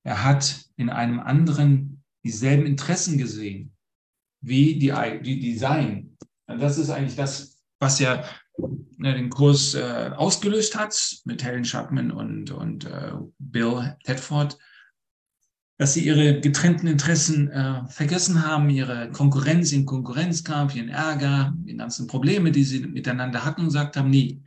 Er 0.03 0.24
hat 0.24 0.65
in 0.78 0.89
einem 0.89 1.19
anderen 1.19 2.03
dieselben 2.24 2.65
Interessen 2.65 3.17
gesehen 3.17 3.76
wie 4.41 4.78
die, 4.78 4.93
die 5.24 5.39
Design. 5.39 6.17
Das 6.47 6.78
ist 6.78 6.89
eigentlich 6.89 7.15
das, 7.15 7.59
was 7.80 7.99
ja 7.99 8.24
ne, 8.97 9.13
den 9.13 9.30
Kurs 9.30 9.74
äh, 9.74 10.11
ausgelöst 10.15 10.78
hat 10.78 11.22
mit 11.26 11.43
Helen 11.43 11.63
Chapman 11.63 12.11
und, 12.11 12.51
und 12.51 12.86
äh, 12.86 13.13
Bill 13.39 13.95
Tedford, 14.03 14.57
dass 15.78 15.93
sie 15.93 16.05
ihre 16.05 16.39
getrennten 16.41 16.88
Interessen 16.88 17.49
äh, 17.49 17.88
vergessen 17.88 18.45
haben, 18.45 18.69
ihre 18.69 19.11
Konkurrenz 19.11 19.72
in 19.72 19.86
Konkurrenzkampf, 19.86 20.76
ihren 20.76 20.89
Ärger, 20.89 21.53
die 21.55 21.76
ganzen 21.76 22.05
Probleme, 22.05 22.51
die 22.51 22.63
sie 22.63 22.82
miteinander 22.82 23.45
hatten 23.45 23.61
und 23.61 23.67
gesagt 23.67 23.97
haben, 23.97 24.11
nee, 24.11 24.41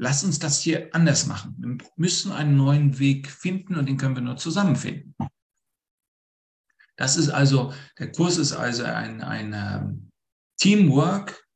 lass 0.00 0.24
uns 0.24 0.38
das 0.38 0.62
hier 0.62 0.88
anders 0.94 1.26
machen. 1.26 1.54
Wir 1.58 1.76
müssen 1.96 2.32
einen 2.32 2.56
neuen 2.56 2.98
Weg 2.98 3.30
finden 3.30 3.76
und 3.76 3.86
den 3.86 3.98
können 3.98 4.14
wir 4.14 4.22
nur 4.22 4.38
zusammen 4.38 4.74
finden. 4.74 5.14
Das 6.96 7.18
ist 7.18 7.28
also, 7.28 7.74
der 7.98 8.10
Kurs 8.10 8.38
ist 8.38 8.54
also 8.54 8.84
ein, 8.84 9.20
ein 9.20 9.52
ähm, 9.54 10.10
Teamwork, 10.58 11.46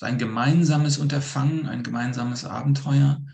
ein 0.00 0.18
gemeinsames 0.18 0.98
Unterfangen, 0.98 1.68
ein 1.68 1.84
gemeinsames 1.84 2.44
Abenteuer. 2.44 3.24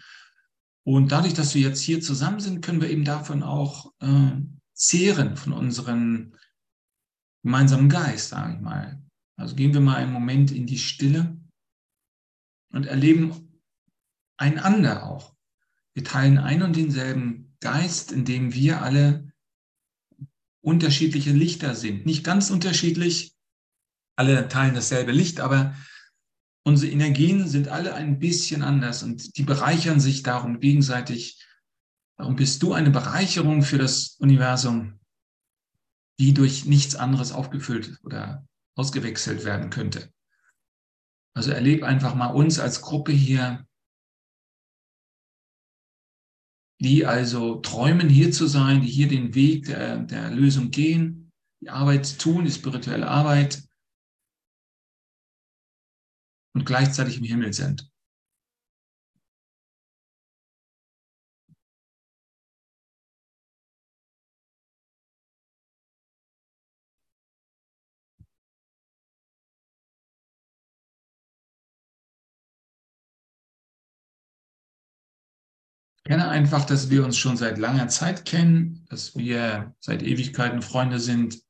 Und 0.84 1.10
dadurch, 1.10 1.32
dass 1.32 1.54
wir 1.54 1.62
jetzt 1.62 1.80
hier 1.80 2.02
zusammen 2.02 2.40
sind, 2.40 2.62
können 2.62 2.82
wir 2.82 2.90
eben 2.90 3.06
davon 3.06 3.42
auch 3.42 3.94
äh, 4.00 4.32
zehren, 4.74 5.38
von 5.38 5.54
unserem 5.54 6.34
gemeinsamen 7.42 7.88
Geist, 7.88 8.28
sage 8.28 8.56
ich 8.56 8.60
mal. 8.60 9.02
Also 9.36 9.56
gehen 9.56 9.72
wir 9.72 9.80
mal 9.80 9.96
einen 9.96 10.12
Moment 10.12 10.50
in 10.50 10.66
die 10.66 10.78
Stille 10.78 11.40
und 12.74 12.84
erleben 12.84 13.47
einander 14.38 15.04
auch. 15.04 15.34
Wir 15.94 16.04
teilen 16.04 16.38
ein 16.38 16.62
und 16.62 16.76
denselben 16.76 17.56
Geist, 17.60 18.12
in 18.12 18.24
dem 18.24 18.54
wir 18.54 18.82
alle 18.82 19.32
unterschiedliche 20.60 21.32
Lichter 21.32 21.74
sind. 21.74 22.06
Nicht 22.06 22.24
ganz 22.24 22.50
unterschiedlich, 22.50 23.34
alle 24.16 24.48
teilen 24.48 24.74
dasselbe 24.74 25.12
Licht, 25.12 25.40
aber 25.40 25.74
unsere 26.64 26.90
Energien 26.90 27.46
sind 27.48 27.68
alle 27.68 27.94
ein 27.94 28.18
bisschen 28.18 28.62
anders 28.62 29.02
und 29.02 29.36
die 29.36 29.44
bereichern 29.44 30.00
sich 30.00 30.22
darum 30.22 30.60
gegenseitig. 30.60 31.44
Darum 32.16 32.36
bist 32.36 32.62
du 32.62 32.72
eine 32.72 32.90
Bereicherung 32.90 33.62
für 33.62 33.78
das 33.78 34.16
Universum, 34.18 34.98
die 36.18 36.34
durch 36.34 36.64
nichts 36.64 36.96
anderes 36.96 37.32
aufgefüllt 37.32 38.00
oder 38.02 38.46
ausgewechselt 38.74 39.44
werden 39.44 39.70
könnte. 39.70 40.12
Also 41.34 41.52
erleb 41.52 41.84
einfach 41.84 42.16
mal 42.16 42.28
uns 42.28 42.58
als 42.58 42.82
Gruppe 42.82 43.12
hier, 43.12 43.67
die 46.80 47.06
also 47.06 47.56
träumen, 47.56 48.08
hier 48.08 48.30
zu 48.30 48.46
sein, 48.46 48.82
die 48.82 48.88
hier 48.88 49.08
den 49.08 49.34
Weg 49.34 49.66
der, 49.66 49.98
der 49.98 50.30
Lösung 50.30 50.70
gehen, 50.70 51.30
die 51.60 51.70
Arbeit 51.70 52.18
tun, 52.18 52.44
die 52.44 52.50
spirituelle 52.50 53.08
Arbeit 53.08 53.62
und 56.54 56.64
gleichzeitig 56.64 57.18
im 57.18 57.24
Himmel 57.24 57.52
sind. 57.52 57.90
Kenne 76.08 76.28
einfach, 76.28 76.64
dass 76.64 76.88
wir 76.88 77.04
uns 77.04 77.18
schon 77.18 77.36
seit 77.36 77.58
langer 77.58 77.88
Zeit 77.88 78.24
kennen, 78.24 78.86
dass 78.88 79.14
wir 79.14 79.74
seit 79.78 80.02
Ewigkeiten 80.02 80.62
Freunde 80.62 81.00
sind. 81.00 81.42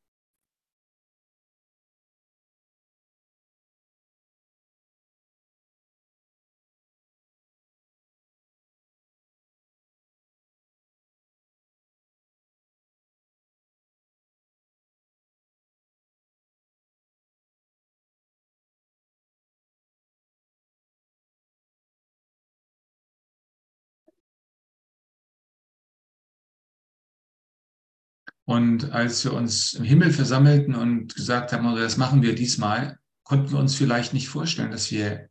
Und 28.49 28.93
als 28.93 29.23
wir 29.25 29.35
uns 29.35 29.75
im 29.75 29.85
Himmel 29.85 30.11
versammelten 30.11 30.75
und 30.75 31.15
gesagt 31.15 31.53
haben, 31.53 31.77
das 31.77 31.99
machen 31.99 32.23
wir 32.23 32.35
diesmal, 32.35 32.99
konnten 33.23 33.51
wir 33.51 33.59
uns 33.59 33.75
vielleicht 33.75 34.15
nicht 34.15 34.31
vorstellen, 34.31 34.71
dass 34.71 34.91
wir 34.91 35.29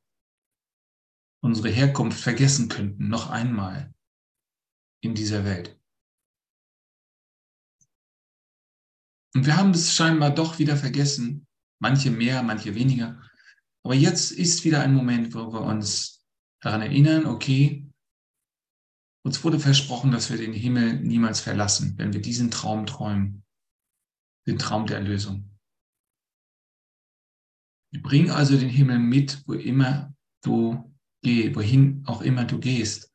unsere 1.42 1.70
Herkunft 1.70 2.20
vergessen 2.20 2.70
könnten, 2.70 3.08
noch 3.08 3.32
einmal 3.32 3.92
in 5.02 5.16
dieser 5.16 5.46
Welt. 5.46 5.80
Und 9.34 9.48
wir 9.48 9.58
haben 9.58 9.72
es 9.72 9.96
scheinbar 9.96 10.30
doch 10.30 10.60
wieder 10.60 10.78
vergessen, 10.78 11.48
manche 11.80 12.12
mehr, 12.12 12.44
manche 12.44 12.76
weniger. 12.76 13.20
Aber 13.84 13.96
jetzt 13.96 14.30
ist 14.30 14.64
wieder 14.64 14.82
ein 14.82 14.94
Moment, 14.94 15.34
wo 15.34 15.52
wir 15.52 15.62
uns 15.62 16.24
daran 16.62 16.84
erinnern, 16.84 17.26
okay, 17.26 17.87
uns 19.28 19.44
wurde 19.44 19.60
versprochen, 19.60 20.12
dass 20.12 20.30
wir 20.30 20.38
den 20.38 20.54
Himmel 20.54 21.02
niemals 21.02 21.42
verlassen, 21.42 21.96
wenn 21.98 22.14
wir 22.14 22.22
diesen 22.22 22.50
Traum 22.50 22.86
träumen, 22.86 23.44
den 24.48 24.58
Traum 24.58 24.88
der 24.88 25.00
Erlösung. 25.00 25.52
Bring 28.02 28.32
also 28.32 28.58
den 28.58 28.70
Himmel 28.70 29.00
mit, 29.00 29.44
wo 29.46 29.54
immer 29.54 30.16
du 30.44 30.94
gehst, 31.24 31.56
wohin 31.56 32.04
auch 32.06 32.22
immer 32.22 32.46
du 32.46 32.58
gehst. 32.58 33.14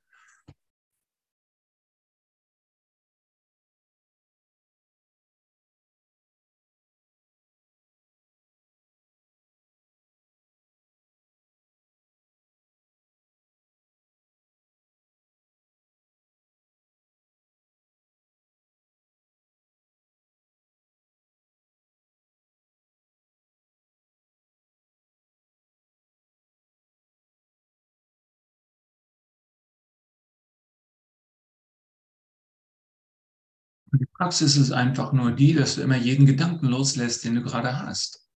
Die 33.94 34.06
Praxis 34.06 34.56
ist 34.56 34.72
einfach 34.72 35.12
nur 35.12 35.32
die, 35.32 35.52
dass 35.54 35.74
du 35.74 35.82
immer 35.82 35.96
jeden 35.96 36.24
Gedanken 36.24 36.66
loslässt, 36.66 37.24
den 37.24 37.34
du 37.34 37.42
gerade 37.42 37.78
hast. 37.78 38.26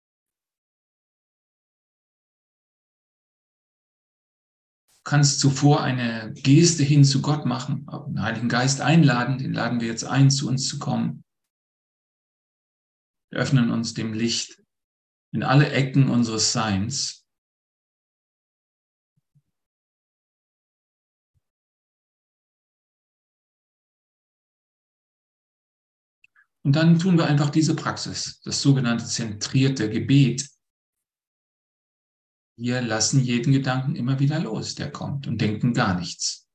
Du 4.96 5.11
kannst 5.11 5.40
zuvor 5.40 5.82
eine 5.82 6.32
Geste 6.34 6.82
hin 6.82 7.04
zu 7.04 7.22
Gott 7.22 7.46
machen, 7.46 7.86
den 8.09 8.20
Heiligen 8.20 8.48
Geist 8.48 8.80
einladen, 8.80 9.38
den 9.38 9.54
laden 9.54 9.80
wir 9.80 9.86
jetzt 9.86 10.04
ein, 10.04 10.30
zu 10.30 10.48
uns 10.48 10.68
zu 10.68 10.78
kommen. 10.78 11.24
Wir 13.30 13.40
öffnen 13.40 13.70
uns 13.70 13.94
dem 13.94 14.12
Licht 14.12 14.62
in 15.32 15.42
alle 15.42 15.70
Ecken 15.70 16.11
unseres 16.11 16.52
Seins. 16.52 17.26
Und 26.67 26.75
dann 26.75 26.99
tun 26.99 27.17
wir 27.17 27.29
einfach 27.29 27.51
diese 27.51 27.77
Praxis, 27.77 28.41
das 28.41 28.61
sogenannte 28.61 29.05
zentrierte 29.05 29.89
Gebet. 29.89 30.51
Wir 32.59 32.83
lassen 32.83 33.23
jeden 33.23 33.53
Gedanken 33.53 33.95
immer 33.95 34.19
wieder 34.19 34.41
los, 34.41 34.75
der 34.75 34.91
kommt 34.91 35.29
und 35.29 35.41
denken 35.41 35.75
gar 35.75 35.97
nichts. 35.97 36.49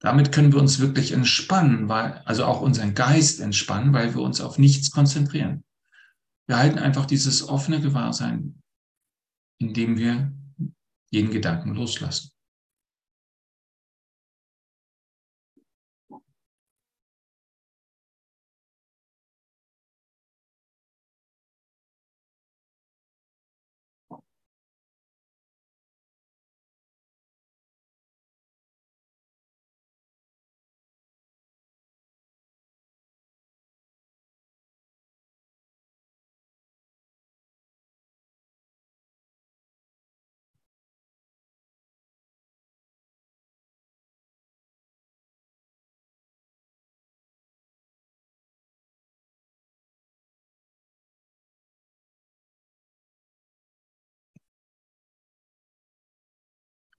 Damit 0.00 0.30
können 0.30 0.52
wir 0.52 0.60
uns 0.60 0.78
wirklich 0.78 1.10
entspannen, 1.10 1.88
weil, 1.88 2.18
also 2.18 2.44
auch 2.44 2.60
unseren 2.60 2.94
Geist 2.94 3.40
entspannen, 3.40 3.92
weil 3.92 4.14
wir 4.14 4.22
uns 4.22 4.40
auf 4.40 4.58
nichts 4.58 4.92
konzentrieren. 4.92 5.64
Wir 6.46 6.58
halten 6.58 6.78
einfach 6.78 7.06
dieses 7.06 7.48
offene 7.48 7.80
Gewahrsein, 7.80 8.62
indem 9.58 9.98
wir 9.98 10.32
jeden 11.10 11.32
Gedanken 11.32 11.74
loslassen. 11.74 12.30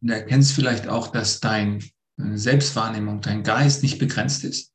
Und 0.02 0.10
du 0.10 0.14
erkennst 0.14 0.54
vielleicht 0.54 0.88
auch, 0.88 1.08
dass 1.08 1.40
dein 1.40 1.84
Selbstwahrnehmung, 2.18 3.22
dein 3.22 3.44
Geist 3.44 3.84
nicht 3.84 4.00
begrenzt 4.00 4.44
ist. 4.44 4.74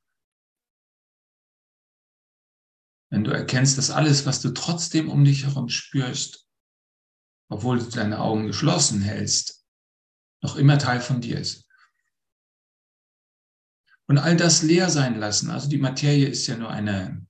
Wenn 3.11 3.25
du 3.25 3.31
erkennst, 3.31 3.77
dass 3.79 3.91
alles, 3.91 4.27
was 4.27 4.41
du 4.41 4.51
trotzdem 4.51 5.11
um 5.11 5.25
dich 5.25 5.45
herum 5.45 5.69
spürst, 5.69 6.49
obwohl 7.51 7.79
du 7.79 7.85
deine 7.91 8.21
Augen 8.21 8.47
geschlossen 8.47 9.03
hältst, 9.03 9.67
noch 10.43 10.57
immer 10.57 10.79
Teil 10.79 11.01
von 11.01 11.21
dir 11.21 11.39
ist. 11.39 11.69
Und 14.09 14.19
all 14.19 14.37
das 14.37 14.63
leer 14.63 14.91
sein 14.91 15.19
lassen. 15.19 15.51
Also 15.51 15.69
die 15.69 15.79
Materie 15.79 16.27
ist 16.29 16.47
ja 16.47 16.57
nur 16.57 16.71
eine, 16.71 17.27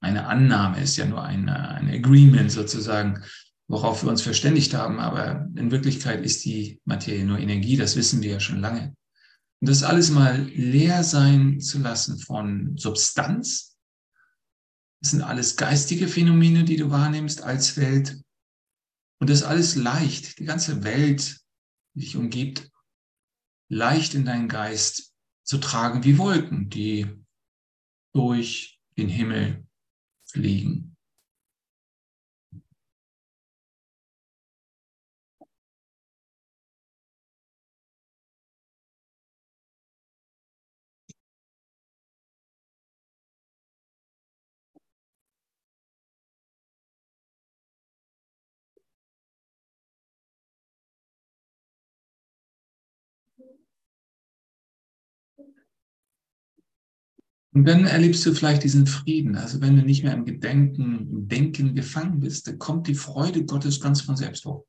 eine 0.00 0.26
Annahme, 0.26 0.80
ist 0.80 0.96
ja 0.96 1.06
nur 1.06 1.22
eine, 1.22 1.68
ein 1.70 1.90
Agreement 1.90 2.50
sozusagen, 2.50 3.24
worauf 3.68 4.02
wir 4.02 4.10
uns 4.10 4.22
verständigt 4.22 4.74
haben. 4.74 4.98
Aber 4.98 5.48
in 5.54 5.70
Wirklichkeit 5.70 6.24
ist 6.24 6.44
die 6.44 6.80
Materie 6.84 7.24
nur 7.24 7.38
Energie, 7.38 7.76
das 7.76 7.96
wissen 7.96 8.22
wir 8.22 8.32
ja 8.32 8.40
schon 8.40 8.60
lange. 8.60 8.96
Und 9.60 9.68
das 9.68 9.82
alles 9.82 10.10
mal 10.10 10.42
leer 10.54 11.04
sein 11.04 11.60
zu 11.60 11.78
lassen 11.78 12.18
von 12.18 12.76
Substanz. 12.76 13.76
Das 15.00 15.10
sind 15.12 15.22
alles 15.22 15.56
geistige 15.56 16.08
Phänomene, 16.08 16.64
die 16.64 16.76
du 16.76 16.90
wahrnimmst 16.90 17.42
als 17.42 17.76
Welt. 17.76 18.20
Und 19.20 19.30
das 19.30 19.42
alles 19.42 19.74
leicht, 19.74 20.38
die 20.38 20.44
ganze 20.44 20.84
Welt, 20.84 21.40
die 21.94 22.00
dich 22.00 22.16
umgibt, 22.16 22.70
leicht 23.68 24.14
in 24.14 24.24
deinen 24.24 24.48
Geist 24.48 25.12
zu 25.44 25.58
tragen 25.58 26.04
wie 26.04 26.18
Wolken, 26.18 26.68
die 26.70 27.06
durch 28.14 28.80
den 28.96 29.08
Himmel 29.08 29.66
fliegen. 30.24 30.87
Und 57.58 57.64
dann 57.64 57.86
erlebst 57.86 58.24
du 58.24 58.32
vielleicht 58.32 58.62
diesen 58.62 58.86
Frieden. 58.86 59.34
Also 59.34 59.60
wenn 59.60 59.74
du 59.74 59.82
nicht 59.82 60.04
mehr 60.04 60.12
im 60.12 60.24
Gedenken, 60.24 61.10
im 61.10 61.26
Denken 61.26 61.74
gefangen 61.74 62.20
bist, 62.20 62.46
dann 62.46 62.56
kommt 62.56 62.86
die 62.86 62.94
Freude 62.94 63.44
Gottes 63.44 63.80
ganz 63.80 64.00
von 64.00 64.16
selbst 64.16 64.44
hoch. 64.44 64.64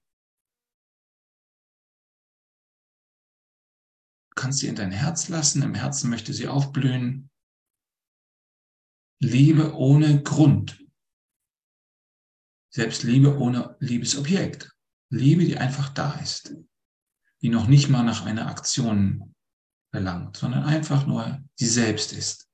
Du 4.32 4.42
kannst 4.42 4.58
sie 4.58 4.68
in 4.68 4.76
dein 4.76 4.92
Herz 4.92 5.30
lassen. 5.30 5.62
Im 5.62 5.76
Herzen 5.76 6.10
möchte 6.10 6.34
sie 6.34 6.48
aufblühen. 6.48 7.30
Liebe 9.22 9.76
ohne 9.76 10.24
Grund. 10.24 10.84
Selbst 12.74 13.04
Liebe 13.04 13.38
ohne 13.38 13.78
Liebesobjekt. 13.80 14.76
Liebe, 15.12 15.46
die 15.46 15.60
einfach 15.60 15.90
da 15.90 16.14
ist. 16.14 16.56
Die 17.44 17.50
noch 17.50 17.68
nicht 17.68 17.88
mal 17.90 18.02
nach 18.02 18.26
einer 18.26 18.48
Aktion 18.48 19.36
verlangt, 19.92 20.38
sondern 20.38 20.64
einfach 20.64 21.06
nur 21.06 21.40
sie 21.54 21.68
selbst 21.68 22.14
ist. 22.14 22.49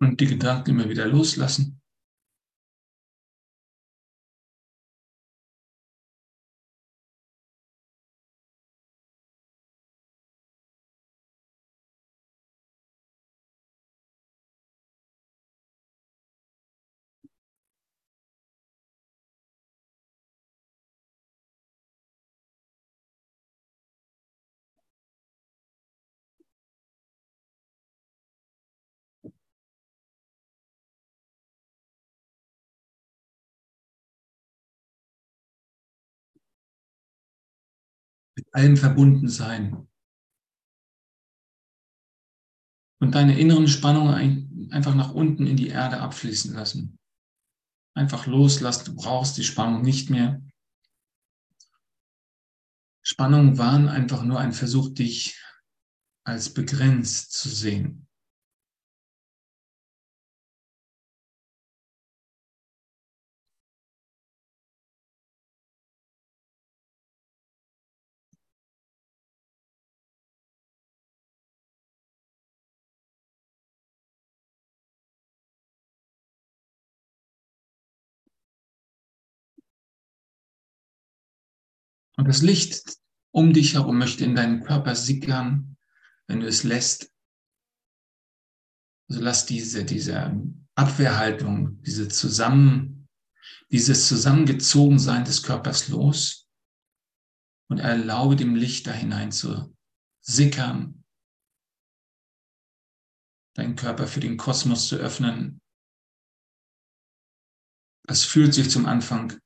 Und 0.00 0.20
die 0.20 0.26
Gedanken 0.26 0.70
immer 0.70 0.88
wieder 0.88 1.06
loslassen. 1.06 1.80
Allem 38.58 38.76
verbunden 38.76 39.28
sein. 39.28 39.86
Und 43.00 43.14
deine 43.14 43.38
inneren 43.38 43.68
Spannungen 43.68 44.68
einfach 44.72 44.96
nach 44.96 45.14
unten 45.14 45.46
in 45.46 45.56
die 45.56 45.68
Erde 45.68 46.00
abfließen 46.00 46.52
lassen. 46.54 46.98
Einfach 47.94 48.26
loslassen, 48.26 48.86
du 48.86 48.96
brauchst 48.96 49.36
die 49.36 49.44
Spannung 49.44 49.82
nicht 49.82 50.10
mehr. 50.10 50.42
Spannungen 53.04 53.58
waren 53.58 53.88
einfach 53.88 54.24
nur 54.24 54.40
ein 54.40 54.52
Versuch, 54.52 54.92
dich 54.92 55.40
als 56.24 56.52
begrenzt 56.52 57.32
zu 57.32 57.48
sehen. 57.48 58.07
Das 82.28 82.42
Licht 82.42 82.98
um 83.32 83.52
dich 83.52 83.74
herum 83.74 83.98
möchte 83.98 84.24
in 84.24 84.34
deinen 84.34 84.62
Körper 84.62 84.94
sickern, 84.94 85.76
wenn 86.26 86.40
du 86.40 86.46
es 86.46 86.62
lässt. 86.62 87.12
Also 89.08 89.22
lass 89.22 89.46
diese, 89.46 89.84
diese 89.84 90.40
Abwehrhaltung, 90.74 91.82
diese 91.82 92.08
zusammen, 92.08 93.08
dieses 93.70 94.08
Zusammengezogensein 94.08 95.24
des 95.24 95.42
Körpers 95.42 95.88
los 95.88 96.48
und 97.70 97.78
erlaube 97.78 98.36
dem 98.36 98.54
Licht 98.54 98.86
da 98.86 98.92
hinein 98.92 99.32
zu 99.32 99.74
sickern, 100.20 101.04
deinen 103.54 103.76
Körper 103.76 104.06
für 104.06 104.20
den 104.20 104.36
Kosmos 104.36 104.88
zu 104.88 104.96
öffnen. 104.96 105.60
Es 108.06 108.24
fühlt 108.24 108.54
sich 108.54 108.70
zum 108.70 108.86
Anfang 108.86 109.38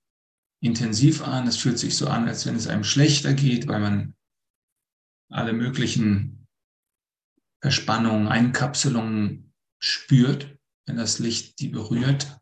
intensiv 0.62 1.22
an. 1.22 1.46
Es 1.46 1.56
fühlt 1.56 1.78
sich 1.78 1.96
so 1.96 2.06
an, 2.06 2.28
als 2.28 2.46
wenn 2.46 2.56
es 2.56 2.68
einem 2.68 2.84
schlechter 2.84 3.34
geht, 3.34 3.68
weil 3.68 3.80
man 3.80 4.14
alle 5.28 5.52
möglichen 5.52 6.46
Verspannungen, 7.60 8.28
Einkapselungen 8.28 9.52
spürt, 9.78 10.56
wenn 10.86 10.96
das 10.96 11.18
Licht 11.18 11.58
die 11.60 11.68
berührt. 11.68 12.40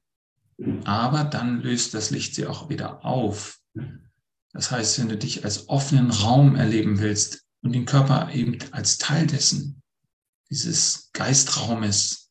Aber 0.84 1.24
dann 1.24 1.62
löst 1.62 1.94
das 1.94 2.10
Licht 2.10 2.34
sie 2.34 2.46
auch 2.46 2.68
wieder 2.68 3.04
auf. 3.04 3.60
Das 4.52 4.70
heißt, 4.70 4.98
wenn 4.98 5.08
du 5.08 5.16
dich 5.16 5.44
als 5.44 5.68
offenen 5.68 6.10
Raum 6.10 6.56
erleben 6.56 6.98
willst 6.98 7.46
und 7.62 7.72
den 7.72 7.86
Körper 7.86 8.32
eben 8.32 8.58
als 8.72 8.98
Teil 8.98 9.26
dessen, 9.26 9.82
dieses 10.50 11.10
Geistraumes, 11.12 12.30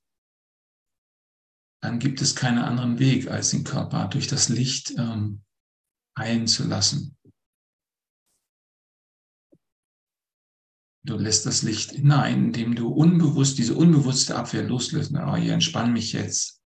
dann 1.81 1.97
gibt 1.97 2.21
es 2.21 2.35
keinen 2.35 2.59
anderen 2.59 2.99
Weg, 2.99 3.29
als 3.31 3.51
den 3.51 3.63
Körper 3.63 4.07
durch 4.09 4.27
das 4.27 4.49
Licht 4.49 4.91
ähm, 4.97 5.43
einzulassen. 6.19 7.17
Du 11.05 11.17
lässt 11.17 11.45
das 11.45 11.63
Licht 11.63 11.91
hinein, 11.91 12.45
indem 12.45 12.75
du 12.75 12.89
unbewusst 12.89 13.57
diese 13.57 13.73
unbewusste 13.73 14.35
Abwehr 14.35 14.63
loslöst. 14.63 15.11
Oh, 15.15 15.35
hier 15.35 15.53
entspann 15.53 15.93
mich 15.93 16.13
jetzt. 16.13 16.61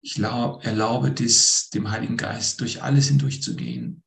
Ich 0.00 0.18
erlaube 0.18 1.12
dies 1.12 1.68
dem 1.70 1.90
Heiligen 1.90 2.16
Geist 2.16 2.60
durch 2.60 2.82
alles 2.82 3.08
hindurchzugehen, 3.08 4.02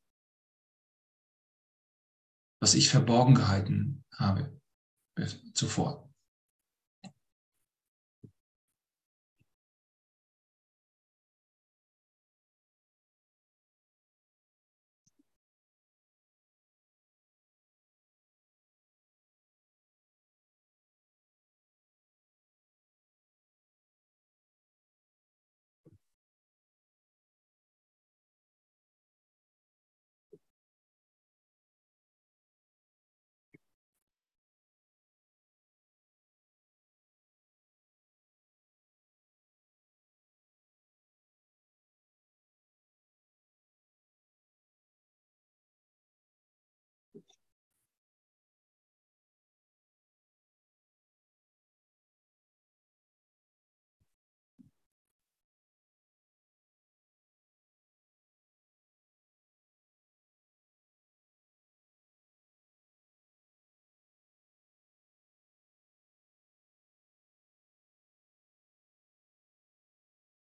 was 2.61 2.73
ich 2.73 2.89
verborgen 2.89 3.35
gehalten 3.35 4.03
habe 4.11 4.59
zuvor. 5.53 6.04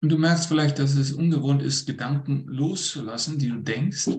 Und 0.05 0.11
du 0.11 0.19
merkst 0.19 0.49
vielleicht, 0.49 0.79
dass 0.79 0.97
es 0.97 1.13
ungewohnt 1.13 1.63
ist, 1.63 1.87
Gedanken 1.87 2.45
loszulassen, 2.47 3.39
die 3.39 3.49
du 3.49 3.63
denkst. 3.63 4.11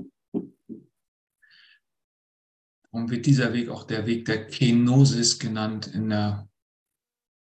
Und 2.90 3.12
wird 3.12 3.28
dieser 3.28 3.54
Weg 3.54 3.70
auch 3.70 3.84
der 3.84 4.08
Weg 4.08 4.26
der 4.26 4.48
Kenosis 4.48 5.38
genannt 5.38 5.86
in 5.86 6.10
der, 6.10 6.50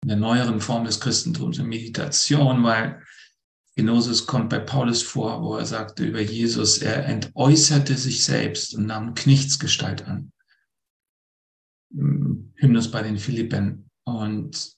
in 0.02 0.08
der 0.08 0.18
neueren 0.18 0.62
Form 0.62 0.84
des 0.84 1.00
Christentums, 1.00 1.60
in 1.60 1.68
Meditation, 1.68 2.64
weil 2.64 3.04
Kenosis 3.76 4.26
kommt 4.26 4.50
bei 4.50 4.58
Paulus 4.58 5.04
vor, 5.04 5.44
wo 5.44 5.56
er 5.58 5.68
sagte 5.68 6.04
über 6.04 6.22
Jesus, 6.22 6.80
er 6.80 7.06
entäußerte 7.06 7.96
sich 7.96 8.26
selbst 8.26 8.74
und 8.74 8.88
nahm 8.88 9.14
Knichtsgestalt 9.14 10.08
an. 10.08 10.32
Hymnus 11.92 12.90
bei 12.90 13.04
den 13.04 13.20
Philippen. 13.20 13.92
Und 14.06 14.76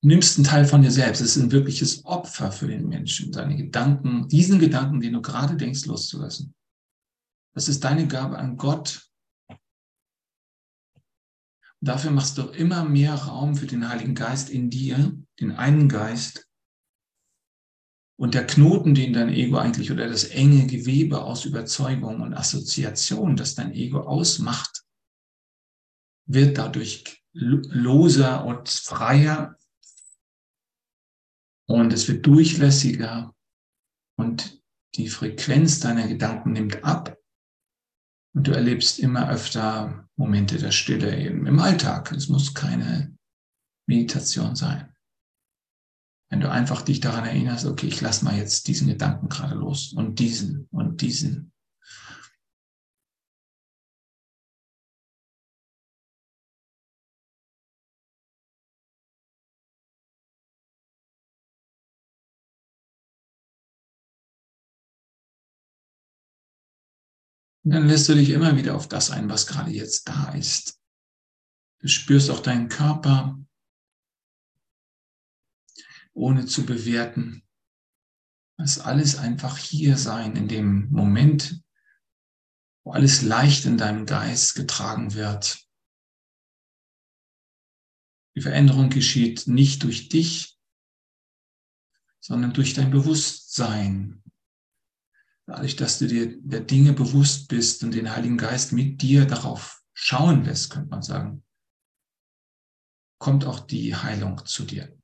nimmst 0.00 0.38
einen 0.38 0.44
Teil 0.44 0.64
von 0.64 0.82
dir 0.82 0.90
selbst. 0.90 1.20
Es 1.20 1.36
ist 1.36 1.42
ein 1.42 1.52
wirkliches 1.52 2.04
Opfer 2.04 2.52
für 2.52 2.68
den 2.68 2.88
Menschen, 2.88 3.32
deine 3.32 3.56
Gedanken, 3.56 4.28
diesen 4.28 4.58
Gedanken, 4.58 5.00
den 5.00 5.14
du 5.14 5.22
gerade 5.22 5.56
denkst, 5.56 5.86
loszulassen. 5.86 6.54
Das 7.54 7.68
ist 7.68 7.82
deine 7.82 8.06
Gabe 8.06 8.38
an 8.38 8.56
Gott. 8.56 9.08
Und 11.80 11.88
dafür 11.88 12.10
machst 12.10 12.38
du 12.38 12.42
immer 12.42 12.84
mehr 12.84 13.14
Raum 13.14 13.56
für 13.56 13.66
den 13.66 13.88
Heiligen 13.88 14.14
Geist 14.14 14.50
in 14.50 14.70
dir, 14.70 15.16
den 15.40 15.52
einen 15.52 15.88
Geist. 15.88 16.46
Und 18.16 18.34
der 18.34 18.46
Knoten, 18.46 18.94
den 18.94 19.12
dein 19.12 19.28
Ego 19.28 19.58
eigentlich 19.58 19.92
oder 19.92 20.08
das 20.08 20.24
enge 20.24 20.66
Gewebe 20.66 21.22
aus 21.22 21.44
Überzeugung 21.44 22.20
und 22.20 22.34
Assoziation, 22.34 23.36
das 23.36 23.54
dein 23.54 23.72
Ego 23.72 24.00
ausmacht, 24.00 24.82
wird 26.26 26.58
dadurch 26.58 27.24
loser 27.32 28.44
und 28.44 28.68
freier 28.68 29.57
und 31.68 31.92
es 31.92 32.08
wird 32.08 32.26
durchlässiger 32.26 33.34
und 34.18 34.62
die 34.96 35.08
Frequenz 35.08 35.80
deiner 35.80 36.08
Gedanken 36.08 36.52
nimmt 36.52 36.82
ab 36.82 37.16
und 38.34 38.46
du 38.46 38.52
erlebst 38.52 38.98
immer 38.98 39.30
öfter 39.30 40.08
Momente 40.16 40.58
der 40.58 40.72
Stille 40.72 41.16
eben 41.18 41.46
im 41.46 41.60
Alltag. 41.60 42.10
Es 42.12 42.28
muss 42.28 42.54
keine 42.54 43.16
Meditation 43.86 44.56
sein. 44.56 44.94
Wenn 46.30 46.40
du 46.40 46.50
einfach 46.50 46.82
dich 46.82 47.00
daran 47.00 47.24
erinnerst, 47.24 47.66
okay, 47.66 47.86
ich 47.86 48.00
lass 48.00 48.22
mal 48.22 48.36
jetzt 48.36 48.66
diesen 48.68 48.88
Gedanken 48.88 49.28
gerade 49.28 49.54
los 49.54 49.92
und 49.92 50.18
diesen 50.18 50.66
und 50.70 51.00
diesen 51.00 51.52
Und 67.68 67.74
dann 67.74 67.86
lässt 67.86 68.08
du 68.08 68.14
dich 68.14 68.30
immer 68.30 68.56
wieder 68.56 68.74
auf 68.74 68.88
das 68.88 69.10
ein, 69.10 69.28
was 69.28 69.46
gerade 69.46 69.70
jetzt 69.70 70.08
da 70.08 70.32
ist. 70.32 70.80
Du 71.80 71.88
spürst 71.88 72.30
auch 72.30 72.40
deinen 72.40 72.70
Körper, 72.70 73.38
ohne 76.14 76.46
zu 76.46 76.64
bewerten. 76.64 77.46
Das 78.56 78.78
alles 78.78 79.16
einfach 79.16 79.58
hier 79.58 79.98
sein 79.98 80.34
in 80.34 80.48
dem 80.48 80.88
Moment, 80.88 81.62
wo 82.84 82.92
alles 82.92 83.20
leicht 83.20 83.66
in 83.66 83.76
deinem 83.76 84.06
Geist 84.06 84.54
getragen 84.54 85.12
wird. 85.12 85.62
Die 88.34 88.40
Veränderung 88.40 88.88
geschieht 88.88 89.46
nicht 89.46 89.82
durch 89.82 90.08
dich, 90.08 90.58
sondern 92.18 92.54
durch 92.54 92.72
dein 92.72 92.90
Bewusstsein, 92.90 94.22
dadurch, 95.48 95.76
dass 95.76 95.98
du 95.98 96.06
dir 96.06 96.38
der 96.42 96.60
Dinge 96.60 96.92
bewusst 96.92 97.48
bist 97.48 97.82
und 97.82 97.94
den 97.94 98.14
Heiligen 98.14 98.36
Geist 98.36 98.72
mit 98.72 99.00
dir 99.00 99.24
darauf 99.24 99.82
schauen 99.94 100.44
lässt, 100.44 100.70
könnte 100.70 100.90
man 100.90 101.02
sagen, 101.02 101.42
kommt 103.18 103.46
auch 103.46 103.60
die 103.60 103.96
Heilung 103.96 104.44
zu 104.44 104.64
dir. 104.64 104.94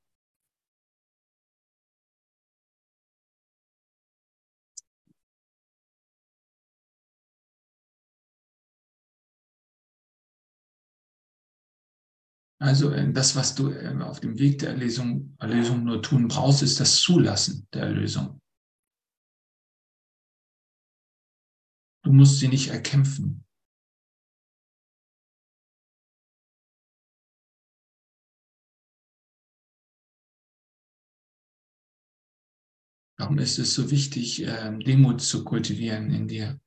Also 12.59 12.91
äh, 12.91 13.11
das, 13.11 13.35
was 13.35 13.55
du 13.55 13.71
äh, 13.71 13.99
auf 14.01 14.19
dem 14.19 14.37
Weg 14.39 14.59
der 14.59 14.69
Erlösung, 14.69 15.35
Erlösung 15.39 15.83
nur 15.83 16.01
tun 16.01 16.27
brauchst, 16.27 16.61
ist 16.61 16.79
das 16.79 16.95
Zulassen 17.01 17.67
der 17.73 17.83
Erlösung. 17.83 18.39
Du 22.05 22.13
musst 22.13 22.37
sie 22.37 22.47
nicht 22.47 22.69
erkämpfen. 22.69 23.43
Darum 33.17 33.39
ist 33.39 33.57
es 33.57 33.73
so 33.73 33.89
wichtig, 33.89 34.43
ähm, 34.43 34.81
Demut 34.81 35.19
zu 35.21 35.43
kultivieren 35.43 36.11
in 36.11 36.27
dir. 36.27 36.59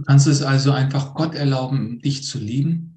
Du 0.00 0.06
kannst 0.06 0.26
es 0.26 0.40
also 0.40 0.72
einfach 0.72 1.12
Gott 1.12 1.34
erlauben, 1.34 2.00
dich 2.00 2.24
zu 2.24 2.38
lieben. 2.38 2.89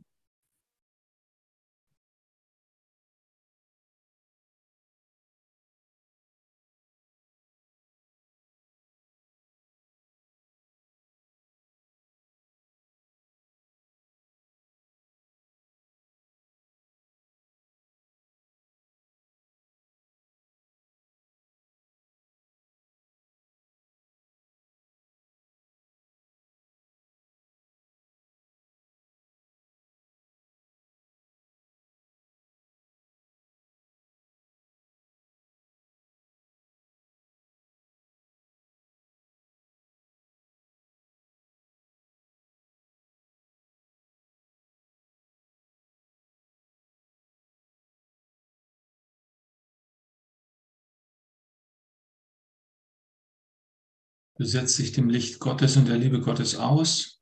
Du 54.36 54.46
setzt 54.46 54.80
dich 54.80 54.92
dem 54.92 55.10
Licht 55.10 55.40
Gottes 55.40 55.78
und 55.78 55.88
der 55.88 55.98
Liebe 55.98 56.20
Gottes 56.20 56.56
aus. 56.56 57.22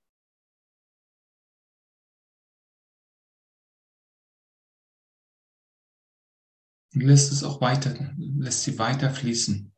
Und 6.93 7.01
lässt 7.01 7.31
es 7.31 7.43
auch 7.43 7.61
weiter, 7.61 8.13
lässt 8.17 8.63
sie 8.63 8.77
weiter 8.79 9.09
fließen. 9.09 9.70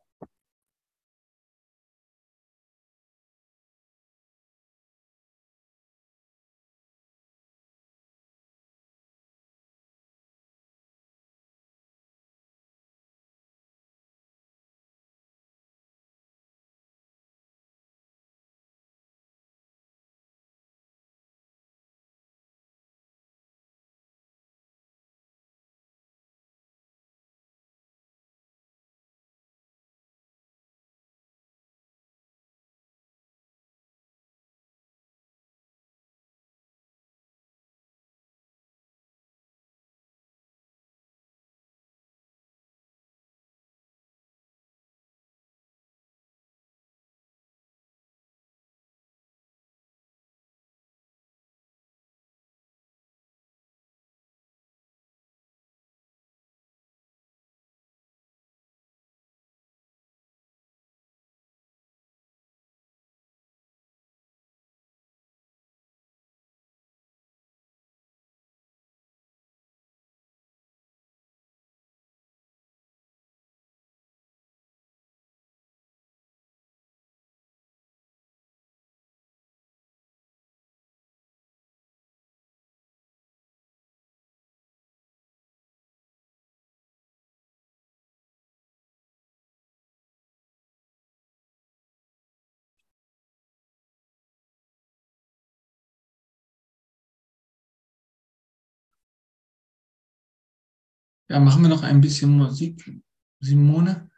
Ja, 101.34 101.40
machen 101.40 101.62
wir 101.62 101.68
noch 101.68 101.82
ein 101.82 102.00
bisschen 102.00 102.30
Musik, 102.30 103.02
Simone. 103.40 104.08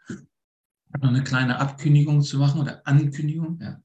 Noch 1.00 1.08
eine 1.08 1.24
kleine 1.24 1.58
Abkündigung 1.58 2.20
zu 2.20 2.36
machen 2.36 2.60
oder 2.60 2.86
Ankündigung. 2.86 3.58
Ja. 3.58 3.80